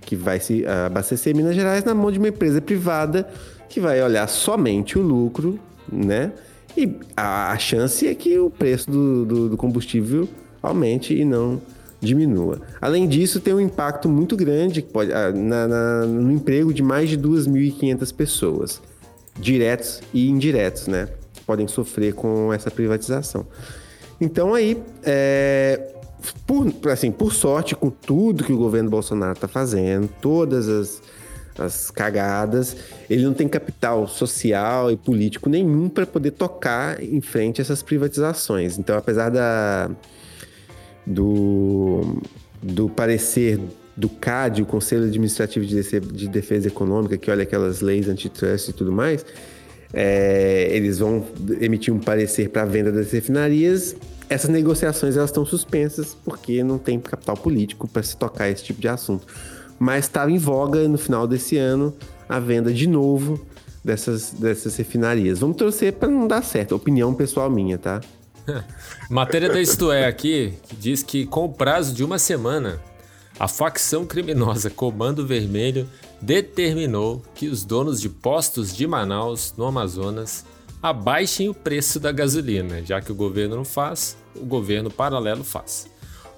que 0.00 0.16
vai 0.16 0.40
se 0.40 0.66
abastecer 0.66 1.32
em 1.32 1.36
Minas 1.36 1.54
Gerais 1.54 1.84
na 1.84 1.94
mão 1.94 2.10
de 2.10 2.18
uma 2.18 2.28
empresa 2.28 2.60
privada 2.60 3.28
que 3.68 3.78
vai 3.78 4.02
olhar 4.02 4.28
somente 4.28 4.98
o 4.98 5.02
lucro, 5.02 5.56
né? 5.90 6.32
E 6.76 6.96
a, 7.16 7.52
a 7.52 7.58
chance 7.58 8.08
é 8.08 8.14
que 8.14 8.36
o 8.40 8.50
preço 8.50 8.90
do, 8.90 9.24
do, 9.24 9.48
do 9.50 9.56
combustível 9.56 10.28
aumente 10.60 11.14
e 11.14 11.24
não 11.24 11.60
diminua. 12.00 12.60
Além 12.80 13.08
disso, 13.08 13.40
tem 13.40 13.54
um 13.54 13.60
impacto 13.60 14.08
muito 14.08 14.36
grande 14.36 14.82
pode, 14.82 15.10
na, 15.10 15.66
na, 15.66 16.06
no 16.06 16.32
emprego 16.32 16.72
de 16.72 16.82
mais 16.82 17.08
de 17.08 17.18
2.500 17.18 18.14
pessoas, 18.14 18.82
diretos 19.38 20.00
e 20.12 20.28
indiretos, 20.28 20.86
né? 20.86 21.08
podem 21.46 21.68
sofrer 21.68 22.12
com 22.12 22.52
essa 22.52 22.70
privatização. 22.70 23.46
Então 24.20 24.52
aí, 24.52 24.82
é, 25.04 25.94
por, 26.46 26.72
assim, 26.90 27.12
por 27.12 27.32
sorte, 27.32 27.74
com 27.74 27.88
tudo 27.88 28.44
que 28.44 28.52
o 28.52 28.58
governo 28.58 28.90
Bolsonaro 28.90 29.32
está 29.32 29.46
fazendo, 29.46 30.08
todas 30.20 30.68
as, 30.68 31.02
as 31.58 31.90
cagadas, 31.90 32.76
ele 33.08 33.24
não 33.24 33.32
tem 33.32 33.46
capital 33.46 34.08
social 34.08 34.90
e 34.90 34.96
político 34.96 35.48
nenhum 35.48 35.88
para 35.88 36.06
poder 36.06 36.32
tocar 36.32 37.02
em 37.02 37.20
frente 37.20 37.60
a 37.60 37.62
essas 37.62 37.82
privatizações. 37.82 38.78
Então, 38.78 38.98
apesar 38.98 39.30
da, 39.30 39.90
do, 41.06 42.20
do 42.62 42.88
parecer 42.88 43.60
do 43.96 44.08
CAD, 44.08 44.62
o 44.62 44.66
Conselho 44.66 45.04
Administrativo 45.04 45.64
de 45.64 46.28
Defesa 46.28 46.68
Econômica, 46.68 47.16
que 47.16 47.30
olha 47.30 47.44
aquelas 47.44 47.80
leis 47.80 48.08
antitrust 48.08 48.68
e 48.68 48.72
tudo 48.72 48.92
mais, 48.92 49.24
é, 49.92 50.68
eles 50.70 50.98
vão 50.98 51.24
emitir 51.60 51.94
um 51.94 51.98
parecer 51.98 52.50
para 52.50 52.62
a 52.62 52.64
venda 52.66 52.92
das 52.92 53.10
refinarias. 53.12 53.96
Essas 54.28 54.50
negociações 54.50 55.16
elas 55.16 55.30
estão 55.30 55.46
suspensas 55.46 56.16
porque 56.24 56.62
não 56.62 56.78
tem 56.78 57.00
capital 57.00 57.36
político 57.36 57.88
para 57.88 58.02
se 58.02 58.16
tocar 58.16 58.50
esse 58.50 58.64
tipo 58.64 58.80
de 58.80 58.88
assunto. 58.88 59.26
Mas 59.78 60.06
estava 60.06 60.30
em 60.30 60.38
voga 60.38 60.86
no 60.88 60.98
final 60.98 61.26
desse 61.26 61.56
ano 61.56 61.94
a 62.28 62.40
venda 62.40 62.72
de 62.72 62.86
novo 62.88 63.40
dessas, 63.84 64.32
dessas 64.32 64.76
refinarias. 64.76 65.38
Vamos 65.38 65.56
torcer 65.56 65.92
para 65.92 66.08
não 66.08 66.26
dar 66.26 66.42
certo. 66.42 66.74
Opinião 66.74 67.14
pessoal 67.14 67.48
minha, 67.48 67.78
tá? 67.78 68.00
Matéria 69.10 69.48
da 69.48 69.60
Isto 69.60 69.90
É 69.90 70.06
aqui 70.06 70.54
diz 70.78 71.02
que 71.02 71.26
com 71.26 71.44
o 71.44 71.52
prazo 71.52 71.94
de 71.94 72.04
uma 72.04 72.18
semana, 72.18 72.80
a 73.38 73.48
facção 73.48 74.06
criminosa 74.06 74.70
Comando 74.70 75.26
Vermelho 75.26 75.88
determinou 76.20 77.22
que 77.34 77.48
os 77.48 77.64
donos 77.64 78.00
de 78.00 78.08
postos 78.08 78.74
de 78.74 78.86
Manaus, 78.86 79.54
no 79.56 79.66
Amazonas, 79.66 80.44
abaixem 80.82 81.48
o 81.48 81.54
preço 81.54 82.00
da 82.00 82.12
gasolina, 82.12 82.82
já 82.82 83.00
que 83.00 83.12
o 83.12 83.14
governo 83.14 83.56
não 83.56 83.64
faz, 83.64 84.16
o 84.34 84.44
governo 84.44 84.90
paralelo 84.90 85.44
faz. 85.44 85.88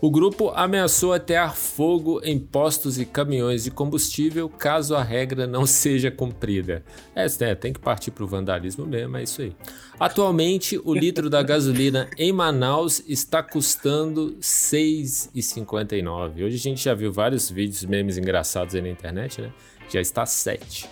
O 0.00 0.12
grupo 0.12 0.50
ameaçou 0.50 1.12
atear 1.12 1.56
fogo 1.56 2.20
em 2.22 2.38
postos 2.38 3.00
e 3.00 3.04
caminhões 3.04 3.64
de 3.64 3.72
combustível 3.72 4.48
caso 4.48 4.94
a 4.94 5.02
regra 5.02 5.44
não 5.44 5.66
seja 5.66 6.08
cumprida. 6.08 6.84
É, 7.16 7.26
é 7.40 7.54
tem 7.56 7.72
que 7.72 7.80
partir 7.80 8.12
para 8.12 8.22
o 8.22 8.26
vandalismo 8.26 8.86
mesmo, 8.86 9.16
é 9.16 9.24
isso 9.24 9.42
aí. 9.42 9.52
Atualmente, 9.98 10.80
o 10.84 10.94
litro 10.94 11.28
da 11.28 11.42
gasolina 11.42 12.08
em 12.16 12.32
Manaus 12.32 13.02
está 13.08 13.42
custando 13.42 14.36
R$ 14.36 14.40
6,59. 14.40 16.44
Hoje 16.44 16.54
a 16.54 16.60
gente 16.60 16.84
já 16.84 16.94
viu 16.94 17.12
vários 17.12 17.50
vídeos, 17.50 17.84
memes 17.84 18.16
engraçados 18.16 18.76
aí 18.76 18.82
na 18.82 18.90
internet, 18.90 19.40
né? 19.40 19.52
Já 19.88 20.00
está 20.00 20.24
7. 20.24 20.88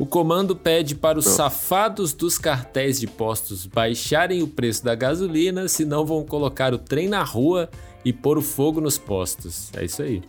O 0.00 0.06
comando 0.06 0.56
pede 0.56 0.96
para 0.96 1.18
os 1.18 1.26
safados 1.26 2.12
dos 2.12 2.38
cartéis 2.38 2.98
de 2.98 3.06
postos 3.06 3.66
baixarem 3.66 4.42
o 4.42 4.48
preço 4.48 4.82
da 4.82 4.96
gasolina, 4.96 5.68
senão 5.68 6.04
vão 6.04 6.24
colocar 6.24 6.74
o 6.74 6.78
trem 6.78 7.08
na 7.08 7.22
rua 7.22 7.70
e 8.04 8.12
pôr 8.12 8.38
o 8.38 8.42
fogo 8.42 8.80
nos 8.80 8.98
postos. 8.98 9.70
É 9.76 9.84
isso 9.84 10.02
aí. 10.02 10.22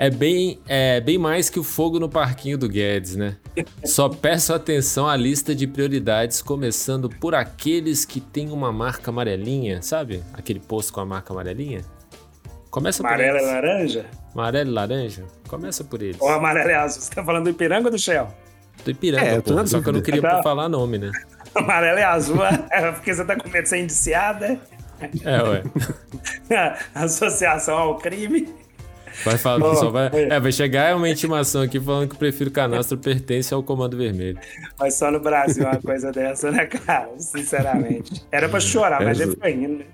É 0.00 0.08
bem, 0.08 0.60
é 0.68 1.00
bem 1.00 1.18
mais 1.18 1.50
que 1.50 1.58
o 1.58 1.64
fogo 1.64 1.98
no 1.98 2.08
parquinho 2.08 2.56
do 2.56 2.68
Guedes, 2.68 3.16
né? 3.16 3.36
Só 3.84 4.08
peço 4.08 4.54
atenção 4.54 5.08
à 5.08 5.16
lista 5.16 5.52
de 5.56 5.66
prioridades, 5.66 6.40
começando 6.40 7.08
por 7.10 7.34
aqueles 7.34 8.04
que 8.04 8.20
têm 8.20 8.50
uma 8.52 8.70
marca 8.72 9.10
amarelinha, 9.10 9.82
sabe? 9.82 10.22
Aquele 10.32 10.60
posto 10.60 10.92
com 10.92 11.00
a 11.00 11.04
marca 11.04 11.32
amarelinha. 11.32 11.80
Começa 12.70 13.02
Amarela 13.02 13.40
e 13.40 13.44
laranja? 13.44 14.06
Amarelo 14.32 14.70
e 14.70 14.72
laranja? 14.72 15.24
Começa 15.48 15.82
por 15.82 16.00
eles. 16.00 16.20
Ou 16.20 16.28
amarelo 16.28 16.70
e 16.70 16.74
azul. 16.74 17.02
Você 17.02 17.10
tá 17.14 17.24
falando 17.24 17.44
do 17.44 17.50
Ipiranga 17.50 17.86
ou 17.86 17.90
do 17.90 17.98
Shell? 17.98 18.28
Do 18.84 18.90
Ipiranga, 18.92 19.24
É, 19.26 19.36
eu 19.36 19.42
tô 19.42 19.50
porra, 19.50 19.62
na 19.62 19.66
Só 19.66 19.80
que 19.80 19.88
eu 19.88 19.92
não 19.94 20.00
queria 20.02 20.22
Tá. 20.22 20.42
falar 20.44 20.68
nome, 20.68 20.98
né? 20.98 21.10
Amarelo 21.56 21.98
e 21.98 22.02
azul 22.04 22.38
é 22.44 22.92
porque 22.92 23.12
você 23.12 23.24
tá 23.24 23.34
com 23.34 23.48
medo 23.48 23.64
de 23.64 23.68
ser 23.68 23.78
indiciada. 23.82 24.60
É, 25.24 25.42
ué. 25.42 25.62
Associação 26.94 27.76
ao 27.76 27.98
crime. 27.98 28.48
Vai 29.24 29.36
falar, 29.36 29.74
só 29.74 29.90
vai, 29.90 30.08
é. 30.12 30.28
é, 30.34 30.40
vai 30.40 30.52
chegar 30.52 30.94
uma 30.96 31.08
intimação 31.08 31.62
aqui 31.62 31.80
falando 31.80 32.08
que 32.08 32.14
o 32.14 32.18
Prefiro 32.18 32.50
Canastra 32.52 32.96
pertence 32.96 33.52
ao 33.52 33.62
Comando 33.64 33.96
Vermelho. 33.96 34.38
Mas 34.78 34.94
só 34.94 35.10
no 35.10 35.18
Brasil 35.18 35.64
uma 35.64 35.80
coisa 35.80 36.12
dessa, 36.12 36.52
né, 36.52 36.66
cara? 36.66 37.08
Sinceramente. 37.18 38.24
Era 38.30 38.48
pra 38.48 38.60
chorar, 38.60 39.02
mas 39.02 39.20
É, 39.20 39.26
foi 39.26 39.52
indo. 39.52 39.78
né? 39.78 39.84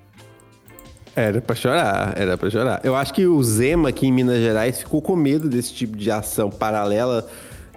Era 1.16 1.40
pra 1.40 1.54
chorar, 1.54 2.12
era 2.18 2.36
pra 2.36 2.50
chorar. 2.50 2.80
Eu 2.84 2.94
acho 2.96 3.14
que 3.14 3.24
o 3.26 3.42
Zema 3.42 3.88
aqui 3.88 4.06
em 4.06 4.12
Minas 4.12 4.38
Gerais 4.40 4.80
ficou 4.80 5.00
com 5.00 5.14
medo 5.16 5.48
desse 5.48 5.72
tipo 5.72 5.96
de 5.96 6.10
ação 6.10 6.50
paralela 6.50 7.26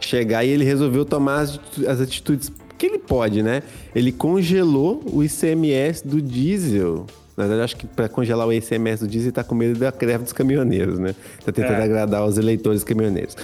chegar 0.02 0.44
e 0.44 0.50
ele 0.50 0.66
resolveu 0.66 1.06
tomar 1.06 1.42
as 1.42 2.02
atitudes 2.02 2.52
que 2.78 2.86
ele 2.86 3.00
pode, 3.00 3.42
né? 3.44 3.64
Ele 3.96 4.12
congelou 4.12 5.02
o 5.12 5.24
ICMS 5.24 6.08
do 6.08 6.22
diesel. 6.22 7.06
Na 7.36 7.44
verdade, 7.46 7.64
acho 7.64 7.76
que 7.78 7.86
para 7.88 8.08
congelar 8.10 8.48
o 8.48 8.54
ICMS 8.54 9.04
do 9.04 9.08
diesel, 9.10 9.28
ele 9.28 9.32
tá 9.32 9.44
com 9.44 9.54
medo 9.56 9.78
da 9.80 9.92
greve 9.92 10.24
dos 10.24 10.34
caminhoneiros, 10.34 10.98
né? 11.00 11.14
Tá 11.46 11.52
tentando 11.52 11.80
É. 11.80 11.84
agradar 11.84 12.26
os 12.26 12.38
eleitores 12.38 12.84
caminhoneiros. 12.84 13.36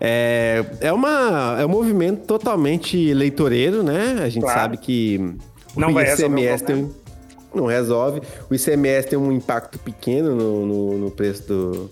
É, 0.00 0.64
é, 0.80 0.92
uma, 0.92 1.56
é 1.58 1.64
um 1.64 1.68
movimento 1.68 2.26
totalmente 2.26 2.98
eleitoreiro, 2.98 3.82
né? 3.82 4.16
A 4.22 4.28
gente 4.28 4.42
Claro. 4.42 4.60
sabe 4.60 4.76
que 4.76 5.18
Não 5.76 5.90
o 5.90 5.94
vai 5.94 6.04
resolver 6.04 6.34
o 6.34 6.38
ICMS 6.38 6.64
tem 6.64 6.76
um 6.76 6.90
não 7.54 7.64
resolve. 7.66 8.20
O 8.50 8.54
ICMS 8.54 9.08
tem 9.08 9.18
um 9.18 9.32
impacto 9.32 9.78
pequeno 9.78 10.34
no, 10.34 10.66
no- 10.66 10.98
no 10.98 11.10
preço 11.10 11.42
do, 11.48 11.90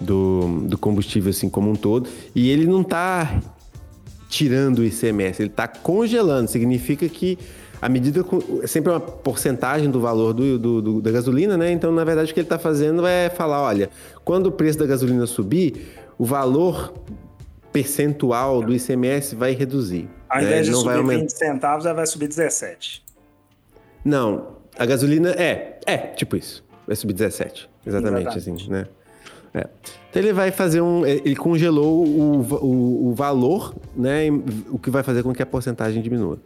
do, 0.00 0.60
do 0.62 0.76
combustível, 0.78 1.30
assim, 1.30 1.48
como 1.48 1.70
um 1.70 1.76
todo. 1.76 2.08
E 2.34 2.50
ele 2.50 2.66
não 2.66 2.80
está 2.80 3.40
tirando 4.30 4.78
o 4.78 4.84
ICMS, 4.84 5.42
ele 5.42 5.50
está 5.50 5.68
congelando. 5.68 6.48
Significa 6.50 7.06
que 7.08 7.36
a 7.82 7.88
medida 7.88 8.24
é 8.62 8.66
sempre 8.66 8.90
uma 8.92 9.00
porcentagem 9.00 9.90
do 9.90 10.00
valor 10.00 10.32
do, 10.32 10.58
do- 10.58 10.80
do- 10.82 11.02
da 11.02 11.10
gasolina, 11.10 11.56
né? 11.56 11.70
Então, 11.72 11.90
na 11.92 12.04
verdade, 12.04 12.30
o 12.30 12.34
que 12.34 12.40
ele 12.40 12.46
está 12.46 12.58
fazendo 12.58 13.06
é 13.06 13.28
falar: 13.28 13.60
olha, 13.62 13.90
quando 14.24 14.46
o 14.46 14.52
preço 14.52 14.78
da 14.78 14.86
gasolina 14.86 15.26
subir, 15.26 15.88
o 16.18 16.24
valor 16.24 16.92
percentual 17.72 18.62
do 18.62 18.74
ICMS 18.74 19.34
vai 19.34 19.52
reduzir. 19.52 20.08
Ao 20.28 20.38
né? 20.38 20.44
invés 20.44 20.66
Ele 20.66 20.76
de 20.76 20.80
subir 20.82 20.96
aumentar. 20.96 21.20
20 21.22 21.30
centavos, 21.30 21.86
ela 21.86 21.94
vai 21.94 22.06
subir 22.06 22.28
17. 22.28 23.02
Não, 24.04 24.56
a 24.78 24.86
gasolina 24.86 25.30
é, 25.32 25.78
é, 25.86 25.96
tipo 25.98 26.36
isso. 26.36 26.64
Vai 26.86 26.96
subir 26.96 27.12
17. 27.14 27.68
Exatamente, 27.86 28.22
Exatamente. 28.36 28.62
assim, 28.64 28.70
né? 28.70 28.86
É. 29.52 29.66
Então 30.08 30.22
ele 30.22 30.32
vai 30.32 30.50
fazer 30.50 30.80
um. 30.80 31.04
Ele 31.04 31.36
congelou 31.36 32.06
o, 32.06 32.40
o, 32.40 33.08
o 33.08 33.14
valor, 33.14 33.74
né? 33.96 34.28
O 34.70 34.78
que 34.78 34.90
vai 34.90 35.02
fazer 35.02 35.22
com 35.22 35.32
que 35.32 35.42
a 35.42 35.46
porcentagem 35.46 36.02
diminua. 36.02 36.38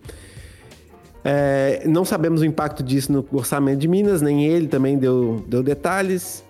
É, 1.25 1.83
não 1.87 2.05
sabemos 2.05 2.43
o 2.43 2.45
impacto 2.45 2.83
disso 2.83 3.11
no 3.11 3.27
orçamento 3.33 3.79
de 3.79 3.89
Minas, 3.89 4.21
nem 4.21 4.45
ele 4.45 4.69
também 4.69 4.99
deu, 4.99 5.43
deu 5.49 5.63
detalhes. 5.63 6.45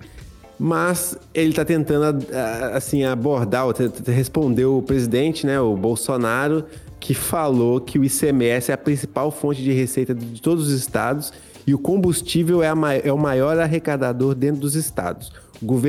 Mas 0.58 1.18
ele 1.32 1.50
está 1.50 1.64
tentando 1.64 2.24
assim 2.72 3.04
abordar, 3.04 3.66
responder 4.06 4.64
o 4.64 4.80
presidente, 4.80 5.44
né, 5.44 5.60
o 5.60 5.76
Bolsonaro, 5.76 6.64
que 7.00 7.12
falou 7.12 7.80
que 7.80 7.98
o 7.98 8.04
ICMS 8.04 8.70
é 8.70 8.74
a 8.74 8.78
principal 8.78 9.32
fonte 9.32 9.62
de 9.62 9.72
receita 9.72 10.14
de 10.14 10.40
todos 10.40 10.68
os 10.68 10.72
estados 10.72 11.32
e 11.66 11.74
o 11.74 11.78
combustível 11.78 12.62
é, 12.62 12.68
a 12.68 12.74
é 13.02 13.12
o 13.12 13.18
maior 13.18 13.58
arrecadador 13.58 14.34
dentro 14.34 14.60
dos 14.60 14.76
estados. 14.76 15.32
O 15.62 15.80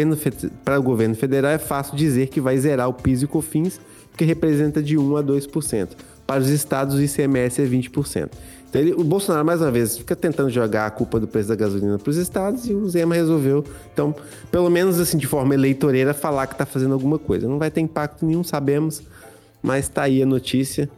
para 0.63 0.79
o 0.79 0.83
governo 0.83 1.15
federal 1.15 1.51
é 1.51 1.57
fácil 1.57 1.95
dizer 1.97 2.27
que 2.27 2.39
vai 2.39 2.57
zerar 2.57 2.87
o 2.87 2.93
PIS 2.93 3.21
e 3.21 3.25
o 3.25 3.27
COFINS, 3.27 3.79
porque 4.11 4.23
representa 4.23 4.81
de 4.81 4.97
1 4.97 5.17
a 5.17 5.23
2%. 5.23 5.89
Para 6.25 6.41
os 6.41 6.49
estados, 6.49 6.95
o 6.95 7.01
ICMS 7.01 7.61
é 7.61 7.65
20%. 7.65 8.29
Então, 8.69 8.81
ele- 8.81 8.93
o 8.93 9.03
Bolsonaro, 9.03 9.45
mais 9.45 9.61
uma 9.61 9.71
vez, 9.71 9.97
fica 9.97 10.15
tentando 10.15 10.49
jogar 10.49 10.85
a 10.85 10.89
culpa 10.89 11.19
do 11.19 11.27
preço 11.27 11.49
da 11.49 11.55
gasolina 11.55 11.97
para 11.97 12.09
os 12.09 12.17
estados 12.17 12.67
e 12.67 12.73
o 12.73 12.87
Zema 12.89 13.15
resolveu, 13.15 13.63
então, 13.93 14.13
pelo 14.51 14.69
menos 14.69 14.99
assim, 14.99 15.17
de 15.17 15.27
forma 15.27 15.53
eleitoreira, 15.53 16.13
falar 16.13 16.47
que 16.47 16.53
está 16.53 16.65
fazendo 16.65 16.93
alguma 16.93 17.17
coisa. 17.19 17.47
Não 17.47 17.57
vai 17.59 17.69
ter 17.71 17.81
impacto 17.81 18.25
nenhum, 18.25 18.43
sabemos, 18.43 19.01
mas 19.61 19.87
tá 19.87 20.03
aí 20.03 20.21
a 20.21 20.25
notícia. 20.25 20.89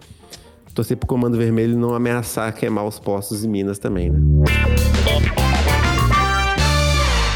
Torcer 0.73 0.95
pro 0.95 1.07
Comando 1.07 1.35
Vermelho 1.37 1.75
não 1.75 1.95
ameaçar 1.95 2.53
queimar 2.53 2.85
os 2.85 2.99
postos 2.99 3.43
em 3.43 3.49
Minas 3.49 3.79
também, 3.79 4.11
né? 4.11 4.19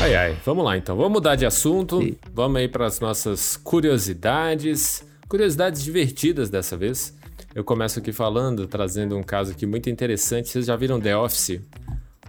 Ai, 0.02 0.16
ai, 0.16 0.38
vamos 0.44 0.66
lá 0.66 0.76
então. 0.76 0.98
Vamos 0.98 1.12
mudar 1.12 1.36
de 1.36 1.46
assunto. 1.46 2.00
Vamos 2.34 2.58
aí 2.60 2.68
para 2.68 2.88
as 2.88 3.00
nossas 3.00 3.56
curiosidades. 3.56 5.06
Curiosidades 5.30 5.84
divertidas 5.84 6.50
dessa 6.50 6.76
vez. 6.76 7.16
Eu 7.54 7.64
começo 7.64 8.00
aqui 8.00 8.12
falando, 8.12 8.66
trazendo 8.66 9.16
um 9.16 9.22
caso 9.22 9.52
aqui 9.52 9.68
muito 9.68 9.92
interessante. 9.92 10.50
Vocês 10.50 10.66
já 10.66 10.76
viram 10.76 11.00
The 11.00 11.16
Office? 11.16 11.62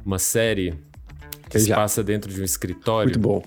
Uma 0.04 0.18
série 0.18 0.74
que 1.48 1.56
Eu 1.56 1.60
se 1.62 1.70
passa 1.70 2.04
dentro 2.04 2.30
de 2.30 2.42
um 2.42 2.44
escritório. 2.44 3.08
Muito 3.08 3.20
bom. 3.20 3.42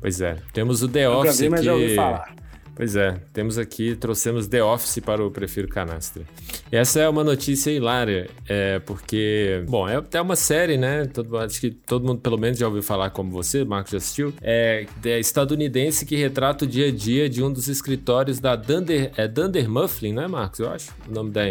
Pois 0.00 0.20
é. 0.20 0.36
Temos 0.52 0.84
o 0.84 0.88
The 0.88 1.08
Nunca 1.08 1.18
Office 1.18 1.40
vi, 1.40 1.48
mas 1.48 1.60
que... 1.60 1.66
já 1.66 1.74
ouvi 1.74 1.94
falar. 1.96 2.36
Pois 2.76 2.94
é, 2.94 3.18
temos 3.32 3.56
aqui, 3.56 3.96
trouxemos 3.96 4.46
The 4.46 4.62
Office 4.62 4.98
para 4.98 5.24
o 5.24 5.30
Prefiro 5.30 5.66
Canastra. 5.66 6.22
E 6.70 6.76
essa 6.76 7.00
é 7.00 7.08
uma 7.08 7.24
notícia 7.24 7.70
hilária, 7.70 8.28
é, 8.46 8.78
porque, 8.80 9.64
bom, 9.66 9.88
é 9.88 9.96
até 9.96 10.20
uma 10.20 10.36
série, 10.36 10.76
né? 10.76 11.06
Todo, 11.06 11.38
acho 11.38 11.58
que 11.58 11.70
todo 11.70 12.06
mundo, 12.06 12.20
pelo 12.20 12.36
menos, 12.36 12.58
já 12.58 12.66
ouviu 12.66 12.82
falar, 12.82 13.08
como 13.08 13.30
você, 13.30 13.64
Marcos, 13.64 13.92
já 13.92 13.96
assistiu. 13.96 14.34
É, 14.42 14.84
é 15.06 15.18
estadunidense 15.18 16.04
que 16.04 16.16
retrata 16.16 16.66
o 16.66 16.68
dia 16.68 16.88
a 16.88 16.92
dia 16.92 17.30
de 17.30 17.42
um 17.42 17.50
dos 17.50 17.66
escritórios 17.66 18.40
da 18.40 18.54
Dunder, 18.54 19.10
é 19.16 19.26
Dunder 19.26 19.70
Mifflin, 19.70 20.12
né, 20.12 20.26
Marcos? 20.26 20.60
Eu 20.60 20.70
acho 20.70 20.90
o 21.08 21.14
nome 21.14 21.30
da, 21.30 21.42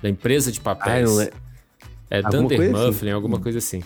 da 0.00 0.08
empresa 0.08 0.52
de 0.52 0.60
Ah, 0.60 0.62
papéis. 0.62 1.10
não 1.10 1.20
é. 1.20 1.30
É 2.10 2.16
Alguma 2.18 2.42
Dunder 2.42 2.58
coisa 2.58 2.88
assim? 2.88 3.10
Alguma 3.10 3.40
coisa 3.40 3.58
assim. 3.58 3.82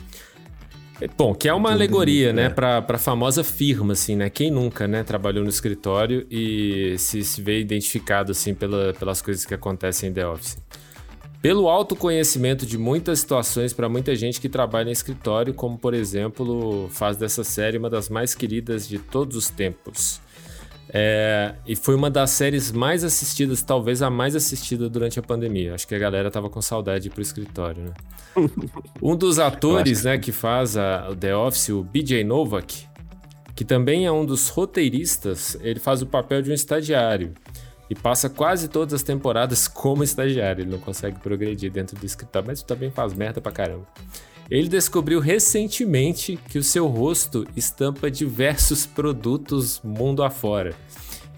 É, 1.00 1.08
Bom, 1.08 1.34
que 1.34 1.48
é 1.48 1.54
uma 1.54 1.72
alegoria, 1.72 2.32
né, 2.32 2.48
pra, 2.48 2.80
pra 2.80 2.98
famosa 2.98 3.42
firma, 3.42 3.92
assim, 3.92 4.16
né? 4.16 4.30
Quem 4.30 4.50
nunca, 4.50 4.86
né, 4.86 5.02
trabalhou 5.02 5.42
no 5.42 5.50
escritório 5.50 6.26
e 6.30 6.94
se, 6.98 7.22
se 7.24 7.42
vê 7.42 7.60
identificado, 7.60 8.32
assim, 8.32 8.54
pela, 8.54 8.92
pelas 8.94 9.20
coisas 9.20 9.44
que 9.44 9.54
acontecem 9.54 10.10
em 10.10 10.12
The 10.12 10.26
Office. 10.26 10.58
Pelo 11.42 11.68
autoconhecimento 11.68 12.64
de 12.64 12.78
muitas 12.78 13.20
situações 13.20 13.74
para 13.74 13.86
muita 13.86 14.16
gente 14.16 14.40
que 14.40 14.48
trabalha 14.48 14.88
em 14.88 14.92
escritório, 14.92 15.52
como, 15.52 15.76
por 15.76 15.92
exemplo, 15.92 16.88
faz 16.90 17.18
dessa 17.18 17.44
série 17.44 17.76
uma 17.76 17.90
das 17.90 18.08
mais 18.08 18.34
queridas 18.34 18.88
de 18.88 18.98
todos 18.98 19.36
os 19.36 19.50
tempos. 19.50 20.23
É, 20.88 21.54
e 21.66 21.74
foi 21.74 21.94
uma 21.94 22.10
das 22.10 22.30
séries 22.30 22.70
mais 22.70 23.04
assistidas, 23.04 23.62
talvez 23.62 24.02
a 24.02 24.10
mais 24.10 24.36
assistida 24.36 24.88
durante 24.88 25.18
a 25.18 25.22
pandemia. 25.22 25.74
Acho 25.74 25.88
que 25.88 25.94
a 25.94 25.98
galera 25.98 26.30
tava 26.30 26.50
com 26.50 26.60
saudade 26.60 27.10
pro 27.10 27.22
escritório, 27.22 27.84
né? 27.84 27.92
Um 29.00 29.16
dos 29.16 29.38
atores, 29.38 30.04
né, 30.04 30.18
que 30.18 30.32
faz 30.32 30.76
a, 30.76 31.08
o 31.10 31.16
The 31.16 31.36
Office, 31.36 31.68
o 31.68 31.82
BJ 31.82 32.24
Novak, 32.24 32.86
que 33.54 33.64
também 33.64 34.06
é 34.06 34.12
um 34.12 34.24
dos 34.24 34.48
roteiristas, 34.48 35.56
ele 35.60 35.78
faz 35.78 36.02
o 36.02 36.06
papel 36.06 36.42
de 36.42 36.50
um 36.50 36.54
estagiário 36.54 37.32
e 37.88 37.94
passa 37.94 38.28
quase 38.28 38.68
todas 38.68 38.94
as 38.94 39.02
temporadas 39.02 39.68
como 39.68 40.02
estagiário. 40.02 40.62
Ele 40.62 40.70
não 40.70 40.78
consegue 40.78 41.18
progredir 41.20 41.70
dentro 41.70 41.96
do 41.96 42.04
escritório, 42.04 42.48
mas 42.48 42.62
também 42.62 42.90
faz 42.90 43.14
merda 43.14 43.40
pra 43.40 43.52
caramba. 43.52 43.86
Ele 44.50 44.68
descobriu 44.68 45.20
recentemente 45.20 46.38
que 46.48 46.58
o 46.58 46.62
seu 46.62 46.86
rosto 46.86 47.46
estampa 47.56 48.10
diversos 48.10 48.86
produtos 48.86 49.80
mundo 49.82 50.22
afora. 50.22 50.74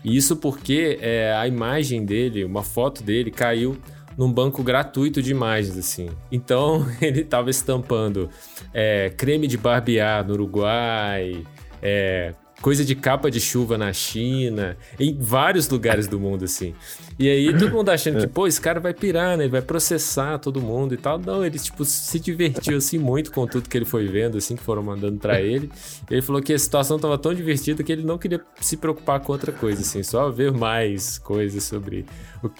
E 0.05 0.17
isso 0.17 0.37
porque 0.37 0.99
é, 1.01 1.33
a 1.35 1.47
imagem 1.47 2.05
dele, 2.05 2.45
uma 2.45 2.63
foto 2.63 3.03
dele, 3.03 3.31
caiu 3.31 3.77
num 4.17 4.33
banco 4.33 4.63
gratuito 4.63 5.23
de 5.23 5.31
imagens, 5.31 5.77
assim. 5.77 6.09
Então, 6.33 6.87
ele 7.01 7.21
estava 7.21 7.51
estampando 7.51 8.31
é, 8.73 9.11
creme 9.17 9.47
de 9.47 9.57
barbear 9.57 10.27
no 10.27 10.35
Uruguai, 10.35 11.45
é, 11.83 12.35
coisa 12.61 12.85
de 12.85 12.95
capa 12.95 13.31
de 13.31 13.41
chuva 13.41 13.77
na 13.77 13.93
China, 13.93 14.77
em 14.99 15.17
vários 15.19 15.69
lugares 15.69 16.09
do 16.09 16.19
mundo, 16.19 16.45
assim. 16.45 16.75
E 17.19 17.29
aí, 17.29 17.59
todo 17.59 17.71
mundo 17.71 17.89
achando 17.91 18.21
que, 18.21 18.27
pô, 18.27 18.47
esse 18.47 18.61
cara 18.61 18.81
vai 18.81 18.93
pirar, 18.93 19.37
né? 19.37 19.45
Ele 19.45 19.51
vai 19.51 19.63
processar 19.63 20.39
todo 20.39 20.61
mundo 20.61 20.95
e 20.95 20.97
tal. 20.97 21.19
Não, 21.19 21.45
ele, 21.45 21.59
tipo, 21.59 21.85
se 21.85 22.19
divertiu, 22.21 22.77
assim, 22.77 22.99
muito 22.99 23.33
com 23.33 23.47
tudo 23.47 23.69
que 23.69 23.77
ele 23.77 23.85
foi 23.85 24.07
vendo, 24.07 24.37
assim, 24.37 24.57
que 24.57 24.63
foram 24.63 24.83
mandando 24.83 25.19
pra 25.19 25.41
ele. 25.41 25.71
Ele 26.11 26.23
falou 26.23 26.43
que 26.43 26.53
a 26.53 26.59
situação 26.59 26.99
tava 26.99 27.17
tão 27.17 27.33
divertida 27.33 27.83
que 27.83 27.93
ele 27.93 28.03
não 28.03 28.19
queria 28.19 28.41
se 28.61 28.77
preocupar 28.77 29.21
com 29.21 29.33
outra 29.33 29.53
coisa, 29.53 29.81
assim, 29.81 30.03
só 30.03 30.31
ver 30.31 30.53
mais 30.53 31.19
coisas 31.19 31.65
sobre 31.65 32.05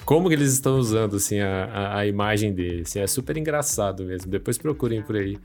como 0.05 0.27
que 0.27 0.35
eles 0.35 0.53
estão 0.53 0.77
usando, 0.77 1.15
assim, 1.17 1.39
a, 1.39 1.65
a, 1.65 1.97
a 1.99 2.07
imagem 2.07 2.53
dele. 2.53 2.81
Assim, 2.81 2.99
é 2.99 3.07
super 3.07 3.37
engraçado 3.37 4.03
mesmo. 4.03 4.29
Depois 4.31 4.57
procurem 4.57 5.01
por 5.01 5.15
aí. 5.15 5.37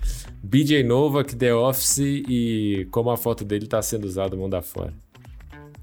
BJ 0.42 0.82
Novak, 0.82 1.36
The 1.36 1.54
Office 1.54 1.98
e 1.98 2.86
como 2.90 3.10
a 3.10 3.16
foto 3.16 3.44
dele 3.44 3.66
tá 3.66 3.80
sendo 3.82 4.04
usada 4.04 4.36
mundo 4.42 4.54
afora. 4.54 4.92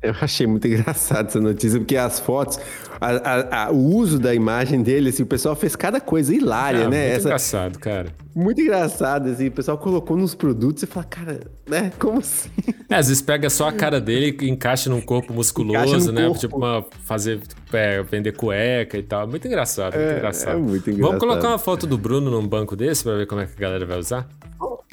Eu 0.02 0.14
achei 0.22 0.48
muito 0.48 0.66
engraçado 0.68 1.28
essa 1.28 1.42
notícia, 1.42 1.78
porque 1.78 1.98
as 1.98 2.22
fotos, 2.22 2.58
a, 3.02 3.08
a, 3.10 3.66
a, 3.66 3.72
o 3.72 3.96
uso 3.96 4.18
da 4.18 4.34
imagem 4.34 4.82
dele, 4.82 5.10
assim, 5.10 5.24
o 5.24 5.26
pessoal 5.26 5.58
fez 5.58 5.76
cada 5.76 6.00
coisa 6.00 6.34
hilária, 6.34 6.86
Ah, 6.86 6.90
né? 6.90 7.02
Muito 7.08 7.16
Essa- 7.18 7.28
engraçado, 7.28 7.80
cara. 7.80 8.08
muito 8.34 8.62
engraçado, 8.62 9.28
assim, 9.30 9.48
o 9.48 9.52
pessoal 9.52 9.78
colocou 9.78 10.16
nos 10.16 10.34
produtos 10.34 10.84
e 10.84 10.86
fala, 10.86 11.06
cara, 11.06 11.42
né? 11.70 11.92
Como 12.00 12.20
assim? 12.20 12.50
É, 12.90 12.96
às 12.96 13.10
vezes 13.10 13.22
pega 13.22 13.50
só 13.50 13.68
a 13.68 13.74
cara 13.74 14.00
dele 14.00 14.38
e 14.42 14.50
encaixa 14.50 14.90
num 14.90 15.02
corpo 15.02 15.34
musculoso, 15.34 16.14
né? 16.14 16.24
corpo. 16.28 16.40
Tipo, 16.40 16.56
uma, 16.56 16.86
fazer, 17.04 17.42
é, 17.74 18.02
vender 18.02 18.32
cueca 18.32 18.98
e 18.98 19.04
tal. 19.04 19.28
Muito 19.28 19.46
engraçado, 19.48 19.96
muito 19.98 20.12
É, 20.14 20.18
engraçado. 20.18 20.52
é 20.58 20.62
muito 20.62 20.86
Vamos 20.86 20.98
engraçado. 20.98 21.20
colocar 21.20 21.48
uma 21.50 21.60
foto 21.60 21.86
do 21.86 21.98
Bruno 21.98 22.32
num 22.32 22.48
banco 22.48 22.74
desse 22.74 23.04
pra 23.04 23.16
ver 23.18 23.28
como 23.28 23.42
é 23.42 23.46
que 23.48 23.52
a 23.58 23.60
galera 23.60 23.86
vai 23.86 24.00
usar? 24.00 24.30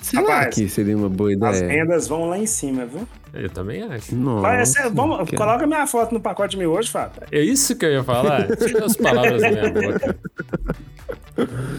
Sei 0.02 0.20
lá 0.22 0.28
Rapaz, 0.36 0.54
que 0.54 0.68
seria 0.68 0.96
uma 0.96 1.08
boa 1.08 1.30
As 1.30 1.58
ideia. 1.58 1.66
vendas 1.68 2.06
vão 2.06 2.28
lá 2.28 2.38
em 2.38 2.46
cima, 2.46 2.84
viu? 2.86 3.08
Eu 3.34 3.50
também 3.50 3.82
acho. 3.82 4.14
Nossa, 4.14 4.42
Vai, 4.42 4.60
essa- 4.60 4.90
vamos, 4.90 5.16
cara. 5.30 5.36
coloca 5.36 5.66
minha 5.66 5.86
foto 5.86 6.12
no 6.12 6.20
pacote 6.20 6.56
de 6.56 6.66
hoje, 6.66 6.90
Fábio. 6.90 7.22
É 7.32 7.40
isso 7.40 7.74
que 7.74 7.84
eu 7.84 7.90
ia 7.92 8.04
falar? 8.04 8.46
Tira 8.56 8.84
as 8.84 8.96
palavras 8.96 9.40
da 9.42 9.50
minha 9.50 9.70
boca. 9.70 10.16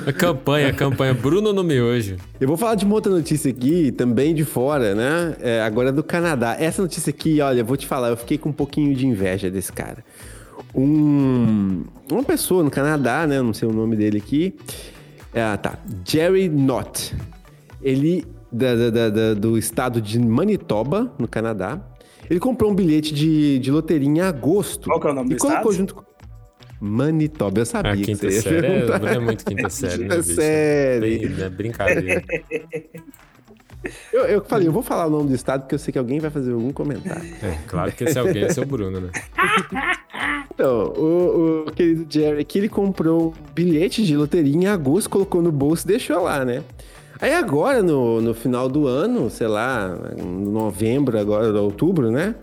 A 0.06 0.14
campanha, 0.14 0.70
a 0.70 0.74
campanha 0.74 1.14
Bruno 1.14 1.52
no 1.54 1.64
miojo. 1.64 2.18
Eu 2.40 2.48
vou 2.48 2.58
falar 2.58 2.76
de 2.76 2.86
uma 2.86 2.96
outra 2.96 3.12
notícia 3.12 3.50
aqui, 3.50 3.92
também 3.92 4.34
de 4.36 4.46
fora, 4.46 4.94
né? 4.94 5.36
É, 5.40 5.62
agora 5.62 5.92
do 5.92 6.04
Canadá. 6.04 6.56
Essa 6.60 6.82
notícia 6.82 7.10
aqui, 7.10 7.42
olha, 7.42 7.62
eu 7.62 7.66
vou 7.66 7.76
te 7.78 7.88
falar, 7.88 8.10
eu 8.10 8.18
fiquei 8.18 8.38
com 8.38 8.50
um 8.50 8.54
pouquinho 8.54 8.94
de 8.96 9.08
inveja 9.08 9.50
desse 9.50 9.72
cara. 9.72 10.04
Um, 10.76 11.84
uma 12.12 12.24
pessoa 12.24 12.64
no 12.64 12.70
Canadá, 12.70 13.26
né? 13.26 13.42
Não 13.42 13.54
sei 13.54 13.68
o 13.68 13.74
nome 13.74 13.96
dele 13.96 14.18
aqui. 14.18 14.56
Ah, 15.34 15.58
tá. 15.58 15.78
Jerry 16.06 16.50
Knott. 16.50 17.16
Ele, 17.82 18.26
da- 18.52 18.90
da- 18.90 19.10
da- 19.10 19.34
do 19.34 19.58
estado 19.58 20.02
de 20.02 20.20
Manitoba, 20.20 21.12
no 21.20 21.28
Canadá. 21.28 21.80
Ele 22.30 22.40
comprou 22.40 22.72
um 22.72 22.76
bilhete 22.76 23.14
de, 23.14 23.58
de 23.60 23.72
loteria 23.72 24.08
em 24.08 24.20
agosto. 24.20 24.90
Qual 24.90 25.00
que 25.00 25.08
é 25.08 25.12
o 25.12 25.14
nome 25.14 25.32
e 25.32 25.36
do 25.36 25.40
colocou 25.40 25.72
estado? 25.72 25.78
junto 25.78 25.96
com. 25.96 26.08
Manitoba, 26.80 27.60
eu 27.62 27.66
sabia 27.66 27.94
A 27.94 27.96
que 27.98 28.04
quinta 28.04 28.30
você 28.30 28.36
ia 28.36 28.42
série. 28.42 28.68
É. 28.68 28.86
Bruno 28.86 29.08
é 29.08 29.20
muito 29.20 29.44
quinta 29.46 29.68
série, 29.70 30.04
né, 30.04 30.10
Quinta 30.10 30.16
bicho? 30.18 30.36
série. 30.36 31.20
Bem- 31.28 31.44
é 31.44 31.50
brincadeira. 31.50 32.24
Eu, 34.12 34.26
eu 34.26 34.44
falei, 34.44 34.68
eu 34.68 34.72
vou 34.72 34.84
falar 34.84 35.08
o 35.08 35.10
nome 35.10 35.30
do 35.30 35.36
estado 35.36 35.62
porque 35.62 35.76
eu 35.76 35.80
sei 35.80 35.92
que 35.92 35.98
alguém 36.00 36.20
vai 36.20 36.30
fazer 36.30 36.52
algum 36.52 36.72
comentário. 36.74 37.24
É, 37.42 37.58
claro 37.68 37.92
que 37.92 38.04
esse 38.04 38.20
alguém 38.20 38.44
é 38.44 38.50
seu 38.50 38.66
Bruno, 38.66 39.00
né? 39.00 39.10
Então, 40.54 40.88
o, 40.98 41.66
o 41.68 41.72
querido 41.72 42.06
Jerry 42.10 42.42
aqui, 42.42 42.58
ele 42.58 42.70
comprou 42.70 43.30
um 43.30 43.54
bilhete 43.54 44.04
de 44.04 44.18
loteria 44.18 44.54
em 44.54 44.66
agosto, 44.68 45.10
colocou 45.10 45.42
no 45.42 45.52
bolso 45.52 45.86
e 45.86 45.90
deixou 45.90 46.24
lá, 46.24 46.44
né? 46.44 46.64
Aí 47.20 47.34
agora, 47.34 47.82
no, 47.82 48.22
no 48.22 48.34
final 48.34 48.70
do 48.70 48.86
ano, 48.88 49.30
sei 49.30 49.48
lá, 49.48 49.98
em 50.18 50.46
novembro, 50.50 51.18
agora, 51.18 51.60
outubro, 51.62 52.12
né? 52.12 52.36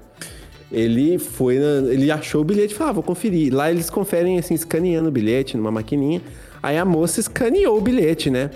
Ele 0.72 1.18
foi, 1.18 1.59
na- 1.59 1.93
ele 1.93 2.11
achou 2.11 2.41
o 2.41 2.45
bilhete 2.45 2.75
e 2.75 2.77
falou, 2.77 2.91
ah, 2.91 2.93
vou 2.95 3.03
conferir. 3.03 3.55
Lá 3.55 3.70
eles 3.70 3.89
conferem, 3.89 4.39
assim, 4.39 4.55
escaneando 4.55 5.09
o 5.09 5.12
bilhete 5.12 5.57
numa 5.57 5.70
maquininha. 5.70 6.20
Aí 6.61 6.77
a 6.77 6.85
moça 6.85 7.20
escaneou 7.20 7.79
o 7.79 7.81
bilhete, 7.81 8.31
né? 8.31 8.51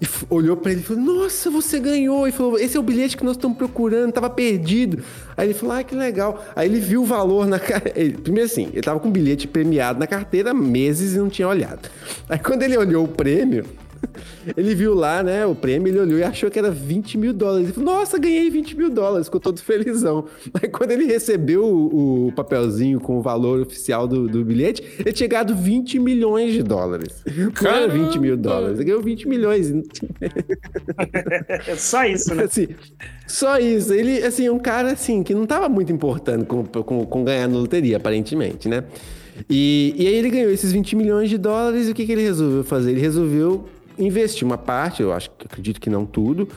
E 0.00 0.06
olhou 0.28 0.56
pra 0.56 0.72
ele 0.72 0.80
e 0.80 0.82
falou, 0.82 1.00
nossa, 1.00 1.48
você 1.48 1.78
ganhou. 1.78 2.26
E 2.26 2.32
falou, 2.32 2.58
esse 2.58 2.76
é 2.76 2.80
o 2.80 2.82
bilhete 2.82 3.16
que 3.16 3.22
nós 3.24 3.36
estamos 3.36 3.56
procurando, 3.56 4.10
tava 4.10 4.28
perdido. 4.28 5.04
Aí 5.36 5.46
ele 5.46 5.54
falou, 5.54 5.76
ah, 5.76 5.84
que 5.84 5.94
legal. 5.94 6.44
Aí 6.56 6.68
ele 6.68 6.80
viu 6.80 7.02
o 7.02 7.04
valor 7.04 7.46
na 7.46 7.60
cara. 7.60 7.84
Primeiro 8.24 8.50
assim, 8.50 8.70
ele 8.72 8.82
tava 8.82 8.98
com 8.98 9.06
o 9.06 9.12
bilhete 9.12 9.46
premiado 9.46 10.00
na 10.00 10.08
carteira 10.08 10.52
meses 10.52 11.14
e 11.14 11.18
não 11.18 11.28
tinha 11.28 11.46
olhado. 11.46 11.88
Aí 12.28 12.40
quando 12.40 12.64
ele 12.64 12.76
olhou 12.76 13.04
o 13.04 13.08
prêmio, 13.08 13.64
ele 14.56 14.74
viu 14.74 14.94
lá, 14.94 15.22
né, 15.22 15.46
o 15.46 15.54
prêmio, 15.54 15.88
ele 15.88 15.98
olhou 15.98 16.18
e 16.18 16.22
achou 16.22 16.50
que 16.50 16.58
era 16.58 16.70
20 16.70 17.18
mil 17.18 17.32
dólares. 17.32 17.64
Ele 17.64 17.72
falou, 17.72 17.94
nossa, 17.94 18.18
ganhei 18.18 18.50
20 18.50 18.76
mil 18.76 18.90
dólares, 18.90 19.26
ficou 19.26 19.40
todo 19.40 19.60
felizão. 19.60 20.26
Aí 20.60 20.68
quando 20.68 20.90
ele 20.90 21.04
recebeu 21.04 21.64
o, 21.64 22.28
o 22.28 22.32
papelzinho 22.32 23.00
com 23.00 23.18
o 23.18 23.22
valor 23.22 23.60
oficial 23.60 24.06
do, 24.06 24.28
do 24.28 24.44
bilhete, 24.44 24.82
ele 24.98 25.12
tinha 25.12 25.28
ganhado 25.28 25.54
20 25.54 25.98
milhões 25.98 26.52
de 26.52 26.62
dólares. 26.62 27.22
Não 27.62 27.70
era 27.70 27.88
20 27.88 28.18
mil 28.18 28.36
dólares, 28.36 28.78
ele 28.78 28.86
ganhou 28.86 29.02
20 29.02 29.28
milhões. 29.28 29.72
É 31.66 31.74
só 31.76 32.04
isso, 32.04 32.34
né? 32.34 32.44
Assim, 32.44 32.68
só 33.26 33.58
isso. 33.58 33.92
Ele, 33.92 34.22
assim, 34.24 34.48
um 34.48 34.58
cara, 34.58 34.92
assim, 34.92 35.22
que 35.22 35.34
não 35.34 35.46
tava 35.46 35.68
muito 35.68 35.92
importando 35.92 36.44
com, 36.44 36.64
com, 36.64 37.06
com 37.06 37.24
ganhar 37.24 37.48
na 37.48 37.56
loteria, 37.56 37.96
aparentemente, 37.96 38.68
né? 38.68 38.84
E, 39.48 39.94
e 39.96 40.06
aí 40.06 40.14
ele 40.14 40.30
ganhou 40.30 40.50
esses 40.50 40.72
20 40.72 40.96
milhões 40.96 41.30
de 41.30 41.38
dólares 41.38 41.88
e 41.88 41.92
o 41.92 41.94
que, 41.94 42.04
que 42.04 42.12
ele 42.12 42.22
resolveu 42.22 42.64
fazer? 42.64 42.90
Ele 42.90 43.00
resolveu 43.00 43.64
investir 43.98 44.46
uma 44.46 44.58
parte, 44.58 45.02
eu 45.02 45.12
acho 45.12 45.30
que 45.30 45.46
acredito 45.46 45.80
que 45.80 45.90
não 45.90 46.04
tudo, 46.06 46.48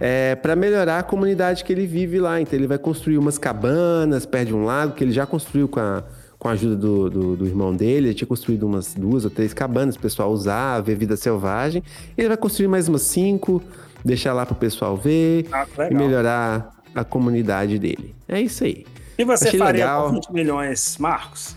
é, 0.00 0.34
para 0.36 0.54
melhorar 0.54 1.00
a 1.00 1.02
comunidade 1.02 1.64
que 1.64 1.72
ele 1.72 1.86
vive 1.86 2.18
lá. 2.20 2.40
Então 2.40 2.58
ele 2.58 2.66
vai 2.66 2.78
construir 2.78 3.18
umas 3.18 3.38
cabanas 3.38 4.24
perto 4.24 4.48
de 4.48 4.54
um 4.54 4.64
lago 4.64 4.94
que 4.94 5.02
ele 5.02 5.12
já 5.12 5.26
construiu 5.26 5.68
com 5.68 5.80
a, 5.80 6.04
com 6.38 6.48
a 6.48 6.52
ajuda 6.52 6.76
do, 6.76 7.10
do, 7.10 7.36
do 7.36 7.46
irmão 7.46 7.74
dele. 7.74 8.08
Ele 8.08 8.14
tinha 8.14 8.28
construído 8.28 8.64
umas 8.64 8.94
duas 8.94 9.24
ou 9.24 9.30
três 9.30 9.52
cabanas 9.52 9.96
para 9.96 10.00
o 10.00 10.02
pessoal 10.02 10.30
usar, 10.30 10.80
ver 10.80 10.94
vida 10.94 11.16
selvagem. 11.16 11.82
Ele 12.16 12.28
vai 12.28 12.36
construir 12.36 12.68
mais 12.68 12.88
umas 12.88 13.02
cinco, 13.02 13.62
deixar 14.04 14.32
lá 14.32 14.46
para 14.46 14.54
o 14.54 14.58
pessoal 14.58 14.96
ver 14.96 15.46
Ah, 15.50 15.66
e 15.90 15.94
melhorar 15.94 16.70
a 16.94 17.04
comunidade 17.04 17.78
dele. 17.78 18.14
É 18.28 18.40
isso 18.40 18.64
aí. 18.64 18.86
E 19.18 19.24
você 19.24 19.48
Achei 19.48 19.58
faria 19.58 19.84
legal. 19.84 20.06
com 20.06 20.14
20 20.14 20.32
milhões, 20.32 20.96
Marcos? 20.98 21.56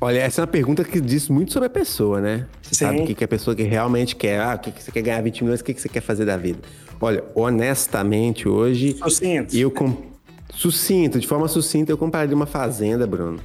Olha, 0.00 0.18
essa 0.18 0.40
é 0.40 0.42
uma 0.42 0.46
pergunta 0.46 0.84
que 0.84 1.00
diz 1.00 1.28
muito 1.28 1.52
sobre 1.52 1.66
a 1.66 1.70
pessoa, 1.70 2.20
né? 2.20 2.46
Você 2.62 2.74
Sim. 2.74 2.84
sabe 2.84 3.00
o 3.00 3.06
que, 3.06 3.14
que 3.14 3.24
a 3.24 3.28
pessoa 3.28 3.56
que 3.56 3.62
realmente 3.62 4.14
quer. 4.14 4.40
Ah, 4.40 4.54
o 4.54 4.58
que, 4.58 4.70
que 4.70 4.82
você 4.82 4.92
quer 4.92 5.02
ganhar 5.02 5.22
20 5.22 5.42
milhões, 5.42 5.60
o 5.60 5.64
que, 5.64 5.74
que 5.74 5.80
você 5.80 5.88
quer 5.88 6.00
fazer 6.00 6.24
da 6.24 6.36
vida? 6.36 6.60
Olha, 7.00 7.24
honestamente, 7.34 8.48
hoje. 8.48 8.96
Sucinto. 9.02 9.56
Eu 9.56 9.70
com... 9.70 10.10
Sucinto, 10.54 11.18
de 11.18 11.26
forma 11.26 11.48
sucinta, 11.48 11.90
eu 11.90 11.96
compraria 11.96 12.34
uma 12.34 12.46
fazenda, 12.46 13.06
Bruno. 13.06 13.40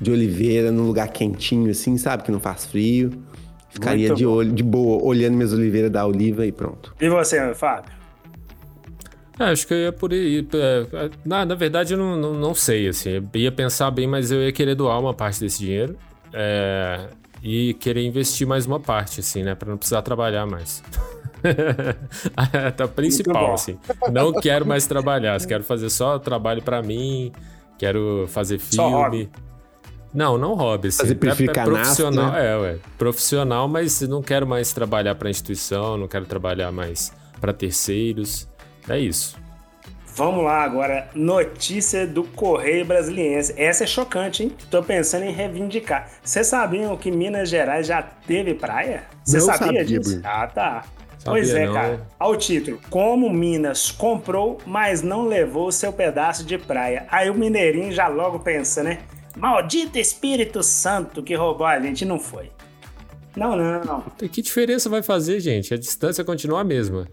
De 0.00 0.10
oliveira, 0.10 0.70
num 0.70 0.86
lugar 0.86 1.08
quentinho, 1.08 1.70
assim, 1.70 1.98
sabe? 1.98 2.22
Que 2.22 2.32
não 2.32 2.40
faz 2.40 2.66
frio. 2.66 3.10
Ficaria 3.68 4.08
Muito 4.08 4.18
de, 4.18 4.26
olho, 4.26 4.52
de 4.52 4.62
boa, 4.62 5.02
olhando 5.02 5.34
minhas 5.34 5.52
oliveiras 5.52 5.90
da 5.90 6.06
oliva 6.06 6.46
e 6.46 6.52
pronto. 6.52 6.94
E 7.00 7.08
você, 7.08 7.54
Fábio? 7.54 7.95
É, 9.38 9.44
acho 9.44 9.66
que 9.66 9.74
eu 9.74 9.78
ia 9.78 9.92
por 9.92 10.12
aí. 10.12 10.46
é, 10.54 11.10
Na, 11.24 11.44
na 11.44 11.54
verdade, 11.54 11.92
eu 11.94 11.98
não, 11.98 12.16
não, 12.16 12.34
não 12.34 12.54
sei, 12.54 12.88
assim. 12.88 13.10
Eu 13.10 13.28
ia 13.34 13.52
pensar 13.52 13.90
bem, 13.90 14.06
mas 14.06 14.30
eu 14.30 14.42
ia 14.42 14.52
querer 14.52 14.74
doar 14.74 14.98
uma 15.00 15.12
parte 15.14 15.40
desse 15.40 15.58
dinheiro. 15.58 15.96
é, 16.32 17.08
e 17.42 17.74
querer 17.74 18.04
investir 18.04 18.46
mais 18.46 18.66
uma 18.66 18.80
parte, 18.80 19.20
assim, 19.20 19.42
né? 19.42 19.54
Pra 19.54 19.68
não 19.68 19.76
precisar 19.76 20.02
trabalhar 20.02 20.46
mais. 20.46 20.82
tá 22.76 22.86
bom. 22.86 22.92
principal, 22.94 23.54
assim. 23.54 23.78
Não 24.10 24.32
quero 24.32 24.66
mais 24.66 24.86
trabalhar. 24.86 25.38
Quero 25.46 25.62
fazer 25.62 25.90
só 25.90 26.18
trabalho 26.18 26.62
pra 26.62 26.82
mim. 26.82 27.30
Quero 27.78 28.24
fazer 28.28 28.58
filme. 28.58 29.28
Não, 30.14 30.38
não 30.38 30.54
hobby, 30.54 30.88
assim. 30.88 30.98
Fazer 30.98 31.12
É- 31.12 31.60
é 31.60 31.64
profissional, 31.64 32.32
né? 32.32 32.52
é, 32.52 32.56
ué. 32.56 32.76
Profissional, 32.96 33.68
mas 33.68 34.00
não 34.02 34.22
quero 34.22 34.46
mais 34.46 34.72
trabalhar 34.72 35.14
pra 35.14 35.28
instituição, 35.28 35.96
não 35.98 36.08
quero 36.08 36.24
trabalhar 36.24 36.72
mais 36.72 37.12
pra 37.40 37.52
terceiros. 37.52 38.48
É 38.88 38.98
isso. 38.98 39.36
Vamos 40.16 40.44
lá 40.44 40.62
agora, 40.62 41.10
notícia 41.14 42.06
do 42.06 42.24
Correio 42.24 42.86
Brasiliense. 42.86 43.52
Essa 43.54 43.84
é 43.84 43.86
chocante, 43.86 44.44
hein? 44.44 44.52
Tô 44.70 44.82
pensando 44.82 45.26
em 45.26 45.30
reivindicar. 45.30 46.10
Vocês 46.22 46.46
sabiam 46.46 46.96
que 46.96 47.10
Minas 47.10 47.50
Gerais 47.50 47.86
já 47.86 48.02
teve 48.02 48.54
praia? 48.54 49.04
Você 49.22 49.40
sabia 49.40 49.66
sabia, 49.66 49.84
disso? 49.84 50.12
Bruno. 50.12 50.22
Ah, 50.24 50.46
tá. 50.46 50.84
Sabia 51.18 51.42
pois 51.42 51.50
é, 51.54 51.66
não. 51.66 51.74
cara. 51.74 52.06
Ao 52.18 52.34
título, 52.34 52.80
como 52.88 53.28
Minas 53.28 53.90
comprou, 53.90 54.56
mas 54.64 55.02
não 55.02 55.26
levou 55.26 55.68
o 55.68 55.72
seu 55.72 55.92
pedaço 55.92 56.46
de 56.46 56.56
praia. 56.56 57.06
Aí 57.10 57.28
o 57.28 57.34
mineirinho 57.34 57.92
já 57.92 58.08
logo 58.08 58.38
pensa, 58.38 58.82
né? 58.82 59.00
Maldito 59.36 59.98
Espírito 59.98 60.62
Santo 60.62 61.22
que 61.22 61.34
roubou 61.34 61.66
a 61.66 61.78
gente, 61.78 62.06
não 62.06 62.18
foi. 62.18 62.50
Não, 63.36 63.54
não, 63.54 63.84
não. 63.84 64.00
Que 64.28 64.40
diferença 64.40 64.88
vai 64.88 65.02
fazer, 65.02 65.40
gente? 65.40 65.74
A 65.74 65.76
distância 65.76 66.24
continua 66.24 66.62
a 66.62 66.64
mesma. 66.64 67.06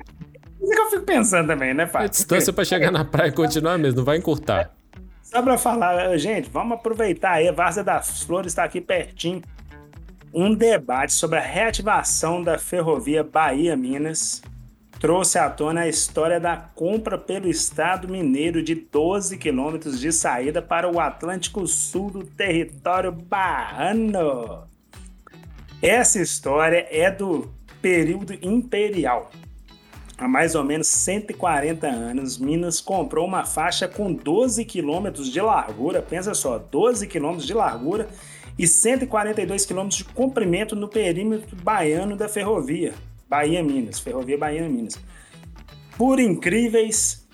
Isso 0.63 0.71
é 0.71 0.75
que 0.75 0.81
eu 0.81 0.89
fico 0.91 1.03
pensando 1.03 1.47
também, 1.47 1.73
né, 1.73 1.83
A 1.83 1.87
Fábio? 1.87 2.09
distância 2.09 2.53
pra 2.53 2.63
chegar 2.63 2.89
na 2.91 3.03
praia 3.03 3.31
continua 3.31 3.73
a 3.73 3.77
mesma, 3.77 3.97
não 3.97 4.05
vai 4.05 4.17
encurtar. 4.17 4.71
Só 5.21 5.41
pra 5.41 5.57
falar, 5.57 6.15
gente, 6.17 6.49
vamos 6.49 6.77
aproveitar 6.77 7.31
aí, 7.33 7.47
a 7.47 7.51
Várzea 7.51 7.83
das 7.83 8.23
Flores 8.23 8.51
está 8.51 8.63
aqui 8.63 8.79
pertinho. 8.79 9.41
Um 10.33 10.53
debate 10.55 11.13
sobre 11.13 11.37
a 11.37 11.41
reativação 11.41 12.41
da 12.41 12.57
ferrovia 12.57 13.23
Bahia-Minas 13.23 14.41
trouxe 14.99 15.37
à 15.37 15.49
tona 15.49 15.81
a 15.81 15.87
história 15.87 16.39
da 16.39 16.55
compra 16.55 17.17
pelo 17.17 17.49
Estado 17.49 18.07
mineiro 18.07 18.63
de 18.63 18.73
12 18.73 19.37
quilômetros 19.37 19.99
de 19.99 20.11
saída 20.13 20.61
para 20.61 20.89
o 20.89 20.99
Atlântico 20.99 21.67
Sul 21.67 22.09
do 22.09 22.23
território 22.23 23.11
barrano. 23.11 24.63
Essa 25.81 26.21
história 26.21 26.87
é 26.89 27.11
do 27.11 27.53
período 27.81 28.33
imperial. 28.41 29.29
Há 30.23 30.27
mais 30.29 30.55
ou 30.55 30.63
menos 30.63 30.87
140 30.87 31.85
anos, 31.85 32.37
Minas 32.37 32.79
comprou 32.79 33.27
uma 33.27 33.43
faixa 33.43 33.89
com 33.89 34.13
12 34.13 34.63
quilômetros 34.63 35.29
de 35.29 35.41
largura, 35.41 36.01
pensa 36.01 36.33
só, 36.33 36.57
12 36.57 37.07
quilômetros 37.07 37.45
de 37.45 37.53
largura 37.53 38.07
e 38.57 38.65
142 38.65 39.65
quilômetros 39.65 39.97
de 39.97 40.05
comprimento 40.05 40.77
no 40.77 40.87
perímetro 40.87 41.57
baiano 41.61 42.15
da 42.15 42.29
ferrovia, 42.29 42.93
Bahia-Minas, 43.29 43.99
Ferrovia 43.99 44.37
Bahia-Minas. 44.37 44.97
Por 45.97 46.21
incríveis 46.21 47.27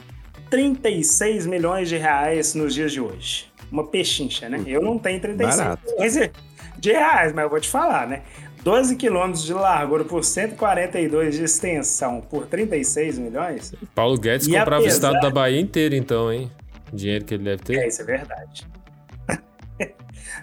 36 0.50 1.46
milhões 1.46 1.90
de 1.90 1.96
reais 1.96 2.56
nos 2.56 2.74
dias 2.74 2.92
de 2.92 3.00
hoje. 3.00 3.52
uma 3.72 3.86
pechincha, 3.86 4.50
né? 4.50 4.64
Eu 4.66 4.82
não 4.82 4.98
tenho 4.98 5.22
36 5.22 5.80
milhões 5.86 6.32
de 6.80 6.92
reais, 6.92 7.34
mas 7.34 7.44
eu 7.44 7.50
vou 7.52 7.60
te 7.60 7.70
falar, 7.70 8.08
né? 8.08 8.24
12 8.64 8.96
quilômetros 8.98 9.44
de 9.46 9.54
largura 9.54 10.04
por 10.04 10.24
142 10.24 11.36
de 11.36 11.44
extensão 11.44 12.22
por 12.22 12.46
36 12.48 13.18
milhões. 13.18 13.74
Paulo 13.96 14.18
Guedes 14.18 14.48
E 14.48 14.52
comprava 14.52 14.84
apesar- 14.84 14.86
o 15.10 15.12
estado 15.14 15.22
da 15.22 15.30
Bahia 15.30 15.60
inteiro, 15.60 15.96
então, 15.96 16.32
hein? 16.32 16.52
O 16.92 16.96
dinheiro 16.96 17.24
que 17.26 17.36
ele 17.36 17.44
deve 17.44 17.64
ter. 17.64 17.78
É, 17.78 17.88
isso 17.88 18.02
é 18.02 18.06
verdade. 18.06 18.68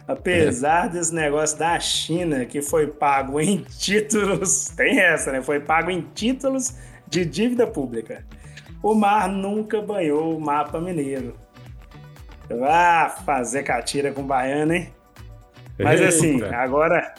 Apesar 0.09 0.89
desse 0.89 1.15
negócio 1.15 1.59
da 1.59 1.79
China 1.81 2.45
que 2.45 2.63
foi 2.63 2.87
pago 2.87 3.41
em 3.41 3.59
títulos, 3.79 4.69
tem 4.77 5.01
essa, 5.01 5.33
né? 5.33 5.43
Foi 5.43 5.61
pago 5.61 5.91
em 5.91 6.01
títulos 6.15 6.75
de 7.09 7.25
dívida 7.25 7.67
pública. 7.67 8.25
O 8.83 8.95
mar 8.95 9.29
nunca 9.29 9.81
banhou 9.83 10.37
o 10.37 10.41
mapa 10.41 10.81
mineiro. 10.81 11.35
Ah, 12.63 13.15
fazer 13.27 13.65
catira 13.65 14.13
com 14.13 14.23
baiano, 14.23 14.73
hein? 14.75 14.93
Mas 15.79 16.01
assim, 16.01 16.35
Eita. 16.35 16.57
agora, 16.57 17.13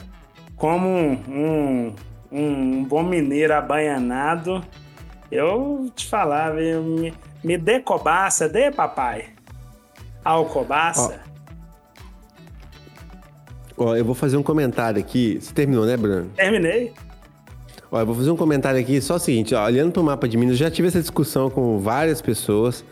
como 0.58 0.89
um, 0.89 1.14
um, 1.30 1.95
um 2.32 2.84
bom 2.84 3.03
mineiro 3.03 3.53
abaianado, 3.53 4.64
eu 5.32 5.89
te 5.95 6.08
falava, 6.08 6.60
eu 6.60 6.82
me, 6.84 7.14
me 7.43 7.58
dê 7.58 7.80
cobaça, 7.80 8.49
dê 8.49 8.72
papai. 8.72 9.26
Ao 10.26 10.45
cobaça. 10.45 11.22
Ó, 13.78 13.95
eu 13.95 14.03
vou 14.03 14.16
fazer 14.16 14.36
um 14.36 14.43
comentário 14.43 14.99
aqui. 14.99 15.38
Você 15.39 15.53
terminou, 15.53 15.86
né, 15.86 15.95
Bruno? 15.95 16.32
Terminei. 16.36 16.91
Ó, 17.91 17.99
eu 17.99 18.05
vou 18.05 18.16
fazer 18.16 18.32
um 18.32 18.36
comentário 18.36 18.80
aqui, 18.80 18.99
só 18.99 19.16
o 19.16 19.20
seguinte, 19.20 19.55
ó, 19.55 19.64
olhando 19.64 19.93
para 19.93 20.01
o 20.01 20.03
mapa 20.03 20.28
de 20.28 20.36
Minas, 20.36 20.58
já 20.58 20.70
tive 20.70 20.89
essa 20.89 20.99
discussão 20.99 21.49
com 21.49 21.80
várias 21.80 22.22
pessoas. 22.22 22.84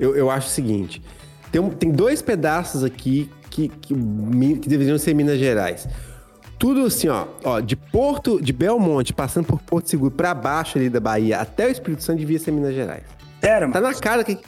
Eu, 0.00 0.16
eu 0.16 0.30
acho 0.30 0.48
o 0.48 0.50
seguinte: 0.50 1.02
tem, 1.52 1.70
tem 1.70 1.92
dois 1.92 2.22
pedaços 2.22 2.82
aqui 2.82 3.30
que, 3.50 3.68
que, 3.68 3.94
que 3.94 4.68
deveriam 4.68 4.98
ser 4.98 5.14
Minas 5.14 5.38
Gerais. 5.38 5.86
Tudo 6.58 6.86
assim, 6.86 7.08
ó, 7.08 7.26
ó, 7.44 7.60
de 7.60 7.76
Porto, 7.76 8.40
de 8.40 8.52
Belmonte, 8.52 9.12
passando 9.12 9.46
por 9.46 9.60
Porto 9.60 9.88
Seguro 9.90 10.10
para 10.10 10.32
baixo 10.34 10.78
ali 10.78 10.88
da 10.88 11.00
Bahia, 11.00 11.38
até 11.38 11.66
o 11.66 11.70
Espírito 11.70 12.02
Santo 12.02 12.18
devia 12.18 12.38
ser 12.38 12.52
Minas 12.52 12.74
Gerais. 12.74 13.02
Sério, 13.40 13.70
Tá 13.72 13.80
mano. 13.80 13.92
na 13.92 14.00
cara 14.00 14.24
que. 14.24 14.38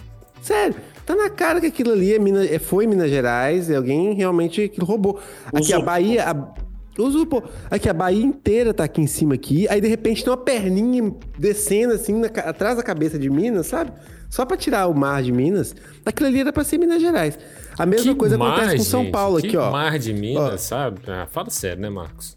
Sério, 0.41 0.77
tá 1.05 1.15
na 1.17 1.29
cara 1.29 1.61
que 1.61 1.67
aquilo 1.67 1.93
ali 1.93 2.15
é 2.15 2.19
Minas, 2.19 2.51
é- 2.51 2.59
foi 2.59 2.87
Minas 2.87 3.11
Gerais, 3.11 3.69
e 3.69 3.75
alguém 3.75 4.15
realmente 4.15 4.69
que 4.69 4.81
roubou. 4.83 5.19
Aqui 5.53 5.73
a. 5.73 5.81
Bahia. 5.81 6.25
A, 6.31 6.67
usurpou. 7.03 7.45
Aqui 7.71 7.91
a 7.91 7.93
Bahia 7.93 8.25
inteira 8.25 8.73
tá 8.73 8.85
aqui 8.85 9.03
em 9.03 9.07
cima 9.07 9.35
aqui, 9.35 9.67
aí 9.69 9.81
de 9.83 9.89
repente 9.89 10.23
tem 10.25 10.31
uma 10.33 10.37
perninha 10.39 11.13
descendo 11.39 11.93
assim 11.93 12.15
na 12.15 12.29
atrás 12.29 12.77
da 12.79 12.83
cabeça 12.83 13.19
de 13.19 13.29
Minas, 13.29 13.67
sabe? 13.67 13.93
Só 14.29 14.45
pra 14.45 14.57
tirar 14.57 14.87
o 14.89 14.95
mar 14.95 15.23
de 15.23 15.33
Minas. 15.33 15.75
Aquilo 16.05 16.29
ali 16.29 16.41
era 16.41 16.53
pra 16.53 16.65
ser 16.65 16.79
Minas 16.79 17.01
Gerais. 17.01 17.39
A 17.79 17.85
mesma 17.87 18.13
Que 18.13 18.19
coisa 18.19 18.37
mar, 18.39 18.53
acontece 18.57 18.77
com 18.79 18.85
São 18.85 19.11
Paulo 19.11 19.41
que 19.41 19.49
aqui, 19.49 19.57
ó. 19.57 19.71
mar 19.71 19.99
de 19.99 20.13
Minas, 20.13 20.55
Ó. 20.55 20.57
sabe? 20.59 21.01
Ah, 21.07 21.27
fala 21.31 21.51
sério, 21.51 21.81
né, 21.83 21.91
Marcos? 21.91 22.37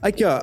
Aqui, 0.00 0.24
ó. 0.24 0.40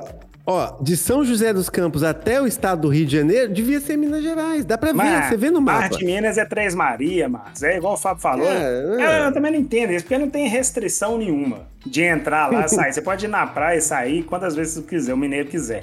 Ó, 0.48 0.80
de 0.80 0.96
São 0.96 1.24
José 1.24 1.52
dos 1.52 1.68
Campos 1.68 2.04
até 2.04 2.40
o 2.40 2.46
estado 2.46 2.82
do 2.82 2.88
Rio 2.88 3.04
de 3.04 3.16
Janeiro, 3.16 3.52
devia 3.52 3.80
ser 3.80 3.96
Minas 3.96 4.22
Gerais. 4.22 4.64
Dá 4.64 4.78
pra 4.78 4.90
ver, 4.92 4.96
Mas 4.96 5.26
você 5.26 5.36
vê 5.36 5.50
no 5.50 5.60
mapa. 5.60 5.80
Parte 5.80 5.98
de 5.98 6.04
Minas 6.06 6.38
é 6.38 6.44
Três 6.44 6.72
Maria, 6.72 7.28
Marcos. 7.28 7.64
É 7.64 7.76
igual 7.76 7.94
o 7.94 7.96
Fábio 7.96 8.22
falou. 8.22 8.46
É, 8.46 8.52
é. 8.62 9.20
Eu, 9.22 9.24
eu 9.24 9.32
também 9.32 9.50
não 9.50 9.58
entendo 9.58 9.92
isso, 9.92 10.04
porque 10.04 10.16
não 10.18 10.30
tem 10.30 10.46
restrição 10.48 11.18
nenhuma 11.18 11.62
de 11.84 12.02
entrar 12.02 12.46
lá 12.52 12.64
e 12.64 12.68
sair. 12.70 12.92
Você 12.92 13.02
pode 13.02 13.24
ir 13.24 13.28
na 13.28 13.44
praia 13.44 13.78
e 13.78 13.80
sair 13.80 14.22
quantas 14.22 14.54
vezes 14.54 14.74
você 14.74 14.82
quiser, 14.82 15.14
o 15.14 15.16
mineiro 15.16 15.48
quiser. 15.48 15.82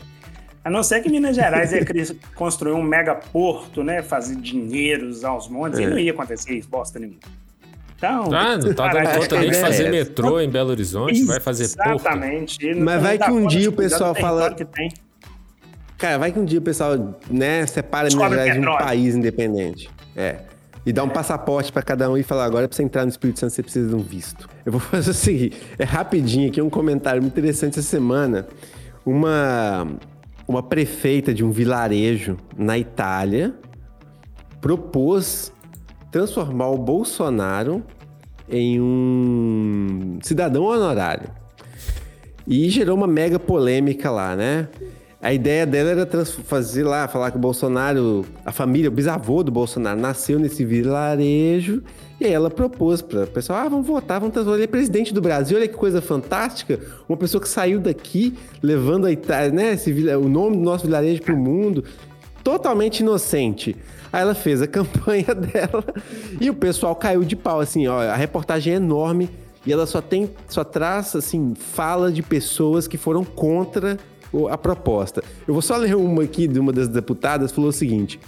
A 0.64 0.70
não 0.70 0.82
ser 0.82 1.02
que 1.02 1.10
Minas 1.10 1.36
Gerais 1.36 1.74
ia 1.74 1.86
construir 2.36 2.72
um 2.74 2.82
mega 2.82 3.14
porto, 3.16 3.84
né? 3.84 4.02
Fazer 4.02 4.36
dinheiros 4.38 5.24
aos 5.26 5.50
montes. 5.50 5.80
É. 5.80 5.84
E 5.84 5.88
não 5.88 6.00
ia 6.00 6.12
acontecer 6.12 6.54
isso, 6.54 6.70
bosta 6.70 6.98
nenhuma. 7.00 7.20
Então. 7.98 8.34
Ah, 8.34 8.58
não 8.58 8.74
tá 8.74 8.88
dando 8.90 9.18
conta 9.20 9.40
nem 9.40 9.50
de 9.50 9.56
é 9.58 9.60
fazer 9.62 9.84
essa. 9.84 9.92
metrô 9.92 10.40
em 10.40 10.50
Belo 10.50 10.70
Horizonte, 10.72 11.24
vai 11.26 11.40
fazer 11.40 11.70
porto. 11.76 12.00
Exatamente. 12.02 12.76
Mas 12.76 13.02
vai 13.02 13.18
que 13.18 13.30
um 13.32 13.46
dia 13.48 13.68
o 13.68 13.72
do 13.72 13.78
pessoal 13.78 14.14
fala- 14.16 14.52
território 14.52 14.66
Que 14.68 14.74
tem. 14.74 14.94
Cara, 15.98 16.18
vai 16.18 16.32
que 16.32 16.40
um 16.40 16.44
dia 16.46 16.60
o 16.60 16.62
pessoal, 16.62 17.18
né, 17.30 17.66
separa 17.66 18.10
Minas 18.10 18.30
Gerais 18.30 18.54
de 18.54 18.60
um 18.60 18.62
petróleo. 18.62 18.86
país 18.86 19.16
independente. 19.16 19.90
É. 20.16 20.36
E 20.86 20.92
dá 20.92 21.02
um 21.04 21.08
passaporte 21.10 21.72
pra 21.72 21.82
cada 21.82 22.10
um 22.10 22.18
e 22.18 22.24
falar, 22.24 22.44
agora 22.44 22.68
pra 22.68 22.76
você 22.76 22.84
entrar 22.84 23.04
no 23.04 23.10
Espírito 23.10 23.40
Santo 23.40 23.52
você 23.54 23.64
precisa 23.64 23.88
de 23.88 23.96
um 23.96 24.00
visto. 24.04 24.50
Eu 24.66 24.74
vou 24.74 24.80
fazer 24.82 25.12
o 25.12 25.14
seguinte, 25.14 25.58
é 25.80 25.86
rapidinho 25.86 26.50
aqui 26.50 26.62
um 26.62 26.70
comentário 26.70 27.22
muito 27.22 27.38
interessante 27.40 27.80
essa 27.80 27.88
semana. 27.88 28.46
Uma 29.06 29.88
uma 30.48 30.62
prefeita 30.62 31.34
de 31.34 31.44
um 31.44 31.52
vilarejo 31.52 32.38
na 32.58 32.78
Itália 32.78 33.54
propôs 34.60 35.52
transformar 36.12 36.70
o 36.70 36.78
Bolsonaro 36.78 37.84
em 38.50 38.80
um 38.80 40.20
cidadão 40.22 40.64
honorário. 40.64 41.30
E 42.46 42.70
gerou 42.70 42.96
uma 42.96 43.08
mega 43.08 43.40
polêmica 43.40 44.12
lá, 44.12 44.36
né? 44.36 44.68
A 45.24 45.34
ideia 45.34 45.66
dela 45.66 45.92
era 45.92 46.26
fazer 46.26 46.84
lá, 46.84 47.08
falar 47.08 47.32
que 47.32 47.38
o 47.38 47.40
Bolsonaro, 47.40 48.26
a 48.46 48.52
família, 48.52 48.90
o 48.90 48.92
bisavô 48.92 49.42
do 49.42 49.54
Bolsonaro, 49.54 49.98
nasceu 49.98 50.38
nesse 50.38 50.66
vilarejo. 50.66 51.82
E 52.20 52.26
aí 52.26 52.34
ela 52.34 52.50
propôs 52.50 53.02
para 53.02 53.24
o 53.24 53.28
pessoal: 53.28 53.60
ah, 53.60 53.70
vamos 53.70 53.88
votar, 53.88 54.20
vamos 54.20 54.34
transformar 54.34 54.58
ele 54.58 54.66
é 54.66 54.68
presidente 54.68 55.14
do 55.14 55.22
Brasil. 55.22 55.56
Olha 55.56 55.66
que 55.66 55.76
coisa 55.76 56.02
fantástica. 56.02 56.78
Uma 57.08 57.18
pessoa 57.18 57.42
que 57.42 57.48
saiu 57.48 57.80
daqui, 57.80 58.38
levando 58.62 59.06
a 59.06 59.14
Itália, 59.14 59.50
né, 59.50 59.74
esse 59.76 59.94
o 59.94 60.28
nome 60.28 60.58
do 60.58 60.62
nosso 60.62 60.88
vilarejo 60.88 61.22
para 61.22 61.34
o 61.34 61.38
mundo. 61.38 61.86
Totalmente 62.44 63.00
inocente. 63.00 63.78
Aí 64.12 64.22
ela 64.22 64.36
fez 64.36 64.62
a 64.62 64.68
campanha 64.68 65.34
dela 65.34 65.86
e 66.42 66.50
o 66.50 66.54
pessoal 66.54 66.98
caiu 66.98 67.24
de 67.24 67.38
pau, 67.38 67.62
assim, 67.62 67.88
ó. 67.88 68.02
A 68.02 68.18
reportagem 68.18 68.74
é 68.74 68.76
enorme 68.76 69.30
e 69.66 69.72
ela 69.72 69.86
só 69.86 70.02
tem, 70.02 70.30
só 70.50 70.66
traz, 70.66 71.16
assim, 71.16 71.54
fala 71.56 72.12
de 72.12 72.22
pessoas 72.22 72.90
que 72.90 72.98
foram 72.98 73.24
contra 73.24 73.98
a 74.50 74.58
proposta. 74.58 75.24
Eu 75.48 75.54
vou 75.54 75.62
só 75.62 75.78
ler 75.78 75.96
uma 75.96 76.24
aqui 76.24 76.48
de 76.48 76.60
uma 76.60 76.72
das 76.72 76.88
deputadas, 76.88 77.52
falou 77.52 77.70
o 77.70 77.74
seguinte: 77.74 78.20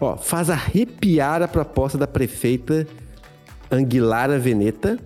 ó, 0.00 0.16
faz 0.16 0.50
arrepiar 0.50 1.42
a 1.42 1.48
proposta 1.48 1.98
da 1.98 2.06
prefeita 2.06 2.86
Anguilara 3.70 4.38
Veneta. 4.38 4.98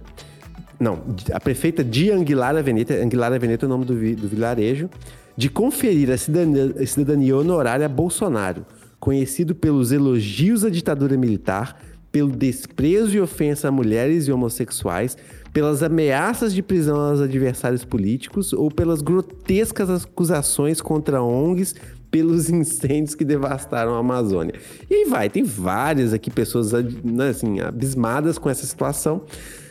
Não, 0.78 1.00
a 1.32 1.40
prefeita 1.40 1.82
de 1.84 2.10
Anguilara 2.10 2.62
Veneta, 2.62 2.94
Anguilara 2.94 3.38
Veneta 3.38 3.64
é 3.64 3.66
o 3.66 3.68
nome 3.68 3.84
do, 3.84 3.94
do 3.94 4.28
vilarejo, 4.28 4.90
de 5.36 5.48
conferir 5.48 6.10
a 6.10 6.18
cidadania, 6.18 6.74
a 6.78 6.86
cidadania 6.86 7.36
honorária 7.36 7.86
a 7.86 7.88
Bolsonaro, 7.88 8.66
conhecido 8.98 9.54
pelos 9.54 9.92
elogios 9.92 10.64
à 10.64 10.70
ditadura 10.70 11.16
militar, 11.16 11.80
pelo 12.10 12.30
desprezo 12.30 13.16
e 13.16 13.20
ofensa 13.20 13.68
a 13.68 13.70
mulheres 13.70 14.28
e 14.28 14.32
homossexuais, 14.32 15.16
pelas 15.52 15.82
ameaças 15.82 16.54
de 16.54 16.62
prisão 16.62 16.98
aos 16.98 17.20
adversários 17.20 17.84
políticos 17.84 18.52
ou 18.52 18.70
pelas 18.70 19.02
grotescas 19.02 20.04
acusações 20.04 20.80
contra 20.80 21.22
ONGs 21.22 21.74
pelos 22.10 22.48
incêndios 22.50 23.14
que 23.14 23.24
devastaram 23.24 23.94
a 23.94 23.98
Amazônia. 23.98 24.54
E 24.88 24.94
aí 24.94 25.04
vai, 25.04 25.28
tem 25.28 25.42
várias 25.42 26.12
aqui 26.12 26.30
pessoas 26.30 26.72
né, 26.72 27.28
assim, 27.28 27.60
abismadas 27.60 28.38
com 28.38 28.48
essa 28.48 28.66
situação. 28.66 29.24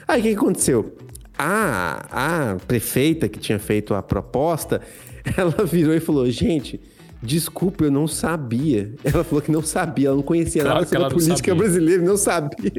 Aí 0.07 0.19
o 0.19 0.23
que 0.23 0.33
aconteceu? 0.33 0.95
A, 1.37 2.51
a 2.51 2.55
prefeita 2.67 3.27
que 3.27 3.39
tinha 3.39 3.57
feito 3.57 3.93
a 3.93 4.03
proposta, 4.03 4.81
ela 5.37 5.65
virou 5.65 5.93
e 5.93 5.99
falou: 5.99 6.29
gente. 6.29 6.79
Desculpa, 7.23 7.83
eu 7.83 7.91
não 7.91 8.07
sabia. 8.07 8.93
Ela 9.03 9.23
falou 9.23 9.41
que 9.41 9.51
não 9.51 9.61
sabia, 9.61 10.07
ela 10.07 10.15
não 10.15 10.23
conhecia 10.23 10.63
Claro 10.63 10.75
nada 10.79 10.87
sobre 10.87 10.97
ela 10.97 11.07
a 11.07 11.11
política 11.11 11.35
sabia. 11.51 11.55
brasileira, 11.55 12.03
não 12.03 12.17
sabia. 12.17 12.71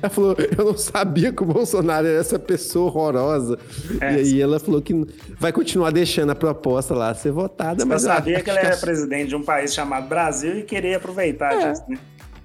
Ela 0.00 0.08
falou: 0.10 0.36
eu 0.56 0.64
não 0.64 0.76
sabia 0.76 1.32
que 1.32 1.42
o 1.42 1.46
Bolsonaro 1.46 2.06
era 2.06 2.20
essa 2.20 2.38
pessoa 2.38 2.86
horrorosa. 2.86 3.58
É, 4.00 4.14
e 4.14 4.18
aí 4.18 4.40
ela 4.40 4.60
falou 4.60 4.80
que 4.80 5.04
vai 5.38 5.52
continuar 5.52 5.90
deixando 5.90 6.30
a 6.30 6.34
proposta 6.34 6.94
lá 6.94 7.12
ser 7.14 7.32
votada, 7.32 7.82
Eu 7.82 7.86
mas 7.86 8.02
sabia 8.02 8.36
acho 8.36 8.44
que 8.44 8.50
ele 8.50 8.58
era 8.60 8.76
presidente 8.76 9.28
de 9.30 9.36
um 9.36 9.42
país 9.42 9.74
chamado 9.74 10.08
Brasil 10.08 10.58
e 10.58 10.62
queria 10.62 10.96
aproveitar 10.98 11.52
É. 11.54 11.70
disso, 11.72 11.82
né? 11.88 11.98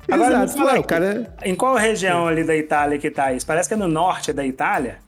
Agora, 0.09 0.35
Exato, 0.43 0.57
fala 0.57 0.71
ué, 0.73 0.79
o 0.79 0.83
cara 0.85 1.35
Em 1.43 1.53
qual 1.53 1.75
região 1.75 2.27
ali 2.27 2.43
da 2.43 2.55
Itália 2.55 2.97
que 2.97 3.11
tá 3.11 3.33
isso? 3.33 3.45
Parece 3.45 3.67
que 3.67 3.73
é 3.75 3.77
no 3.77 3.87
norte 3.89 4.31
da 4.33 4.45
Itália. 4.45 4.99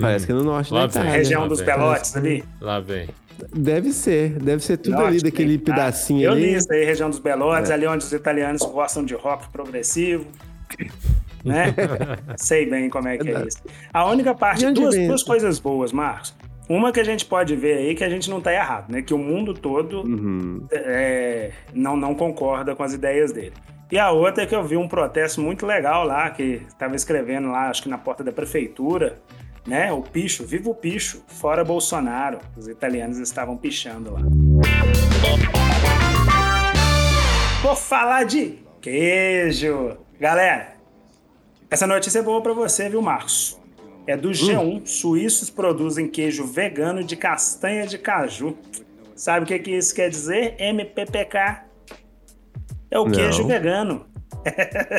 parece 0.00 0.24
que 0.26 0.32
é 0.32 0.34
no 0.34 0.44
norte 0.44 0.72
Lá 0.72 0.82
da 0.82 0.86
vem. 0.86 1.02
Itália. 1.02 1.18
região 1.18 1.42
lá 1.42 1.48
dos 1.48 1.58
vem. 1.58 1.66
Pelotes 1.66 2.16
ali. 2.16 2.44
Lá 2.60 2.78
vem. 2.80 3.08
Deve 3.54 3.92
ser, 3.92 4.30
deve 4.38 4.62
ser 4.62 4.76
tudo 4.76 4.94
ali 4.96 5.02
Norte 5.04 5.24
daquele 5.24 5.56
da 5.56 5.62
Itália. 5.62 5.82
pedacinho 5.84 6.22
Eu 6.22 6.32
ali. 6.32 6.42
li 6.42 6.54
isso 6.54 6.72
aí, 6.72 6.84
região 6.84 7.10
dos 7.10 7.18
Belotes, 7.18 7.70
ali 7.70 7.86
onde 7.86 8.04
os 8.04 8.12
italianos 8.12 8.62
gostam 8.62 9.04
de 9.04 9.14
rock 9.14 9.48
progressivo. 9.50 10.26
Né? 11.44 11.74
Sei 12.36 12.68
bem 12.68 12.88
como 12.88 13.08
é 13.08 13.18
que 13.18 13.28
é 13.28 13.46
isso. 13.46 13.58
A 13.92 14.06
única 14.08 14.34
parte, 14.34 14.70
duas, 14.70 14.94
duas 14.96 15.22
coisas 15.22 15.58
boas, 15.58 15.92
Marcos. 15.92 16.34
Uma 16.68 16.92
que 16.92 17.00
a 17.00 17.04
gente 17.04 17.26
pode 17.26 17.56
ver 17.56 17.78
aí 17.78 17.94
que 17.94 18.04
a 18.04 18.08
gente 18.08 18.30
não 18.30 18.40
tá 18.40 18.52
errado, 18.54 18.90
né? 18.90 19.02
Que 19.02 19.12
o 19.12 19.18
mundo 19.18 19.52
todo 19.52 20.02
Uhum. 20.02 20.64
é, 20.70 21.50
não, 21.74 21.96
não 21.96 22.14
concorda 22.14 22.74
com 22.76 22.82
as 22.82 22.94
ideias 22.94 23.32
dele. 23.32 23.52
E 23.90 23.98
a 23.98 24.10
outra 24.10 24.44
é 24.44 24.46
que 24.46 24.54
eu 24.54 24.64
vi 24.64 24.76
um 24.76 24.88
protesto 24.88 25.40
muito 25.40 25.66
legal 25.66 26.06
lá, 26.06 26.30
que 26.30 26.62
estava 26.68 26.94
escrevendo 26.96 27.50
lá, 27.50 27.68
acho 27.68 27.82
que 27.82 27.88
na 27.90 27.98
porta 27.98 28.24
da 28.24 28.32
prefeitura, 28.32 29.18
né? 29.66 29.92
O 29.92 30.02
picho, 30.02 30.44
viva 30.44 30.70
o 30.70 30.74
picho, 30.74 31.22
fora 31.26 31.64
Bolsonaro. 31.64 32.38
Os 32.56 32.66
italianos 32.68 33.18
estavam 33.18 33.56
pichando 33.56 34.12
lá. 34.12 34.20
Vou 37.62 37.76
falar 37.76 38.24
de 38.24 38.58
queijo. 38.80 39.96
Galera, 40.18 40.74
Essa 41.70 41.86
notícia 41.86 42.18
é 42.18 42.22
boa 42.22 42.42
para 42.42 42.52
você, 42.52 42.88
viu, 42.88 43.00
Marcos? 43.00 43.58
É 44.06 44.14
do 44.16 44.30
G1. 44.30 44.58
Hum. 44.60 44.82
Suíços 44.84 45.48
produzem 45.48 46.06
queijo 46.08 46.44
vegano 46.44 47.02
de 47.02 47.16
castanha 47.16 47.86
de 47.86 47.96
caju. 47.96 48.56
Sabe 49.16 49.44
o 49.44 49.46
que, 49.46 49.58
que 49.58 49.70
isso 49.70 49.94
quer 49.94 50.10
dizer? 50.10 50.54
MPPK. 50.58 51.62
É 52.90 52.98
o 52.98 53.04
Não. 53.04 53.12
queijo 53.12 53.46
vegano. 53.46 54.06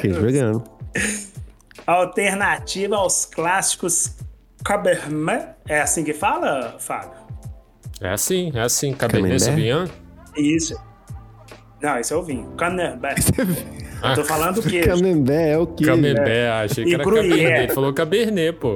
Queijo 0.01 0.21
vegano. 0.21 0.63
Alternativa 1.85 2.95
aos 2.95 3.25
clássicos 3.25 4.15
Cabernet. 4.63 5.49
É 5.67 5.81
assim 5.81 6.03
que 6.03 6.13
fala, 6.13 6.77
Fábio? 6.79 7.11
É 8.01 8.09
assim, 8.09 8.51
é 8.55 8.61
assim. 8.61 8.93
Cabernet 8.93 9.41
Sauvignon? 9.41 9.87
Isso. 10.35 10.75
Não, 11.81 11.99
esse 11.99 12.13
é 12.13 12.15
o 12.15 12.23
vinho. 12.23 12.51
Camembert. 12.57 13.17
Eu 13.37 14.15
tô 14.15 14.23
falando 14.23 14.59
o 14.59 14.63
queijo. 14.63 14.87
Camembert 14.95 15.49
é 15.49 15.57
o 15.57 15.67
queijo. 15.67 15.91
Camembert, 15.91 16.27
é. 16.27 16.49
achei 16.49 16.83
que 16.83 16.91
e 16.91 16.93
era 16.93 17.03
Cabernet. 17.03 17.63
Ele 17.63 17.73
falou 17.73 17.93
Cabernet, 17.93 18.57
pô. 18.57 18.75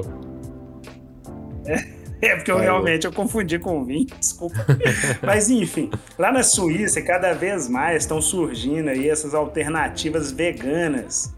É 2.20 2.34
porque 2.34 2.50
eu 2.50 2.58
realmente 2.58 3.06
eu 3.06 3.12
confundi 3.12 3.58
com 3.58 3.84
vinho, 3.84 4.06
desculpa. 4.18 4.66
Mas 5.22 5.48
enfim, 5.48 5.90
lá 6.18 6.32
na 6.32 6.42
Suíça, 6.42 7.00
cada 7.00 7.32
vez 7.32 7.68
mais 7.68 8.02
estão 8.02 8.20
surgindo 8.20 8.88
aí 8.88 9.08
essas 9.08 9.34
alternativas 9.34 10.32
veganas, 10.32 11.32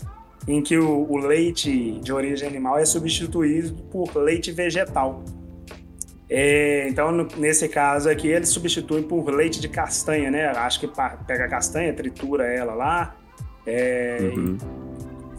em 0.46 0.62
que 0.62 0.76
o, 0.78 1.06
o 1.10 1.16
leite 1.18 2.00
de 2.00 2.12
origem 2.12 2.48
animal 2.48 2.78
é 2.78 2.84
substituído 2.84 3.74
por 3.84 4.16
leite 4.16 4.50
vegetal. 4.52 5.22
É, 6.28 6.86
então, 6.88 7.10
no, 7.10 7.26
nesse 7.36 7.68
caso 7.68 8.08
aqui, 8.08 8.28
eles 8.28 8.50
substituem 8.50 9.02
por 9.02 9.28
leite 9.30 9.60
de 9.60 9.68
castanha, 9.68 10.30
né? 10.30 10.46
Acho 10.46 10.78
que 10.78 10.88
pega 11.26 11.44
a 11.44 11.48
castanha, 11.48 11.92
tritura 11.92 12.44
ela 12.46 12.72
lá, 12.72 13.16
é, 13.66 14.18
uhum. 14.36 14.56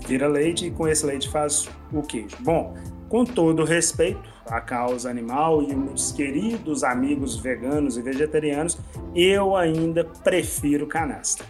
vira 0.05 0.27
leite 0.27 0.67
e 0.67 0.71
com 0.71 0.87
esse 0.87 1.05
leite 1.05 1.29
faz 1.29 1.69
o 1.93 2.01
queijo. 2.01 2.35
Bom, 2.41 2.75
com 3.07 3.23
todo 3.23 3.63
respeito 3.63 4.29
à 4.45 4.59
causa 4.59 5.09
animal 5.09 5.63
e 5.63 5.73
os 5.73 6.11
queridos 6.11 6.83
amigos 6.83 7.37
veganos 7.37 7.97
e 7.97 8.01
vegetarianos, 8.01 8.77
eu 9.15 9.55
ainda 9.55 10.03
prefiro 10.03 10.87
canastra. 10.87 11.45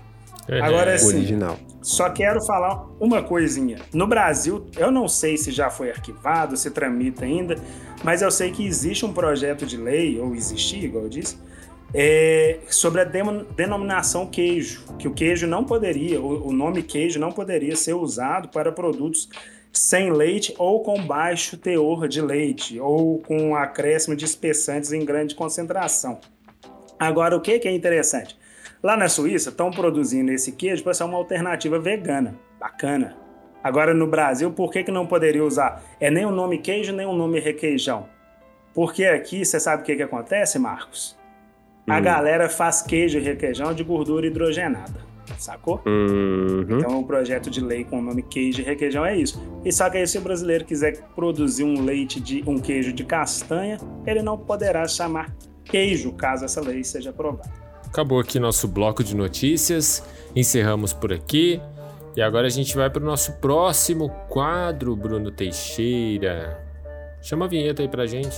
É, 0.48 0.62
Agora 0.62 0.96
sim, 1.00 1.18
original. 1.18 1.58
Só 1.82 2.10
quero 2.10 2.46
falar 2.46 2.86
uma 3.00 3.24
coisinha. 3.24 3.80
No 3.92 4.06
Brasil, 4.06 4.68
eu 4.78 4.92
não 4.92 5.08
sei 5.08 5.36
se 5.36 5.52
já 5.52 5.70
foi 5.70 5.90
arquivado, 5.90 6.56
se 6.56 6.70
tramita 6.70 7.26
ainda, 7.26 7.56
mas 8.04 8.22
eu 8.22 8.30
sei 8.30 8.52
que 8.52 8.66
existe 8.66 9.06
um 9.06 9.12
projeto 9.12 9.66
de 9.66 9.78
lei, 9.78 10.20
ou 10.20 10.36
existia, 10.36 10.86
igual 10.86 11.06
eu 11.06 11.10
disse, 11.10 11.38
é, 11.94 12.60
sobre 12.68 13.02
a 13.02 13.04
denominação 13.04 14.28
queijo, 14.28 14.86
que 15.00 15.08
o 15.08 15.14
queijo 15.14 15.48
não 15.48 15.64
poderia, 15.64 16.22
o, 16.22 16.50
o 16.50 16.54
nome 16.54 16.84
queijo 16.84 17.20
não 17.20 17.32
poderia 17.32 17.76
ser 17.76 17.94
usado 17.94 18.50
para 18.50 18.72
produtos 18.72 19.28
sem 19.74 20.12
leite 20.12 20.54
ou 20.58 20.84
com 20.84 21.02
baixo 21.04 21.58
teor 21.58 22.08
de 22.08 22.22
leite, 22.22 22.80
ou 22.80 23.20
com 23.20 23.56
acréscimo 23.56 24.16
de 24.16 24.26
espessantes 24.26 24.92
em 24.92 25.04
grande 25.04 25.34
concentração. 25.34 26.20
Agora, 27.00 27.36
o 27.36 27.42
que, 27.42 27.58
que 27.58 27.68
é 27.68 27.72
interessante? 27.72 28.38
Lá 28.84 28.98
na 28.98 29.08
Suíça, 29.08 29.50
estão 29.50 29.70
produzindo 29.70 30.32
esse 30.32 30.54
queijo 30.54 30.84
para 30.84 30.94
ser 30.94 31.04
uma 31.04 31.18
alternativa 31.18 31.80
vegana. 31.80 32.36
Bacana. 32.60 33.16
Agora, 33.64 33.94
no 33.94 34.08
Brasil, 34.08 34.52
por 34.52 34.72
que, 34.72 34.84
que 34.84 34.92
não 34.92 35.06
poderia 35.06 35.44
usar? 35.44 35.84
É 36.00 36.10
nem 36.10 36.26
o 36.26 36.32
nome 36.32 36.58
queijo, 36.58 36.92
nem 36.92 37.06
o 37.06 37.14
nome 37.14 37.40
requeijão. 37.40 38.08
Porque 38.74 39.06
aqui, 39.06 39.46
você 39.46 39.60
sabe 39.60 39.84
o 39.84 39.86
que, 39.86 39.96
que 39.96 40.04
acontece, 40.04 40.58
Marcos? 40.58 41.18
A 41.88 41.98
hum. 41.98 42.02
galera 42.02 42.50
faz 42.50 42.82
queijo 42.82 43.20
e 43.20 43.22
requeijão 43.22 43.74
de 43.74 43.84
gordura 43.84 44.26
hidrogenada 44.26 45.12
sacou? 45.38 45.82
Uhum. 45.86 46.66
Então 46.70 47.00
o 47.00 47.06
projeto 47.06 47.50
de 47.50 47.62
lei 47.62 47.84
com 47.84 48.00
o 48.00 48.02
nome 48.02 48.22
queijo 48.22 48.62
e 48.62 48.64
requeijão 48.64 49.06
é 49.06 49.16
isso. 49.16 49.42
E 49.64 49.72
só 49.72 49.90
que 49.90 49.98
aí 49.98 50.08
se 50.08 50.18
o 50.18 50.22
brasileiro 50.22 50.66
quiser 50.66 51.02
produzir 51.16 51.64
um 51.64 51.84
leite 51.84 52.20
de 52.20 52.44
um 52.48 52.60
queijo 52.60 52.94
de 52.94 53.04
castanha, 53.04 53.78
ele 54.06 54.22
não 54.22 54.38
poderá 54.38 54.88
chamar 54.88 55.34
queijo 55.64 56.12
caso 56.14 56.46
essa 56.46 56.62
lei 56.62 56.84
seja 56.84 57.10
aprovada. 57.10 57.61
Acabou 57.92 58.22
aqui 58.22 58.40
nosso 58.40 58.70
bloco 58.70 59.04
de 59.04 59.14
notícias. 59.14 60.02
Encerramos 60.34 60.94
por 60.94 61.12
aqui. 61.12 61.62
E 62.16 62.22
agora 62.22 62.48
a 62.48 62.50
gente 62.50 62.74
vai 62.74 62.90
para 62.90 63.04
o 63.04 63.06
nosso 63.06 63.34
próximo 63.34 64.10
quadro, 64.30 64.96
Bruno 64.96 65.30
Teixeira. 65.30 66.58
Chama 67.22 67.46
a 67.46 67.48
vinheta 67.50 67.82
aí 67.82 67.90
pra 67.90 68.06
gente. 68.06 68.38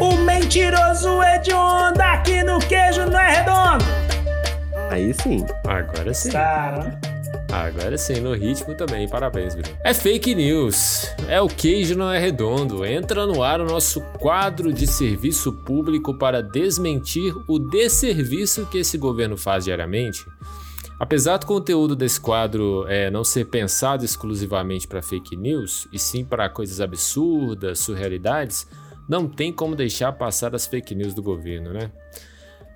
O 0.00 0.16
mentiroso 0.16 1.22
é 1.22 1.38
de 1.38 1.54
onda, 1.54 2.12
aqui 2.12 2.42
no 2.42 2.58
queijo 2.58 3.06
não 3.06 3.18
é 3.18 3.36
redondo. 3.36 3.84
Aí 4.90 5.14
sim. 5.14 5.46
Agora 5.64 6.12
sim. 6.12 6.30
Agora 7.54 7.96
sim, 7.96 8.20
no 8.20 8.34
ritmo 8.34 8.74
também. 8.74 9.08
Parabéns, 9.08 9.54
Bruno. 9.54 9.78
É 9.84 9.94
fake 9.94 10.34
news. 10.34 11.06
É 11.28 11.40
o 11.40 11.46
queijo 11.46 11.96
não 11.96 12.10
é 12.10 12.18
redondo. 12.18 12.84
Entra 12.84 13.26
no 13.26 13.44
ar 13.44 13.60
o 13.60 13.64
nosso 13.64 14.00
quadro 14.18 14.72
de 14.72 14.88
serviço 14.88 15.52
público 15.52 16.18
para 16.18 16.42
desmentir 16.42 17.32
o 17.46 17.60
desserviço 17.60 18.66
que 18.66 18.78
esse 18.78 18.98
governo 18.98 19.36
faz 19.36 19.64
diariamente. 19.64 20.26
Apesar 20.98 21.36
do 21.36 21.46
conteúdo 21.46 21.94
desse 21.94 22.20
quadro 22.20 22.86
é, 22.88 23.08
não 23.08 23.22
ser 23.22 23.44
pensado 23.44 24.04
exclusivamente 24.04 24.88
para 24.88 25.00
fake 25.00 25.36
news, 25.36 25.86
e 25.92 25.98
sim 25.98 26.24
para 26.24 26.48
coisas 26.48 26.80
absurdas, 26.80 27.78
surrealidades, 27.78 28.66
não 29.08 29.28
tem 29.28 29.52
como 29.52 29.76
deixar 29.76 30.10
passar 30.12 30.56
as 30.56 30.66
fake 30.66 30.92
news 30.92 31.14
do 31.14 31.22
governo, 31.22 31.72
né? 31.72 31.92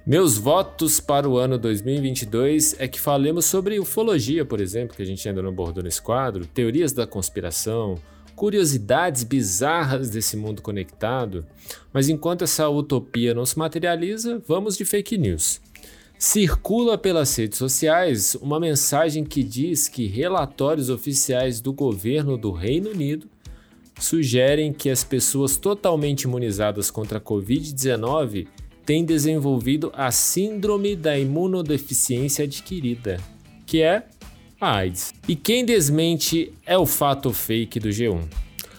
Meus 0.09 0.39
votos 0.39 1.01
para 1.01 1.29
o 1.29 1.37
ano 1.37 1.59
2022 1.59 2.77
é 2.79 2.89
que 2.89 2.99
falemos 2.99 3.45
sobre 3.45 3.79
ufologia, 3.79 4.43
por 4.43 4.59
exemplo, 4.59 4.97
que 4.97 5.03
a 5.03 5.05
gente 5.05 5.29
ainda 5.29 5.43
não 5.43 5.51
abordou 5.51 5.85
nesse 5.85 6.01
quadro, 6.01 6.47
teorias 6.47 6.95
da 6.95 7.07
conspiração, 7.07 7.99
curiosidades 8.35 9.23
bizarras 9.23 10.09
desse 10.09 10.35
mundo 10.35 10.63
conectado. 10.63 11.45
Mas 11.93 12.09
enquanto 12.09 12.43
essa 12.43 12.67
utopia 12.71 13.35
não 13.35 13.45
se 13.45 13.59
materializa, 13.59 14.43
vamos 14.49 14.79
de 14.79 14.87
fake 14.87 15.19
news. 15.19 15.61
Circula 16.19 16.97
pelas 16.97 17.37
redes 17.37 17.59
sociais 17.59 18.35
uma 18.37 18.59
mensagem 18.59 19.27
que 19.27 19.43
diz 19.43 19.89
que 19.89 20.07
relatórios 20.07 20.89
oficiais 20.89 21.61
do 21.61 21.71
governo 21.71 22.39
do 22.39 22.51
Reino 22.51 22.93
Unido 22.93 23.29
sugerem 24.01 24.73
que 24.73 24.89
as 24.89 25.05
pessoas 25.05 25.59
totalmente 25.59 26.23
imunizadas 26.23 26.91
contra 26.91 27.19
a 27.19 27.21
Covid-19 27.21 28.49
tem 28.89 29.05
desenvolvido 29.05 29.93
a 29.95 30.11
Síndrome 30.11 30.97
da 30.97 31.19
Imunodeficiência 31.19 32.47
Adquirida, 32.47 33.21
que 33.67 33.83
é 33.83 34.05
a 34.59 34.77
AIDS. 34.77 35.13
E 35.29 35.37
quem 35.37 35.63
desmente 35.63 36.55
é 36.65 36.79
o 36.79 36.87
fato 36.87 37.31
fake 37.31 37.79
do 37.79 37.91
G1. 37.91 38.23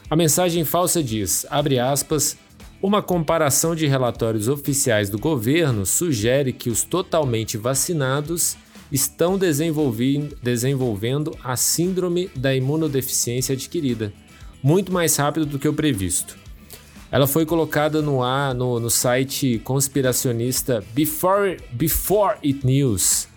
A 0.09 0.15
mensagem 0.15 0.65
falsa 0.65 1.03
diz, 1.03 1.45
abre 1.47 1.77
aspas, 1.77 2.35
uma 2.81 3.03
comparação 3.03 3.75
de 3.75 3.85
relatórios 3.85 4.47
oficiais 4.47 5.11
do 5.11 5.19
governo 5.19 5.85
sugere 5.85 6.53
que 6.53 6.71
os 6.71 6.81
totalmente 6.81 7.55
vacinados 7.55 8.57
estão 8.91 9.37
desenvolvendo 9.37 11.37
a 11.43 11.55
síndrome 11.55 12.31
da 12.35 12.55
imunodeficiência 12.55 13.53
adquirida, 13.53 14.11
muito 14.63 14.91
mais 14.91 15.15
rápido 15.17 15.45
do 15.45 15.59
que 15.59 15.67
o 15.67 15.73
previsto. 15.73 16.38
Ela 17.11 17.25
foi 17.25 17.43
colocada 17.43 18.01
no 18.03 18.21
ar 18.21 18.53
no, 18.53 18.79
no 18.79 18.89
site 18.89 19.59
conspiracionista 19.63 20.83
Before, 20.93 21.57
Before 21.71 22.37
It 22.43 22.63
News, 22.63 23.27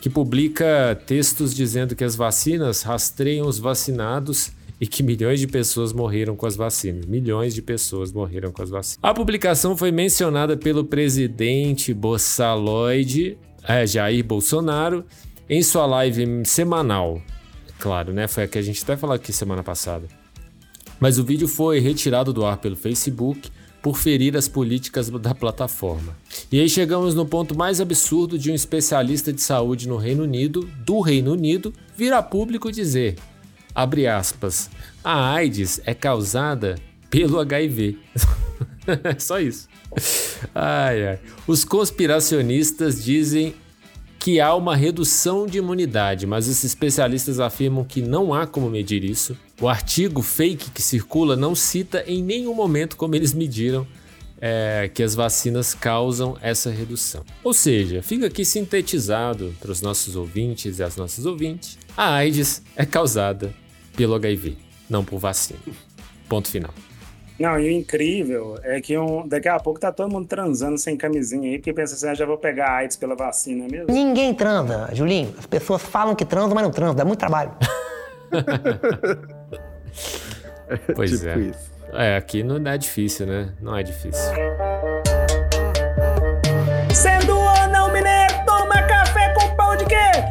que 0.00 0.10
publica 0.10 1.00
textos 1.06 1.54
dizendo 1.54 1.94
que 1.94 2.02
as 2.02 2.16
vacinas 2.16 2.82
rastreiam 2.82 3.46
os 3.46 3.58
vacinados 3.58 4.50
e 4.80 4.86
que 4.86 5.02
milhões 5.02 5.38
de 5.38 5.46
pessoas 5.46 5.92
morreram 5.92 6.34
com 6.34 6.44
as 6.44 6.56
vacinas. 6.56 7.06
Milhões 7.06 7.54
de 7.54 7.62
pessoas 7.62 8.10
morreram 8.10 8.50
com 8.50 8.62
as 8.62 8.70
vacinas. 8.70 8.98
A 9.00 9.14
publicação 9.14 9.76
foi 9.76 9.92
mencionada 9.92 10.56
pelo 10.56 10.84
presidente 10.84 11.94
Bossaloide, 11.94 13.38
é, 13.62 13.86
Jair 13.86 14.24
Bolsonaro, 14.24 15.04
em 15.48 15.62
sua 15.62 15.86
live 15.86 16.42
semanal. 16.46 17.22
Claro, 17.78 18.12
né? 18.12 18.26
Foi 18.26 18.44
a 18.44 18.48
que 18.48 18.58
a 18.58 18.62
gente 18.62 18.82
até 18.82 18.96
falou 18.96 19.14
aqui 19.14 19.32
semana 19.32 19.62
passada 19.62 20.19
mas 21.00 21.18
o 21.18 21.24
vídeo 21.24 21.48
foi 21.48 21.80
retirado 21.80 22.32
do 22.32 22.44
ar 22.44 22.58
pelo 22.58 22.76
Facebook 22.76 23.50
por 23.82 23.96
ferir 23.96 24.36
as 24.36 24.46
políticas 24.46 25.08
da 25.08 25.34
plataforma. 25.34 26.14
E 26.52 26.60
aí 26.60 26.68
chegamos 26.68 27.14
no 27.14 27.24
ponto 27.24 27.56
mais 27.56 27.80
absurdo 27.80 28.38
de 28.38 28.50
um 28.50 28.54
especialista 28.54 29.32
de 29.32 29.40
saúde 29.40 29.88
no 29.88 29.96
Reino 29.96 30.22
Unido, 30.22 30.68
do 30.84 31.00
Reino 31.00 31.32
Unido, 31.32 31.72
vir 31.96 32.12
a 32.12 32.22
público 32.22 32.70
dizer, 32.70 33.16
abre 33.74 34.06
aspas, 34.06 34.70
a 35.02 35.32
AIDS 35.32 35.80
é 35.86 35.94
causada 35.94 36.76
pelo 37.08 37.40
HIV. 37.40 37.98
Só 39.18 39.40
isso. 39.40 39.68
Ai, 40.54 41.08
ai. 41.08 41.18
Os 41.46 41.64
conspiracionistas 41.64 43.02
dizem 43.02 43.54
que 44.18 44.38
há 44.38 44.54
uma 44.54 44.76
redução 44.76 45.46
de 45.46 45.58
imunidade, 45.58 46.26
mas 46.26 46.46
os 46.46 46.62
especialistas 46.62 47.40
afirmam 47.40 47.82
que 47.82 48.02
não 48.02 48.34
há 48.34 48.46
como 48.46 48.68
medir 48.68 49.02
isso. 49.02 49.36
O 49.60 49.68
artigo 49.68 50.22
fake 50.22 50.70
que 50.70 50.80
circula 50.80 51.36
não 51.36 51.54
cita 51.54 52.02
em 52.06 52.22
nenhum 52.22 52.54
momento 52.54 52.96
como 52.96 53.14
eles 53.14 53.34
mediram 53.34 53.86
é, 54.40 54.90
que 54.92 55.02
as 55.02 55.14
vacinas 55.14 55.74
causam 55.74 56.34
essa 56.40 56.70
redução. 56.70 57.22
Ou 57.44 57.52
seja, 57.52 58.02
fica 58.02 58.26
aqui 58.26 58.42
sintetizado 58.42 59.54
para 59.60 59.70
os 59.70 59.82
nossos 59.82 60.16
ouvintes 60.16 60.78
e 60.78 60.82
as 60.82 60.96
nossas 60.96 61.26
ouvintes: 61.26 61.78
a 61.94 62.14
AIDS 62.14 62.62
é 62.74 62.86
causada 62.86 63.52
pelo 63.94 64.14
HIV, 64.14 64.56
não 64.88 65.04
por 65.04 65.18
vacina. 65.18 65.60
Ponto 66.26 66.48
final. 66.48 66.72
Não, 67.38 67.58
e 67.58 67.68
o 67.68 67.70
incrível 67.70 68.58
é 68.62 68.80
que 68.80 68.96
um, 68.96 69.28
daqui 69.28 69.48
a 69.48 69.58
pouco 69.58 69.78
tá 69.78 69.92
todo 69.92 70.10
mundo 70.10 70.26
transando 70.26 70.78
sem 70.78 70.96
camisinha 70.96 71.50
aí, 71.50 71.58
porque 71.58 71.72
pensa 71.72 71.94
assim, 71.94 72.08
ah, 72.08 72.14
já 72.14 72.24
vou 72.24 72.38
pegar 72.38 72.76
AIDS 72.76 72.96
pela 72.96 73.14
vacina 73.14 73.66
mesmo. 73.70 73.92
Ninguém 73.92 74.32
transa, 74.34 74.88
Julinho. 74.94 75.34
As 75.38 75.46
pessoas 75.46 75.82
falam 75.82 76.14
que 76.14 76.24
transam, 76.24 76.54
mas 76.54 76.64
não 76.64 76.70
transam, 76.70 76.94
dá 76.94 77.04
muito 77.04 77.18
trabalho. 77.18 77.52
pois 80.94 81.10
tipo 81.10 81.26
é. 81.26 81.38
Isso. 81.38 81.70
É, 81.92 82.16
aqui 82.16 82.42
não 82.42 82.56
é 82.70 82.78
difícil, 82.78 83.26
né? 83.26 83.52
Não 83.60 83.76
é 83.76 83.82
difícil. 83.82 84.32
Sendo 86.94 87.36
ou 87.36 87.68
não 87.68 87.92
mineiro, 87.92 88.34
toma 88.46 88.82
café 88.82 89.34
com 89.34 89.56
pão 89.56 89.76
de 89.76 89.84
queijo. 89.86 90.28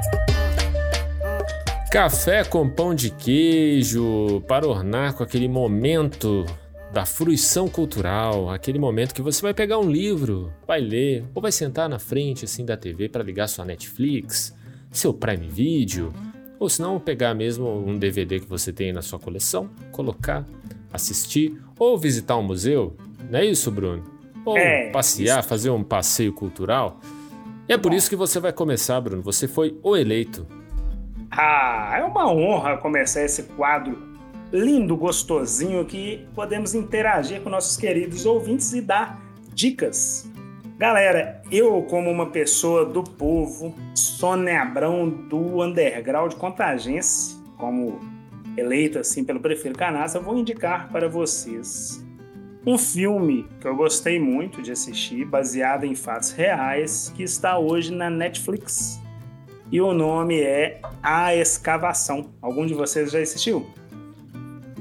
Café 1.92 2.44
com 2.46 2.70
pão 2.70 2.96
de 2.96 3.10
queijo 3.10 4.42
para 4.48 4.68
ornar 4.68 5.14
com 5.14 5.24
aquele 5.24 5.50
momento 5.50 6.46
da 6.92 7.06
fruição 7.06 7.68
cultural, 7.68 8.50
aquele 8.50 8.80
momento 8.80 9.14
que 9.14 9.22
você 9.22 9.42
vai 9.42 9.54
pegar 9.54 9.78
um 9.78 9.90
livro, 9.90 10.52
vai 10.68 10.82
ler, 10.82 11.26
ou 11.36 11.42
vai 11.42 11.52
sentar 11.52 11.88
na 11.88 12.00
frente 12.00 12.46
assim 12.46 12.66
da 12.66 12.76
TV 12.76 13.10
para 13.10 13.24
ligar 13.24 13.48
sua 13.48 13.66
Netflix, 13.66 14.56
seu 14.92 15.14
Prime 15.14 15.48
Video, 15.48 16.14
ou 16.60 16.70
se 16.70 16.82
não 16.82 17.00
pegar 17.00 17.34
mesmo 17.34 17.68
um 17.68 17.98
DVD 17.98 18.40
que 18.40 18.48
você 18.48 18.74
tem 18.74 18.92
na 18.92 19.02
sua 19.02 19.18
coleção, 19.18 19.70
colocar, 19.92 20.46
assistir 20.92 21.58
ou 21.78 21.98
visitar 21.98 22.36
um 22.38 22.44
museu, 22.44 22.96
não 23.30 23.40
é 23.40 23.46
isso, 23.46 23.72
Bruno? 23.72 24.04
Ou 24.46 24.58
é, 24.58 24.90
passear, 24.90 25.40
isso. 25.40 25.48
fazer 25.48 25.70
um 25.70 25.84
passeio 25.84 26.34
cultural. 26.34 27.00
E 27.68 27.74
é 27.74 27.78
por 27.78 27.94
isso 27.94 28.10
que 28.10 28.16
você 28.16 28.40
vai 28.40 28.52
começar, 28.52 29.00
Bruno. 29.00 29.22
Você 29.22 29.48
foi 29.48 29.78
o 29.84 29.96
eleito. 29.96 30.46
Ah, 31.32 31.96
é 31.98 32.04
uma 32.04 32.32
honra 32.32 32.78
começar 32.78 33.24
esse 33.24 33.44
quadro 33.44 34.10
lindo, 34.52 34.98
gostosinho 34.98 35.86
que 35.86 36.26
podemos 36.34 36.74
interagir 36.74 37.42
com 37.42 37.50
nossos 37.50 37.78
queridos 37.78 38.26
ouvintes 38.26 38.74
e 38.74 38.82
dar 38.82 39.22
dicas. 39.54 40.29
Galera, 40.80 41.42
eu, 41.52 41.82
como 41.90 42.10
uma 42.10 42.28
pessoa 42.28 42.86
do 42.86 43.04
povo, 43.04 43.76
sonebrão 43.94 45.10
do 45.10 45.62
underground 45.62 46.36
contagense, 46.36 47.36
como 47.58 48.00
eleito 48.56 48.98
assim 48.98 49.26
pelo 49.26 49.42
Prefeito 49.42 49.78
Canassa, 49.78 50.22
vou 50.22 50.38
indicar 50.38 50.90
para 50.90 51.10
vocês 51.10 52.02
um 52.66 52.78
filme 52.78 53.46
que 53.60 53.68
eu 53.68 53.76
gostei 53.76 54.22
muito 54.22 54.62
de 54.62 54.72
assistir, 54.72 55.26
baseado 55.26 55.84
em 55.84 55.96
fatos 55.96 56.32
reais, 56.32 57.12
que 57.14 57.24
está 57.24 57.60
hoje 57.60 57.92
na 57.92 58.10
Netflix. 58.10 59.02
E 59.70 59.82
o 59.82 59.94
nome 59.94 60.40
é 60.40 60.80
A 61.04 61.36
Escavação. 61.36 62.30
Algum 62.42 62.66
de 62.66 62.74
vocês 62.74 63.12
já 63.12 63.20
assistiu? 63.20 63.68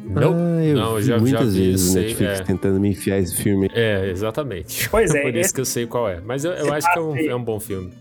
Não, 0.09 0.33
ah, 0.33 0.65
eu 0.65 0.77
não, 0.77 0.95
vi 0.97 1.03
já, 1.03 1.19
muitas 1.19 1.55
já 1.55 1.61
vi, 1.61 1.71
vezes 1.71 1.91
o 1.91 1.99
Netflix 1.99 2.41
é. 2.41 2.45
tentando 2.45 2.81
me 2.81 2.89
enfiar 2.89 3.19
esse 3.19 3.37
filme. 3.37 3.71
É, 3.75 4.09
exatamente. 4.11 4.89
Pois 4.89 5.13
é. 5.15 5.21
Por 5.23 5.37
isso 5.37 5.53
que 5.53 5.61
eu 5.61 5.65
sei 5.65 5.87
qual 5.87 6.09
é. 6.09 6.21
Mas 6.21 6.45
eu, 6.45 6.53
eu 6.53 6.73
acho 6.73 6.91
que 6.93 6.99
é 6.99 7.03
um, 7.03 7.17
é 7.17 7.35
um 7.35 7.45
bom 7.45 7.61
filme. 7.61 7.93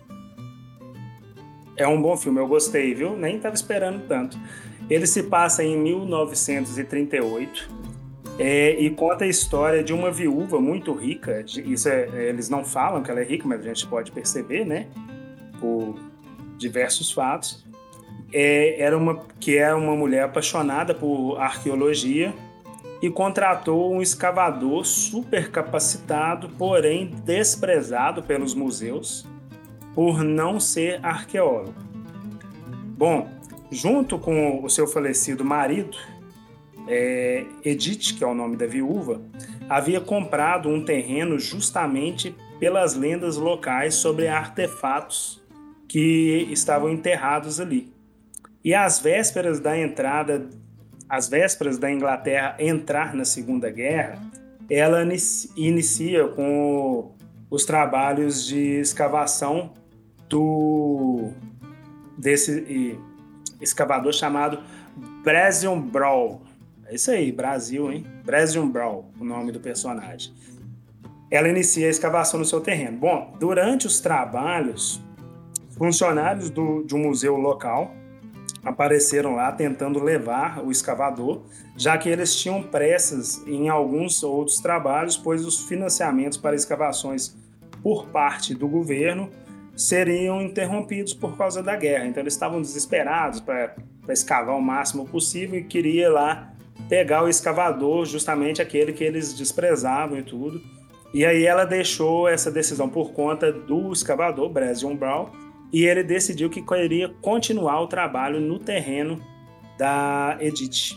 É 1.76 1.88
um 1.88 2.02
bom 2.02 2.18
filme, 2.18 2.40
eu 2.40 2.48
gostei, 2.48 2.96
viu? 2.96 3.16
Nem 3.16 3.36
estava 3.36 3.54
esperando 3.54 4.08
tanto. 4.08 4.38
Ele 4.90 5.06
se 5.06 5.24
passa 5.24 5.64
em 5.64 5.78
1938 5.78 7.70
é, 8.40 8.80
e 8.80 8.90
conta 8.90 9.26
a 9.26 9.28
história 9.28 9.84
de 9.84 9.94
uma 9.94 10.10
viúva 10.10 10.60
muito 10.60 10.94
rica. 10.94 11.44
Isso 11.46 11.90
é, 11.90 12.30
eles 12.30 12.50
não 12.50 12.64
falam 12.64 13.04
que 13.04 13.12
ela 13.12 13.20
é 13.20 13.24
rica, 13.24 13.48
mas 13.48 13.60
a 13.62 13.64
gente 13.64 13.86
pode 13.86 14.12
perceber, 14.12 14.66
né? 14.66 14.88
Por 15.60 16.00
diversos 16.58 17.12
fatos 17.12 17.67
é, 18.40 18.80
era 18.80 18.96
uma, 18.96 19.26
que 19.40 19.58
é 19.58 19.74
uma 19.74 19.96
mulher 19.96 20.26
apaixonada 20.26 20.94
por 20.94 21.40
arqueologia 21.40 22.32
e 23.02 23.10
contratou 23.10 23.92
um 23.92 24.00
escavador 24.00 24.86
super 24.86 25.50
capacitado, 25.50 26.48
porém 26.50 27.16
desprezado 27.26 28.22
pelos 28.22 28.54
museus 28.54 29.26
por 29.96 30.24
não 30.24 30.60
ser 30.60 31.04
arqueólogo. 31.04 31.74
Bom, 32.96 33.28
junto 33.72 34.20
com 34.20 34.64
o 34.64 34.70
seu 34.70 34.86
falecido 34.86 35.44
marido, 35.44 35.98
é, 36.88 37.44
Edith, 37.66 38.16
que 38.16 38.24
é 38.24 38.28
o 38.28 38.36
nome 38.36 38.56
da 38.56 38.68
viúva, 38.68 39.20
havia 39.68 40.00
comprado 40.00 40.70
um 40.70 40.86
terreno 40.86 41.40
justamente 41.40 42.36
pelas 42.60 42.94
lendas 42.94 43.36
locais 43.36 43.96
sobre 43.96 44.28
artefatos 44.28 45.44
que 45.88 46.48
estavam 46.52 46.92
enterrados 46.92 47.60
ali. 47.60 47.97
E 48.68 48.74
às 48.74 49.00
vésperas 49.00 49.62
da 49.62 49.80
entrada, 49.80 50.46
às 51.08 51.30
vésperas 51.30 51.78
da 51.78 51.90
Inglaterra 51.90 52.58
entrar 52.60 53.16
na 53.16 53.24
Segunda 53.24 53.72
Guerra, 53.72 54.22
ela 54.70 55.08
inicia 55.56 56.28
com 56.28 57.14
os 57.50 57.64
trabalhos 57.64 58.46
de 58.46 58.82
escavação 58.82 59.72
do 60.28 61.32
desse 62.18 63.00
escavador 63.62 64.12
chamado 64.12 64.62
Brasil 65.24 65.74
Brawl. 65.78 66.42
É 66.88 66.96
isso 66.96 67.10
aí, 67.10 67.32
Brasil, 67.32 67.90
hein? 67.90 68.06
Brasil 68.26 68.68
Brawl, 68.68 69.10
o 69.18 69.24
nome 69.24 69.54
do 69.54 69.62
personagem. 69.62 70.34
Ela 71.32 71.48
inicia 71.48 71.88
a 71.88 71.90
escavação 71.90 72.38
no 72.38 72.46
seu 72.46 72.60
terreno. 72.60 72.98
Bom, 72.98 73.34
durante 73.40 73.88
os 73.88 74.02
trabalhos, 74.02 75.02
funcionários 75.78 76.50
do, 76.50 76.84
de 76.84 76.94
um 76.94 77.04
museu 77.04 77.38
local 77.38 77.96
apareceram 78.68 79.36
lá 79.36 79.52
tentando 79.52 80.04
levar 80.04 80.64
o 80.64 80.70
escavador, 80.70 81.44
já 81.76 81.98
que 81.98 82.10
eles 82.10 82.36
tinham 82.36 82.62
pressas 82.62 83.42
em 83.48 83.70
alguns 83.70 84.22
outros 84.24 84.60
trabalhos, 84.60 85.16
pois 85.16 85.46
os 85.46 85.62
financiamentos 85.68 86.38
para 86.38 86.56
escavações 86.56 87.36
por 87.82 88.08
parte 88.08 88.54
do 88.54 88.68
governo 88.68 89.30
seriam 89.76 90.42
interrompidos 90.42 91.14
por 91.14 91.38
causa 91.38 91.64
da 91.64 91.76
guerra. 91.76 92.08
Então 92.08 92.22
eles 92.22 92.34
estavam 92.34 92.62
desesperados 92.62 93.40
para 93.40 93.76
escavar 94.10 94.58
o 94.58 94.62
máximo 94.62 95.08
possível 95.08 95.60
e 95.60 95.64
queria 95.64 96.10
lá 96.10 96.52
pegar 96.90 97.24
o 97.24 97.30
escavador, 97.30 98.06
justamente 98.06 98.62
aquele 98.62 98.92
que 98.92 99.04
eles 99.04 99.34
desprezavam 99.34 100.18
e 100.18 100.24
tudo. 100.24 100.62
E 101.14 101.26
aí 101.26 101.46
ela 101.46 101.64
deixou 101.64 102.28
essa 102.28 102.52
decisão 102.52 102.90
por 102.90 103.12
conta 103.12 103.52
do 103.52 103.94
escavador, 103.94 104.50
Bresion 104.50 104.96
Brown, 104.96 105.30
e 105.72 105.86
ele 105.86 106.04
decidiu 106.04 106.50
que 106.50 106.62
queria 106.62 107.10
continuar 107.22 107.82
o 107.82 107.88
trabalho 107.88 108.40
no 108.40 108.60
terreno 108.60 109.22
da 109.78 110.38
Edith. 110.40 110.96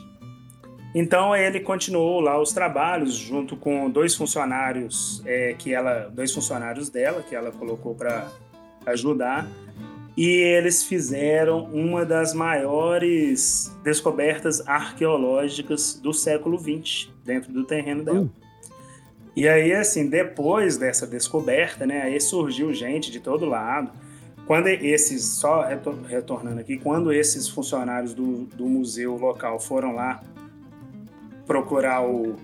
Então 0.94 1.36
ele 1.36 1.60
continuou 1.60 2.20
lá 2.20 2.40
os 2.40 2.52
trabalhos 2.52 3.14
junto 3.14 3.56
com 3.56 3.88
dois 3.88 4.14
funcionários 4.14 5.22
é, 5.24 5.54
que 5.56 5.72
ela, 5.72 6.08
dois 6.08 6.32
funcionários 6.32 6.88
dela 6.88 7.22
que 7.22 7.34
ela 7.34 7.52
colocou 7.52 7.94
para 7.94 8.28
ajudar 8.86 9.46
e 10.16 10.26
eles 10.26 10.82
fizeram 10.82 11.64
uma 11.66 12.04
das 12.04 12.34
maiores 12.34 13.72
descobertas 13.84 14.66
arqueológicas 14.66 15.94
do 15.94 16.12
século 16.12 16.58
XX 16.58 17.08
dentro 17.24 17.52
do 17.52 17.64
terreno 17.64 18.02
dela. 18.02 18.22
Uh. 18.22 18.30
E 19.36 19.48
aí 19.48 19.72
assim 19.72 20.08
depois 20.08 20.76
dessa 20.76 21.06
descoberta, 21.06 21.86
né, 21.86 22.02
aí 22.02 22.20
surgiu 22.20 22.74
gente 22.74 23.12
de 23.12 23.20
todo 23.20 23.46
lado 23.46 23.92
quando 24.50 24.66
esses, 24.66 25.22
só 25.26 25.64
retornando 26.08 26.58
aqui, 26.58 26.76
quando 26.76 27.12
esses 27.12 27.48
funcionários 27.48 28.12
do, 28.12 28.46
do 28.46 28.66
museu 28.66 29.16
local 29.16 29.60
foram 29.60 29.94
lá 29.94 30.20
procurar 31.46 32.04
o, 32.04 32.34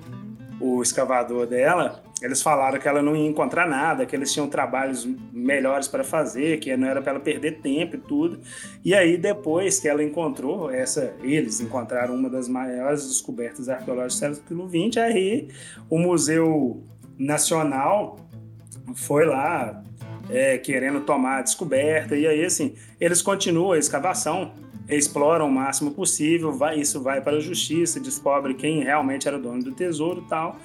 o 0.61 0.81
escavador 0.81 1.49
dela, 1.49 2.05
eles 2.23 2.41
falaram 2.41 2.79
que 2.79 2.87
ela 2.87 3.03
não 3.03 3.17
ia 3.17 3.27
encontrar 3.27 3.69
nada, 3.69 4.07
que 4.07 4.15
eles 4.15 4.33
tinham 4.33 4.49
trabalhos 4.49 5.05
melhores 5.33 5.89
para 5.89 6.05
fazer, 6.05 6.61
que 6.61 6.77
não 6.77 6.87
era 6.87 7.03
para 7.03 7.11
ela 7.11 7.21
perder 7.21 7.59
tempo 7.59 7.97
e 7.97 7.99
tudo. 7.99 8.39
E 8.85 8.95
aí, 8.95 9.17
depois 9.17 9.81
que 9.81 9.89
ela 9.89 10.01
encontrou 10.01 10.71
essa, 10.71 11.13
eles 11.25 11.61
encontraram 11.61 12.15
uma 12.15 12.31
das 12.31 12.49
maiores 12.49 13.05
descobertas 13.05 13.69
arqueológicas 13.69 14.39
do 14.39 14.43
século 14.45 14.69
XX, 14.69 14.99
aí 14.99 15.49
o 15.91 15.99
Museu 15.99 16.85
Nacional 17.19 18.21
foi 18.95 19.27
lá 19.27 19.83
é, 20.31 20.59
querendo 20.59 21.01
tomar 21.01 21.39
a 21.39 21.43
descoberta. 21.43 22.17
E 22.17 22.27
aí, 22.27 22.45
assim, 22.45 22.75
eles 23.01 23.23
continuam 23.23 23.73
a 23.73 23.79
escavação, 23.79 24.53
exploram 24.89 25.49
o 25.49 25.53
máximo 25.53 25.91
possível, 25.93 26.53
vai, 26.53 26.79
isso 26.79 27.03
vai 27.03 27.21
para 27.21 27.37
a 27.37 27.41
justiça, 27.41 28.01
descobre 28.01 28.55
quem 28.55 28.83
realmente 28.83 29.27
era 29.27 29.37
o 29.37 29.41
dono 29.41 29.63
do 29.63 29.73
tesouro 29.73 30.23
e 30.25 30.29
tal. 30.29 30.57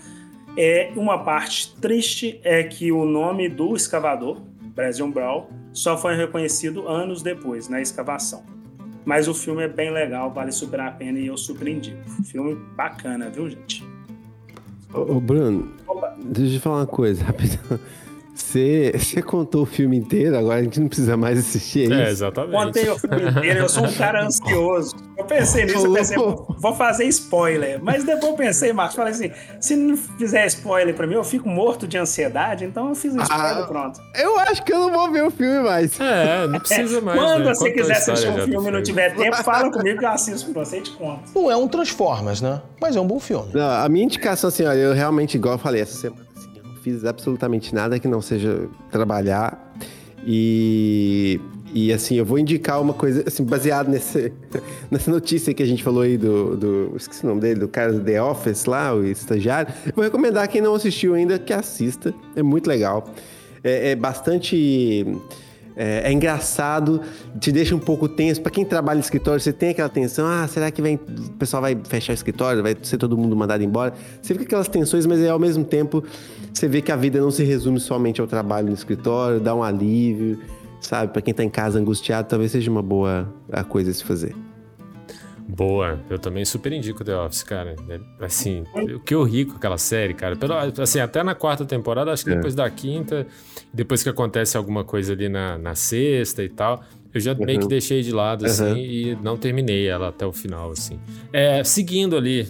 É, 0.57 0.91
uma 0.95 1.23
parte 1.23 1.73
triste 1.79 2.39
é 2.43 2.63
que 2.63 2.91
o 2.91 3.05
nome 3.05 3.47
do 3.47 3.75
escavador, 3.75 4.41
Brasil 4.75 5.07
Brown, 5.07 5.47
só 5.71 5.97
foi 5.97 6.15
reconhecido 6.15 6.87
anos 6.87 7.21
depois, 7.21 7.69
na 7.69 7.81
escavação. 7.81 8.43
Mas 9.05 9.27
o 9.27 9.33
filme 9.33 9.63
é 9.63 9.67
bem 9.67 9.91
legal, 9.91 10.31
vale 10.31 10.51
super 10.51 10.79
a 10.81 10.91
pena 10.91 11.17
e 11.17 11.27
eu 11.27 11.37
surpreendi. 11.37 11.95
Filme 12.25 12.55
bacana, 12.75 13.29
viu, 13.29 13.49
gente? 13.49 13.83
Ô, 14.93 15.15
ô 15.15 15.19
Bruno, 15.19 15.71
Opa. 15.87 16.15
deixa 16.23 16.53
eu 16.53 16.57
te 16.57 16.59
falar 16.59 16.77
uma 16.77 16.87
coisa 16.87 17.23
rapidão. 17.25 17.79
Você, 18.33 18.93
você 18.97 19.21
contou 19.21 19.63
o 19.63 19.65
filme 19.65 19.97
inteiro, 19.97 20.37
agora 20.37 20.59
a 20.59 20.63
gente 20.63 20.79
não 20.79 20.87
precisa 20.87 21.15
mais 21.17 21.37
assistir 21.37 21.91
É, 21.91 22.03
isso. 22.03 22.11
exatamente. 22.11 22.51
Contei 22.65 22.89
o 22.89 22.97
filme 22.97 23.29
inteiro, 23.29 23.59
eu 23.59 23.69
sou 23.69 23.85
um 23.85 23.93
cara 23.93 24.25
ansioso. 24.25 24.95
Eu 25.17 25.25
pensei 25.25 25.65
nisso, 25.65 25.85
eu 25.85 25.93
pensei, 25.93 26.17
vou 26.17 26.73
fazer 26.75 27.05
spoiler. 27.05 27.79
Mas 27.83 28.03
depois 28.03 28.31
eu 28.31 28.37
pensei, 28.37 28.73
Marcos, 28.73 28.95
falei 28.95 29.11
assim: 29.13 29.31
se 29.59 29.75
não 29.75 29.95
fizer 29.95 30.47
spoiler 30.47 30.95
pra 30.95 31.05
mim, 31.05 31.13
eu 31.15 31.23
fico 31.23 31.47
morto 31.47 31.87
de 31.87 31.97
ansiedade, 31.97 32.65
então 32.65 32.89
eu 32.89 32.95
fiz 32.95 33.13
um 33.13 33.21
spoiler 33.21 33.57
Ah, 33.57 33.67
pronto. 33.67 33.99
Eu 34.15 34.39
acho 34.39 34.63
que 34.63 34.73
eu 34.73 34.79
não 34.79 34.91
vou 34.91 35.11
ver 35.11 35.23
o 35.23 35.31
filme 35.31 35.59
mais. 35.59 35.99
É, 35.99 36.47
não 36.47 36.59
precisa 36.59 37.01
mais. 37.01 37.19
Quando 37.19 37.45
né? 37.45 37.53
você 37.53 37.69
Contou 37.69 37.83
a 37.83 37.87
quiser 37.87 37.97
assistir 37.97 38.29
um 38.29 38.45
filme 38.45 38.67
e 38.67 38.71
não 38.71 38.83
tiver 38.83 39.15
tempo, 39.15 39.43
fala 39.43 39.71
comigo 39.71 39.99
que 39.99 40.05
eu 40.05 40.09
assisto 40.09 40.51
pra 40.51 40.65
você 40.65 40.77
e 40.77 40.81
te 40.81 40.91
conto. 40.91 41.21
Não 41.35 41.51
é 41.51 41.55
um 41.55 41.67
Transformers, 41.67 42.41
né? 42.41 42.61
Mas 42.81 42.95
é 42.95 43.01
um 43.01 43.07
bom 43.07 43.19
filme. 43.19 43.49
Não, 43.53 43.69
a 43.69 43.87
minha 43.87 44.05
indicação, 44.05 44.47
assim, 44.47 44.63
olha, 44.65 44.77
eu 44.79 44.93
realmente, 44.93 45.35
igual 45.35 45.55
eu 45.55 45.59
falei, 45.59 45.81
essa 45.81 45.95
semana, 45.97 46.25
fiz 46.81 47.05
absolutamente 47.05 47.73
nada 47.73 47.99
que 47.99 48.07
não 48.07 48.21
seja 48.21 48.67
trabalhar. 48.89 49.73
E, 50.25 51.39
e 51.73 51.91
assim, 51.91 52.15
eu 52.15 52.25
vou 52.25 52.37
indicar 52.37 52.79
uma 52.81 52.93
coisa, 52.93 53.23
assim, 53.25 53.43
baseado 53.43 53.87
nesse, 53.87 54.31
nessa 54.89 55.09
notícia 55.09 55.53
que 55.53 55.63
a 55.63 55.65
gente 55.65 55.83
falou 55.83 56.01
aí 56.01 56.17
do, 56.17 56.55
do. 56.57 56.93
Esqueci 56.95 57.23
o 57.23 57.29
nome 57.29 57.41
dele, 57.41 57.59
do 57.59 57.67
cara 57.67 57.93
do 57.93 58.03
The 58.03 58.21
Office 58.21 58.65
lá, 58.65 58.93
o 58.93 59.05
estagiário. 59.05 59.73
Vou 59.95 60.03
recomendar 60.03 60.47
quem 60.47 60.61
não 60.61 60.75
assistiu 60.75 61.13
ainda 61.13 61.39
que 61.39 61.53
assista. 61.53 62.13
É 62.35 62.43
muito 62.43 62.67
legal. 62.67 63.09
É, 63.63 63.91
é 63.91 63.95
bastante. 63.95 65.05
É, 65.83 66.09
é 66.09 66.13
engraçado, 66.13 67.01
te 67.39 67.51
deixa 67.51 67.75
um 67.75 67.79
pouco 67.79 68.07
tenso. 68.07 68.39
Pra 68.39 68.51
quem 68.51 68.63
trabalha 68.63 68.97
no 68.97 69.03
escritório, 69.03 69.41
você 69.41 69.51
tem 69.51 69.69
aquela 69.69 69.89
tensão: 69.89 70.27
ah, 70.27 70.47
será 70.47 70.69
que 70.69 70.79
vem, 70.79 70.93
o 70.95 71.31
pessoal 71.39 71.59
vai 71.59 71.75
fechar 71.85 72.13
o 72.13 72.13
escritório? 72.13 72.61
Vai 72.61 72.77
ser 72.83 72.99
todo 72.99 73.17
mundo 73.17 73.35
mandado 73.35 73.63
embora? 73.63 73.91
Você 74.21 74.35
fica 74.35 74.45
aquelas 74.45 74.67
tensões, 74.67 75.07
mas 75.07 75.19
aí, 75.19 75.27
ao 75.27 75.39
mesmo 75.39 75.65
tempo 75.65 76.03
você 76.53 76.67
vê 76.67 76.83
que 76.83 76.91
a 76.91 76.95
vida 76.95 77.19
não 77.19 77.31
se 77.31 77.43
resume 77.43 77.79
somente 77.79 78.21
ao 78.21 78.27
trabalho 78.27 78.67
no 78.67 78.75
escritório, 78.75 79.39
dá 79.39 79.55
um 79.55 79.63
alívio, 79.63 80.37
sabe? 80.79 81.11
Pra 81.13 81.21
quem 81.21 81.33
tá 81.33 81.43
em 81.43 81.49
casa 81.49 81.79
angustiado, 81.79 82.27
talvez 82.27 82.51
seja 82.51 82.69
uma 82.69 82.83
boa 82.83 83.27
a 83.51 83.63
coisa 83.63 83.89
a 83.89 83.93
se 83.95 84.03
fazer. 84.03 84.35
Boa, 85.53 85.99
eu 86.09 86.17
também 86.17 86.45
super 86.45 86.71
indico 86.71 87.03
The 87.03 87.15
Office, 87.17 87.43
cara. 87.43 87.75
É, 87.89 87.99
Assim, 88.25 88.63
o 88.95 88.99
que 89.01 89.13
eu 89.13 89.21
ri 89.23 89.43
com 89.43 89.57
aquela 89.57 89.77
série, 89.77 90.13
cara. 90.13 90.35
Pelo, 90.35 90.53
assim, 90.81 90.99
até 91.01 91.21
na 91.23 91.35
quarta 91.35 91.65
temporada, 91.65 92.11
acho 92.11 92.23
que 92.23 92.31
É. 92.31 92.35
depois 92.35 92.55
da 92.55 92.69
quinta, 92.69 93.27
depois 93.73 94.01
que 94.01 94.07
acontece 94.09 94.55
alguma 94.55 94.83
coisa 94.85 95.11
ali 95.11 95.27
na, 95.27 95.57
na 95.57 95.75
sexta 95.75 96.41
e 96.41 96.47
tal, 96.49 96.81
eu 97.13 97.19
já 97.19 97.35
meio 97.35 97.59
que 97.59 97.65
Uhum. 97.65 97.69
deixei 97.69 98.01
de 98.01 98.13
lado, 98.13 98.45
assim, 98.45 98.63
Uhum. 98.63 98.77
e 98.77 99.17
não 99.21 99.35
terminei 99.35 99.87
ela 99.87 100.07
até 100.07 100.25
o 100.25 100.31
final, 100.31 100.71
assim. 100.71 100.97
É, 101.33 101.61
seguindo 101.65 102.15
ali 102.15 102.47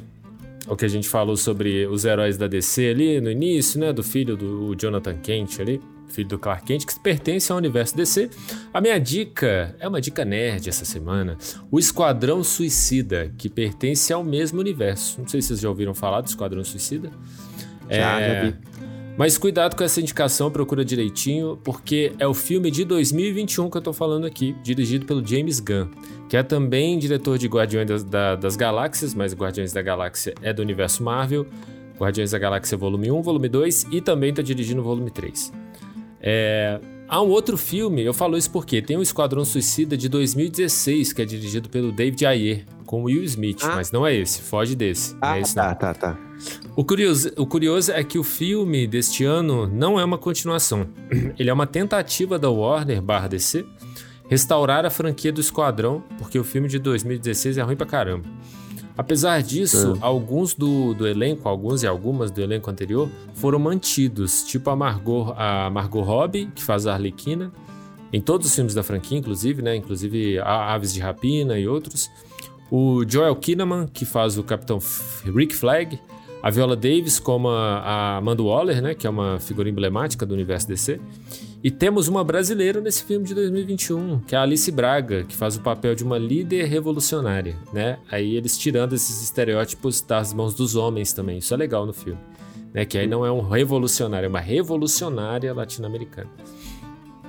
o 0.67 0.75
que 0.75 0.85
a 0.85 0.87
gente 0.87 1.09
falou 1.09 1.35
sobre 1.35 1.87
os 1.87 2.05
heróis 2.05 2.37
da 2.37 2.45
DC 2.45 2.89
ali 2.91 3.19
no 3.19 3.31
início, 3.31 3.79
né? 3.79 3.91
Do 3.91 4.03
filho 4.03 4.37
do 4.37 4.75
Jonathan 4.79 5.15
Kent 5.17 5.59
ali, 5.59 5.81
filho 6.11 6.27
do 6.29 6.37
Clark 6.39 6.65
Kent, 6.65 6.85
que 6.85 6.99
pertence 6.99 7.51
ao 7.51 7.57
universo 7.57 7.95
DC. 7.95 8.29
A 8.73 8.79
minha 8.81 8.99
dica 8.99 9.75
é 9.79 9.87
uma 9.87 9.99
dica 9.99 10.23
nerd 10.25 10.67
essa 10.69 10.85
semana. 10.85 11.37
O 11.71 11.79
Esquadrão 11.79 12.43
Suicida, 12.43 13.31
que 13.37 13.49
pertence 13.49 14.11
ao 14.13 14.23
mesmo 14.23 14.59
universo. 14.59 15.19
Não 15.21 15.27
sei 15.27 15.41
se 15.41 15.49
vocês 15.49 15.59
já 15.61 15.69
ouviram 15.69 15.93
falar 15.93 16.21
do 16.21 16.27
Esquadrão 16.27 16.63
Suicida. 16.63 17.09
Já, 17.89 18.19
já 18.21 18.41
vi. 18.43 18.55
Mas 19.17 19.37
cuidado 19.37 19.75
com 19.75 19.83
essa 19.83 19.99
indicação, 19.99 20.49
procura 20.49 20.85
direitinho, 20.85 21.59
porque 21.63 22.13
é 22.17 22.25
o 22.25 22.33
filme 22.33 22.71
de 22.71 22.85
2021 22.85 23.69
que 23.69 23.77
eu 23.77 23.81
tô 23.81 23.91
falando 23.91 24.25
aqui, 24.25 24.55
dirigido 24.63 25.05
pelo 25.05 25.25
James 25.25 25.59
Gunn, 25.59 25.89
que 26.29 26.37
é 26.37 26.41
também 26.41 26.97
diretor 26.97 27.37
de 27.37 27.45
Guardiões 27.47 27.85
das, 27.87 28.03
da- 28.05 28.35
das 28.35 28.55
Galáxias, 28.55 29.13
mas 29.13 29.33
Guardiões 29.35 29.73
da 29.73 29.81
Galáxia 29.81 30.33
é 30.41 30.53
do 30.53 30.61
universo 30.61 31.03
Marvel, 31.03 31.45
Guardiões 31.99 32.31
da 32.31 32.39
Galáxia 32.39 32.77
volume 32.77 33.11
1, 33.11 33.21
volume 33.21 33.49
2 33.49 33.87
e 33.91 33.99
também 34.01 34.33
tá 34.33 34.41
dirigindo 34.41 34.79
o 34.79 34.83
volume 34.83 35.11
3. 35.11 35.51
É, 36.21 36.79
Há 37.11 37.21
um 37.21 37.27
outro 37.27 37.57
filme, 37.57 38.01
eu 38.05 38.13
falo 38.13 38.37
isso 38.37 38.49
porque 38.49 38.81
tem 38.81 38.95
o 38.95 39.01
Esquadrão 39.01 39.43
Suicida 39.43 39.97
de 39.97 40.07
2016, 40.07 41.11
que 41.11 41.21
é 41.21 41.25
dirigido 41.25 41.67
pelo 41.67 41.91
David 41.91 42.25
Ayer, 42.25 42.65
com 42.85 43.03
Will 43.03 43.21
Smith, 43.25 43.61
mas 43.65 43.91
não 43.91 44.07
é 44.07 44.15
esse, 44.15 44.41
foge 44.41 44.77
desse. 44.77 45.13
não 45.15 45.19
Ah, 45.21 45.37
é 45.37 45.41
esse 45.41 45.53
tá, 45.53 45.75
tá, 45.75 45.93
tá. 45.93 46.17
O 46.73 46.85
curioso, 46.85 47.29
o 47.35 47.45
curioso 47.45 47.91
é 47.91 48.01
que 48.01 48.17
o 48.17 48.23
filme 48.23 48.87
deste 48.87 49.25
ano 49.25 49.67
não 49.67 49.99
é 49.99 50.05
uma 50.05 50.17
continuação. 50.17 50.87
Ele 51.37 51.49
é 51.49 51.53
uma 51.53 51.67
tentativa 51.67 52.39
da 52.39 52.49
Warner 52.49 53.01
barra 53.01 53.27
DC 53.27 53.65
restaurar 54.29 54.85
a 54.85 54.89
franquia 54.89 55.33
do 55.33 55.41
Esquadrão, 55.41 56.01
porque 56.17 56.39
o 56.39 56.45
filme 56.45 56.69
de 56.69 56.79
2016 56.79 57.57
é 57.57 57.61
ruim 57.61 57.75
pra 57.75 57.85
caramba. 57.85 58.25
Apesar 58.97 59.41
disso, 59.41 59.97
alguns 60.01 60.53
do, 60.53 60.93
do 60.93 61.07
elenco, 61.07 61.47
alguns 61.47 61.83
e 61.83 61.87
algumas 61.87 62.29
do 62.29 62.41
elenco 62.41 62.69
anterior, 62.69 63.09
foram 63.33 63.57
mantidos, 63.57 64.43
tipo 64.43 64.69
a 64.69 64.75
Margot, 64.75 65.33
a 65.37 65.69
Margot 65.69 66.01
Robbie, 66.01 66.49
que 66.53 66.63
faz 66.63 66.85
a 66.85 66.93
Arlequina, 66.93 67.51
em 68.13 68.19
todos 68.19 68.47
os 68.47 68.55
filmes 68.55 68.73
da 68.73 68.83
franquia, 68.83 69.17
inclusive, 69.17 69.61
né? 69.61 69.75
Inclusive 69.75 70.39
a 70.39 70.73
Aves 70.73 70.93
de 70.93 70.99
Rapina 70.99 71.57
e 71.57 71.67
outros. 71.67 72.09
O 72.69 73.03
Joel 73.07 73.35
Kinnaman, 73.35 73.87
que 73.87 74.05
faz 74.05 74.37
o 74.37 74.43
Capitão 74.43 74.79
Rick 75.23 75.55
Flag. 75.55 75.99
A 76.43 76.49
Viola 76.49 76.75
Davis 76.75 77.19
como 77.19 77.49
a, 77.49 77.77
a 77.77 78.17
Amanda 78.17 78.41
Waller, 78.41 78.81
né? 78.81 78.93
Que 78.95 79.07
é 79.07 79.09
uma 79.09 79.39
figura 79.39 79.69
emblemática 79.69 80.25
do 80.25 80.33
universo 80.33 80.67
DC. 80.67 80.99
E 81.63 81.69
temos 81.69 82.07
uma 82.07 82.23
brasileira 82.23 82.81
nesse 82.81 83.03
filme 83.03 83.23
de 83.23 83.35
2021, 83.35 84.21
que 84.21 84.33
é 84.33 84.37
a 84.37 84.41
Alice 84.41 84.71
Braga, 84.71 85.23
que 85.23 85.35
faz 85.35 85.55
o 85.55 85.61
papel 85.61 85.93
de 85.93 86.03
uma 86.03 86.17
líder 86.17 86.65
revolucionária, 86.65 87.55
né? 87.71 87.99
Aí 88.09 88.35
eles 88.35 88.57
tirando 88.57 88.93
esses 88.93 89.21
estereótipos 89.21 90.01
das 90.01 90.33
mãos 90.33 90.55
dos 90.55 90.75
homens 90.75 91.13
também. 91.13 91.37
Isso 91.37 91.53
é 91.53 91.57
legal 91.57 91.85
no 91.85 91.93
filme. 91.93 92.19
Né? 92.73 92.83
Que 92.83 92.97
aí 92.97 93.05
não 93.05 93.23
é 93.23 93.31
um 93.31 93.47
revolucionário, 93.47 94.25
é 94.25 94.29
uma 94.29 94.39
revolucionária 94.39 95.53
latino-americana. 95.53 96.29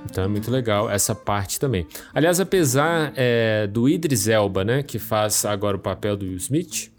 Então 0.09 0.23
é 0.23 0.27
muito 0.27 0.49
legal 0.49 0.89
essa 0.89 1.13
parte 1.13 1.59
também. 1.59 1.85
Aliás, 2.11 2.39
apesar 2.39 3.13
é, 3.15 3.67
do 3.67 3.87
Idris 3.87 4.27
Elba, 4.27 4.63
né, 4.63 4.81
que 4.81 4.97
faz 4.97 5.45
agora 5.45 5.77
o 5.77 5.79
papel 5.79 6.17
do 6.17 6.25
Will 6.25 6.37
Smith, 6.37 6.91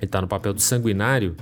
ele 0.00 0.10
tá 0.10 0.20
no 0.20 0.28
papel 0.28 0.52
do 0.52 0.60
Sanguinário, 0.60 1.36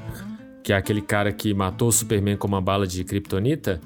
que 0.63 0.73
é 0.73 0.77
aquele 0.77 1.03
cara 1.03 1.31
que 1.31 1.53
matou 1.53 1.89
o 1.89 1.93
Superman 1.93 2.37
com 2.37 2.49
uma 2.49 2.61
bala 2.61 2.87
de 2.87 3.05
kryptonita. 3.05 3.81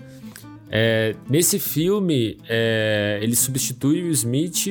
É, 0.71 1.15
nesse 1.29 1.59
filme, 1.59 2.39
é, 2.49 3.19
ele 3.23 3.35
substitui 3.35 4.03
o 4.03 4.11
Smith 4.11 4.67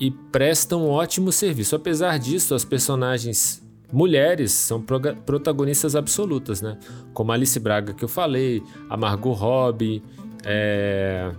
e 0.00 0.10
presta 0.30 0.76
um 0.76 0.88
ótimo 0.88 1.32
serviço. 1.32 1.74
Apesar 1.76 2.18
disso, 2.18 2.54
as 2.54 2.64
personagens 2.64 3.62
mulheres 3.92 4.52
são 4.52 4.82
protagonistas 5.26 5.94
absolutas, 5.94 6.62
né? 6.62 6.78
Como 7.12 7.30
a 7.30 7.34
Alice 7.34 7.58
Braga 7.60 7.92
que 7.92 8.02
eu 8.04 8.08
falei, 8.08 8.62
a 8.88 8.96
Margot 8.96 9.32
Robbie, 9.32 10.02
é, 10.44 11.30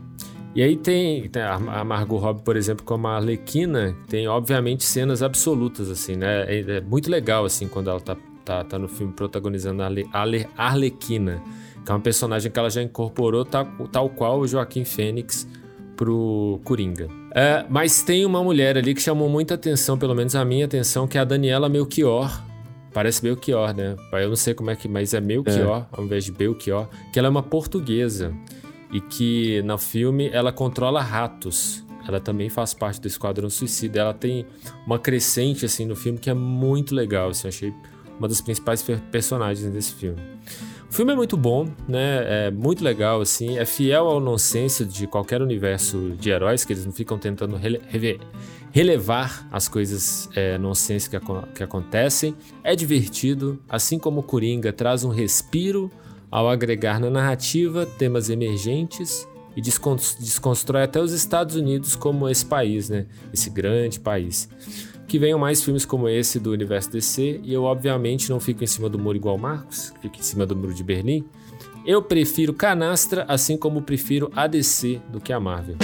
E 0.55 0.61
aí 0.61 0.77
tem, 0.77 1.29
a 1.35 1.83
Margot 1.83 2.17
Robbie, 2.17 2.43
por 2.43 2.55
exemplo, 2.55 2.85
como 2.85 3.07
a 3.07 3.15
Arlequina, 3.15 3.95
tem 4.07 4.27
obviamente 4.27 4.83
cenas 4.83 5.23
absolutas, 5.23 5.89
assim, 5.89 6.15
né? 6.15 6.43
É, 6.47 6.59
é 6.77 6.81
muito 6.81 7.09
legal, 7.09 7.43
assim, 7.43 7.67
quando 7.67 7.89
ela 7.89 7.99
tá, 7.99 8.15
tá, 8.45 8.63
tá 8.63 8.77
no 8.77 8.87
filme 8.87 9.11
protagonizando 9.13 9.81
a 9.81 9.85
Arle, 9.87 10.07
Arle- 10.13 10.47
Arlequina, 10.55 11.41
que 11.85 11.91
é 11.91 11.93
uma 11.93 11.99
personagem 12.01 12.51
que 12.51 12.57
ela 12.59 12.69
já 12.69 12.81
incorporou 12.81 13.43
tal, 13.45 13.65
tal 13.91 14.09
qual 14.09 14.39
o 14.39 14.47
Joaquim 14.47 14.83
Fênix 14.85 15.47
pro 15.95 16.59
Coringa. 16.63 17.07
É, 17.35 17.65
mas 17.69 18.01
tem 18.01 18.25
uma 18.25 18.43
mulher 18.43 18.77
ali 18.77 18.93
que 18.93 19.01
chamou 19.01 19.29
muita 19.29 19.53
atenção, 19.55 19.97
pelo 19.97 20.15
menos 20.15 20.35
a 20.35 20.43
minha 20.45 20.65
atenção, 20.65 21.07
que 21.07 21.17
é 21.17 21.21
a 21.21 21.23
Daniela 21.25 21.69
Melchior. 21.69 22.43
Parece 22.93 23.21
Belchior, 23.23 23.75
né? 23.75 23.95
Eu 24.13 24.29
não 24.29 24.35
sei 24.35 24.53
como 24.53 24.69
é 24.69 24.75
que, 24.75 24.87
mas 24.87 25.13
é 25.13 25.21
Melchior 25.21 25.87
ao 25.91 26.03
invés 26.03 26.25
de 26.25 26.31
Belchior, 26.31 26.87
que 27.11 27.17
ela 27.17 27.27
é 27.27 27.31
uma 27.31 27.41
portuguesa 27.41 28.33
e 28.91 29.01
que 29.01 29.61
no 29.63 29.77
filme 29.79 30.29
ela 30.31 30.51
controla 30.51 31.01
ratos. 31.01 31.83
Ela 32.07 32.19
também 32.19 32.49
faz 32.49 32.73
parte 32.73 33.01
do 33.01 33.07
Esquadrão 33.07 33.49
Suicida. 33.49 34.01
Ela 34.01 34.13
tem 34.13 34.45
uma 34.85 34.99
crescente 34.99 35.65
assim 35.65 35.85
no 35.85 35.95
filme 35.95 36.19
que 36.19 36.29
é 36.29 36.33
muito 36.33 36.93
legal. 36.93 37.29
Assim, 37.29 37.47
eu 37.47 37.49
achei 37.49 37.73
uma 38.19 38.27
das 38.27 38.41
principais 38.41 38.83
per- 38.83 39.01
personagens 39.11 39.67
desse 39.71 39.93
filme. 39.93 40.21
O 40.93 40.95
filme 40.95 41.11
é 41.11 41.15
muito 41.15 41.35
bom, 41.35 41.67
né? 41.87 42.45
É 42.45 42.51
muito 42.51 42.83
legal, 42.83 43.19
assim. 43.19 43.57
É 43.57 43.65
fiel 43.65 44.05
ao 44.07 44.19
nonsense 44.19 44.85
de 44.85 45.07
qualquer 45.07 45.41
universo 45.41 46.11
de 46.19 46.29
heróis, 46.29 46.63
que 46.63 46.71
eles 46.71 46.85
não 46.85 46.91
ficam 46.91 47.17
tentando 47.17 47.55
rele- 47.55 47.81
relevar 48.71 49.47
as 49.51 49.67
coisas 49.67 50.29
é, 50.35 50.55
nonsense 50.59 51.09
que, 51.09 51.15
aco- 51.15 51.47
que 51.55 51.63
acontecem. 51.63 52.35
É 52.63 52.75
divertido, 52.75 53.59
assim 53.67 53.97
como 53.97 54.19
o 54.19 54.23
Coringa 54.23 54.71
traz 54.71 55.03
um 55.03 55.09
respiro 55.09 55.89
ao 56.29 56.47
agregar 56.47 56.99
na 56.99 57.09
narrativa 57.09 57.87
temas 57.97 58.29
emergentes 58.29 59.27
e 59.57 59.61
descon- 59.61 59.95
desconstrói 60.19 60.83
até 60.83 61.01
os 61.01 61.11
Estados 61.11 61.55
Unidos 61.55 61.95
como 61.95 62.29
esse 62.29 62.45
país, 62.45 62.87
né? 62.89 63.07
Esse 63.33 63.49
grande 63.49 63.99
país. 63.99 64.47
Que 65.07 65.19
venham 65.19 65.37
mais 65.37 65.63
filmes 65.63 65.85
como 65.85 66.09
esse 66.09 66.39
do 66.39 66.51
universo 66.51 66.91
DC 66.91 67.41
e 67.43 67.53
eu 67.53 67.63
obviamente 67.63 68.29
não 68.29 68.39
fico 68.39 68.63
em 68.63 68.67
cima 68.67 68.89
do 68.89 68.97
muro 68.97 69.15
igual 69.17 69.37
Marcos, 69.37 69.93
fico 70.01 70.17
em 70.17 70.23
cima 70.23 70.45
do 70.45 70.55
muro 70.55 70.73
de 70.73 70.83
Berlim. 70.83 71.23
Eu 71.85 72.01
prefiro 72.01 72.53
Canastra, 72.53 73.25
assim 73.27 73.57
como 73.57 73.81
prefiro 73.81 74.31
a 74.35 74.47
DC 74.47 75.01
do 75.09 75.19
que 75.19 75.33
a 75.33 75.39
Marvel. 75.39 75.75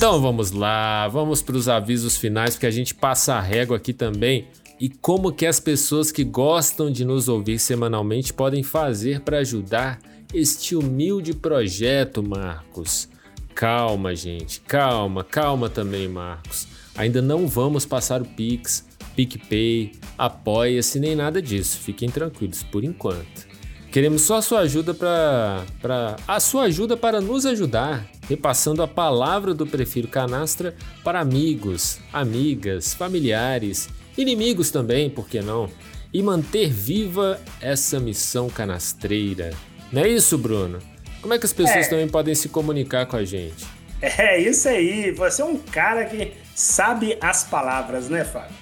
Então 0.00 0.18
vamos 0.18 0.50
lá, 0.50 1.06
vamos 1.08 1.42
para 1.42 1.54
os 1.56 1.68
avisos 1.68 2.16
finais, 2.16 2.54
porque 2.54 2.64
a 2.64 2.70
gente 2.70 2.94
passa 2.94 3.34
a 3.34 3.40
régua 3.40 3.76
aqui 3.76 3.92
também 3.92 4.48
E 4.80 4.88
como 4.88 5.30
que 5.30 5.44
as 5.44 5.60
pessoas 5.60 6.10
que 6.10 6.24
gostam 6.24 6.90
de 6.90 7.04
nos 7.04 7.28
ouvir 7.28 7.58
semanalmente 7.58 8.32
podem 8.32 8.62
fazer 8.62 9.20
para 9.20 9.40
ajudar 9.40 10.00
este 10.32 10.76
humilde 10.76 11.34
projeto, 11.34 12.22
Marcos? 12.22 13.08
Calma, 13.54 14.14
gente, 14.14 14.60
calma, 14.60 15.24
calma 15.24 15.68
também, 15.68 16.08
Marcos. 16.08 16.66
Ainda 16.96 17.20
não 17.20 17.46
vamos 17.46 17.84
passar 17.84 18.22
o 18.22 18.24
Pix, 18.24 18.86
PicPay, 19.14 19.92
Apoia-se 20.20 21.00
nem 21.00 21.16
nada 21.16 21.40
disso. 21.40 21.78
Fiquem 21.78 22.10
tranquilos 22.10 22.62
por 22.62 22.84
enquanto. 22.84 23.48
Queremos 23.90 24.20
só 24.20 24.36
a 24.36 24.42
sua 24.42 24.60
ajuda 24.60 24.92
para 24.92 26.16
a 26.28 26.38
sua 26.38 26.64
ajuda 26.64 26.94
para 26.94 27.22
nos 27.22 27.46
ajudar, 27.46 28.06
repassando 28.28 28.82
a 28.82 28.86
palavra 28.86 29.54
do 29.54 29.66
Prefiro 29.66 30.08
Canastra 30.08 30.74
para 31.02 31.20
amigos, 31.20 31.98
amigas, 32.12 32.92
familiares, 32.92 33.88
inimigos 34.16 34.70
também, 34.70 35.08
por 35.08 35.26
que 35.26 35.40
não? 35.40 35.70
E 36.12 36.22
manter 36.22 36.68
viva 36.68 37.40
essa 37.62 37.98
missão 37.98 38.50
canastreira. 38.50 39.54
Não 39.92 40.02
é 40.02 40.08
isso, 40.08 40.38
Bruno? 40.38 40.78
Como 41.20 41.34
é 41.34 41.38
que 41.38 41.46
as 41.46 41.52
pessoas 41.52 41.86
é. 41.86 41.90
também 41.90 42.08
podem 42.08 42.34
se 42.34 42.48
comunicar 42.48 43.06
com 43.06 43.16
a 43.16 43.24
gente? 43.24 43.64
É 44.00 44.38
isso 44.38 44.66
aí, 44.66 45.10
você 45.10 45.42
é 45.42 45.44
um 45.44 45.58
cara 45.58 46.06
que 46.06 46.32
sabe 46.54 47.18
as 47.20 47.44
palavras, 47.44 48.08
né, 48.08 48.24
Fábio? 48.24 48.56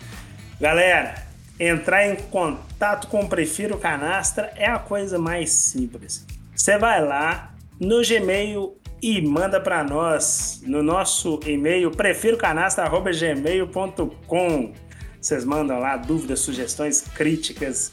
Galera, 0.61 1.15
entrar 1.61 2.09
em 2.09 2.17
contato 2.17 3.07
com 3.07 3.21
o 3.21 3.29
Prefiro 3.29 3.79
Canastra 3.79 4.53
é 4.57 4.67
a 4.67 4.81
coisa 4.81 5.17
mais 5.17 5.51
simples. 5.51 6.27
Você 6.57 6.77
vai 6.77 7.01
lá 7.05 7.55
no 7.79 8.03
Gmail 8.03 8.77
e 9.01 9.23
manda 9.23 9.61
para 9.61 9.85
nós 9.85 10.61
no 10.67 10.83
nosso 10.83 11.39
e-mail 11.47 11.93
prefirocanastra@gmail.com. 11.93 14.73
Vocês 15.21 15.45
mandam 15.45 15.79
lá 15.79 15.97
dúvidas, 15.97 16.41
sugestões, 16.41 17.03
críticas 17.15 17.93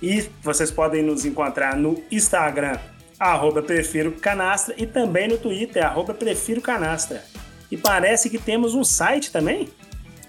e 0.00 0.28
vocês 0.42 0.70
podem 0.70 1.02
nos 1.02 1.24
encontrar 1.24 1.76
no 1.76 2.02
Instagram 2.10 2.78
arroba 3.18 3.62
Prefiro 3.62 4.12
Canastra 4.12 4.74
e 4.76 4.86
também 4.86 5.28
no 5.28 5.38
Twitter 5.38 5.84
arroba 5.84 6.12
Prefiro 6.14 6.60
Canastra. 6.60 7.24
E 7.70 7.76
parece 7.76 8.30
que 8.30 8.38
temos 8.38 8.74
um 8.74 8.84
site 8.84 9.30
também. 9.30 9.68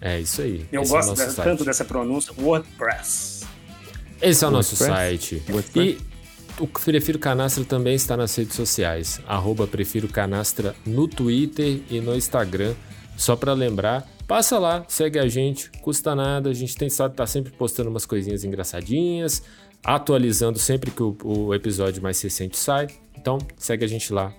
É 0.00 0.20
isso 0.20 0.42
aí. 0.42 0.64
Eu 0.70 0.82
Esse 0.82 0.92
gosto 0.92 1.20
é 1.20 1.26
de, 1.26 1.34
tanto 1.34 1.64
dessa 1.64 1.84
pronúncia, 1.84 2.32
WordPress. 2.38 3.44
Esse 4.20 4.44
é 4.44 4.48
o 4.48 4.50
nosso 4.50 4.76
site. 4.76 5.42
E 5.74 5.98
o 6.58 6.66
Prefiro 6.66 7.18
Canastra 7.18 7.64
também 7.64 7.94
está 7.94 8.14
nas 8.16 8.34
redes 8.36 8.54
sociais. 8.54 9.20
Arroba 9.26 9.66
Prefiro 9.66 10.08
Canastra 10.08 10.74
no 10.84 11.08
Twitter 11.08 11.80
e 11.90 12.00
no 12.00 12.14
Instagram. 12.14 12.74
Só 13.16 13.34
para 13.34 13.54
lembrar, 13.54 14.06
passa 14.26 14.58
lá, 14.58 14.84
segue 14.88 15.18
a 15.18 15.26
gente, 15.26 15.70
custa 15.80 16.14
nada. 16.14 16.50
A 16.50 16.54
gente 16.54 16.76
tem 16.76 16.88
estado 16.88 17.14
tá 17.14 17.26
sempre 17.26 17.50
postando 17.52 17.88
umas 17.88 18.04
coisinhas 18.04 18.44
engraçadinhas, 18.44 19.42
atualizando 19.82 20.58
sempre 20.58 20.90
que 20.90 21.02
o, 21.02 21.16
o 21.24 21.54
episódio 21.54 22.02
mais 22.02 22.20
recente 22.20 22.58
sai. 22.58 22.88
Então, 23.16 23.38
segue 23.56 23.82
a 23.84 23.88
gente 23.88 24.12
lá 24.12 24.34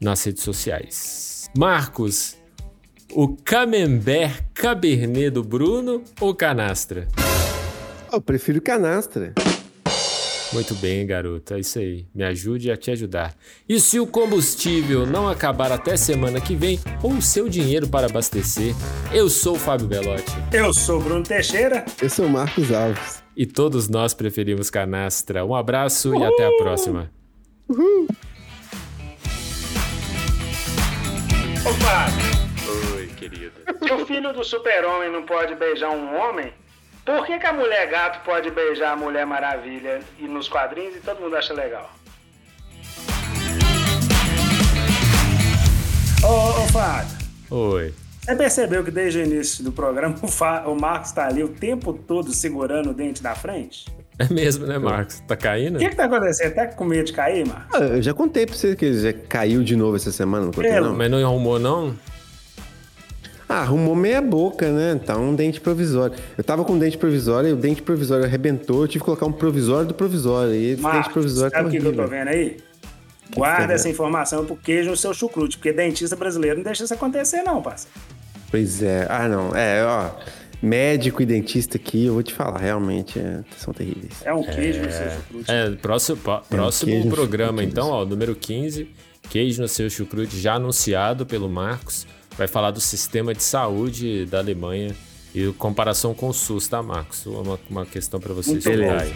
nas 0.00 0.22
redes 0.24 0.42
sociais. 0.42 1.48
Marcos, 1.56 2.36
o 3.12 3.28
Camembert 3.28 4.42
Cabernet 4.54 5.30
do 5.30 5.42
Bruno 5.42 6.02
ou 6.20 6.34
Canastra? 6.34 7.06
Eu 8.12 8.20
prefiro 8.20 8.60
canastra. 8.62 9.32
Muito 10.52 10.72
bem, 10.76 11.04
garoto. 11.04 11.52
É 11.54 11.58
isso 11.58 11.80
aí. 11.80 12.06
Me 12.14 12.22
ajude 12.22 12.70
a 12.70 12.76
te 12.76 12.92
ajudar. 12.92 13.34
E 13.68 13.80
se 13.80 13.98
o 13.98 14.06
combustível 14.06 15.04
não 15.04 15.28
acabar 15.28 15.72
até 15.72 15.96
semana 15.96 16.40
que 16.40 16.54
vem, 16.54 16.78
ou 17.02 17.10
o 17.14 17.20
seu 17.22 17.48
dinheiro 17.48 17.88
para 17.88 18.06
abastecer, 18.06 18.72
eu 19.12 19.28
sou 19.28 19.56
o 19.56 19.58
Fábio 19.58 19.88
Belotti. 19.88 20.30
Eu 20.52 20.72
sou 20.72 21.00
o 21.00 21.02
Bruno 21.02 21.24
Teixeira. 21.24 21.84
Eu 22.00 22.08
sou 22.08 22.26
o 22.26 22.30
Marcos 22.30 22.70
Alves. 22.70 23.20
E 23.36 23.44
todos 23.46 23.88
nós 23.88 24.14
preferimos 24.14 24.70
canastra. 24.70 25.44
Um 25.44 25.56
abraço 25.56 26.10
Uhul. 26.10 26.20
e 26.20 26.24
até 26.24 26.46
a 26.46 26.52
próxima. 26.56 27.10
Uhul. 27.68 28.06
Ô, 31.66 31.72
Fábio. 31.82 32.94
Oi, 32.94 33.06
querido. 33.16 33.52
Se 33.82 33.90
o 33.90 34.04
filho 34.04 34.34
do 34.34 34.44
super-homem 34.44 35.10
não 35.10 35.22
pode 35.22 35.54
beijar 35.54 35.88
um 35.88 36.14
homem, 36.14 36.52
por 37.06 37.24
que, 37.24 37.38
que 37.38 37.46
a 37.46 37.54
mulher 37.54 37.88
gato 37.88 38.22
pode 38.22 38.50
beijar 38.50 38.92
a 38.92 38.96
Mulher 38.96 39.24
Maravilha 39.24 40.00
e 40.18 40.28
nos 40.28 40.46
quadrinhos 40.46 40.96
e 40.96 41.00
todo 41.00 41.22
mundo 41.22 41.34
acha 41.34 41.54
legal? 41.54 41.90
Ô, 46.22 46.62
ô 46.62 46.68
Fábio. 46.68 47.16
Oi. 47.50 47.94
Você 48.20 48.36
percebeu 48.36 48.84
que 48.84 48.90
desde 48.90 49.20
o 49.20 49.22
início 49.22 49.64
do 49.64 49.72
programa 49.72 50.16
o, 50.20 50.28
Fa... 50.28 50.64
o 50.66 50.78
Marcos 50.78 51.12
tá 51.12 51.28
ali 51.28 51.42
o 51.42 51.48
tempo 51.48 51.94
todo 51.94 52.30
segurando 52.34 52.90
o 52.90 52.94
dente 52.94 53.22
da 53.22 53.34
frente? 53.34 53.86
É 54.18 54.32
mesmo, 54.32 54.66
né, 54.66 54.78
Marcos? 54.78 55.20
Tá 55.26 55.36
caindo? 55.36 55.76
O 55.76 55.78
que, 55.78 55.88
que 55.88 55.96
tá 55.96 56.04
acontecendo? 56.04 56.54
Tá 56.54 56.66
com 56.68 56.84
medo 56.84 57.04
de 57.04 57.12
cair, 57.12 57.46
Marcos? 57.46 57.80
Ah, 57.80 57.84
eu 57.84 58.02
já 58.02 58.14
contei 58.14 58.46
pra 58.46 58.54
você 58.54 58.76
que 58.76 58.92
já 58.94 59.12
caiu 59.12 59.62
de 59.62 59.74
novo 59.74 59.96
essa 59.96 60.12
semana, 60.12 60.46
não 60.46 60.52
contei, 60.52 60.70
é, 60.70 60.80
não? 60.80 60.94
Mas 60.94 61.10
não 61.10 61.18
arrumou, 61.18 61.58
não? 61.58 61.94
Ah, 63.48 63.60
arrumou 63.60 63.94
meia 63.94 64.22
boca, 64.22 64.70
né? 64.70 65.00
Tá 65.04 65.16
um 65.16 65.34
dente 65.34 65.60
provisório. 65.60 66.16
Eu 66.38 66.44
tava 66.44 66.64
com 66.64 66.74
um 66.74 66.78
dente 66.78 66.96
provisório 66.96 67.50
e 67.50 67.52
o 67.52 67.56
dente 67.56 67.82
provisório 67.82 68.24
arrebentou. 68.24 68.82
Eu 68.82 68.88
tive 68.88 69.00
que 69.00 69.04
colocar 69.04 69.26
um 69.26 69.32
provisório 69.32 69.86
do 69.86 69.94
provisório. 69.94 70.54
E 70.54 70.72
esse 70.72 70.82
Marcos, 70.82 71.02
dente 71.02 71.12
provisório 71.12 71.50
sabe 71.52 71.68
o 71.68 71.70
que, 71.70 71.80
que 71.80 71.86
eu 71.86 71.94
tô 71.94 72.06
vendo 72.06 72.28
aí? 72.28 72.56
Guarda 73.34 73.72
essa 73.74 73.88
informação 73.88 74.44
pro 74.44 74.56
queijo 74.56 74.90
no 74.90 74.96
seu 74.96 75.12
chucrute, 75.12 75.56
porque 75.56 75.72
dentista 75.72 76.14
brasileiro 76.14 76.56
não 76.58 76.64
deixa 76.64 76.84
isso 76.84 76.94
acontecer, 76.94 77.42
não, 77.42 77.60
parceiro. 77.60 77.94
Pois 78.50 78.82
é. 78.82 79.06
Ah, 79.10 79.28
não. 79.28 79.54
É, 79.54 79.84
ó. 79.84 80.10
Médico 80.62 81.22
e 81.22 81.26
dentista 81.26 81.76
aqui, 81.76 82.06
eu 82.06 82.14
vou 82.14 82.22
te 82.22 82.32
falar, 82.32 82.58
realmente 82.58 83.18
é, 83.18 83.42
são 83.56 83.72
terríveis. 83.74 84.22
É 84.24 84.32
um 84.32 84.42
queijo 84.42 84.80
é, 84.80 84.86
no 84.86 84.92
seu 84.92 85.10
chucrute. 85.10 85.50
É, 85.50 85.70
próximo, 85.70 86.18
próximo 86.48 86.94
é 86.94 86.98
um 86.98 87.08
programa, 87.08 87.62
então, 87.62 87.90
ó, 87.90 88.04
número 88.04 88.34
15, 88.34 88.88
queijo 89.28 89.60
no 89.60 89.68
seu 89.68 89.90
chucrute, 89.90 90.38
já 90.38 90.54
anunciado 90.54 91.26
pelo 91.26 91.48
Marcos 91.48 92.06
vai 92.36 92.46
falar 92.46 92.70
do 92.70 92.80
sistema 92.80 93.34
de 93.34 93.42
saúde 93.42 94.26
da 94.26 94.38
Alemanha 94.38 94.94
e 95.34 95.52
comparação 95.52 96.14
com 96.14 96.28
o 96.28 96.32
SUS, 96.32 96.68
tá, 96.68 96.82
Marcos? 96.82 97.26
Uma, 97.26 97.58
uma 97.68 97.86
questão 97.86 98.20
para 98.20 98.32
você 98.34 98.50
Muito 98.50 98.68
explicar 98.68 99.02
aí. 99.02 99.12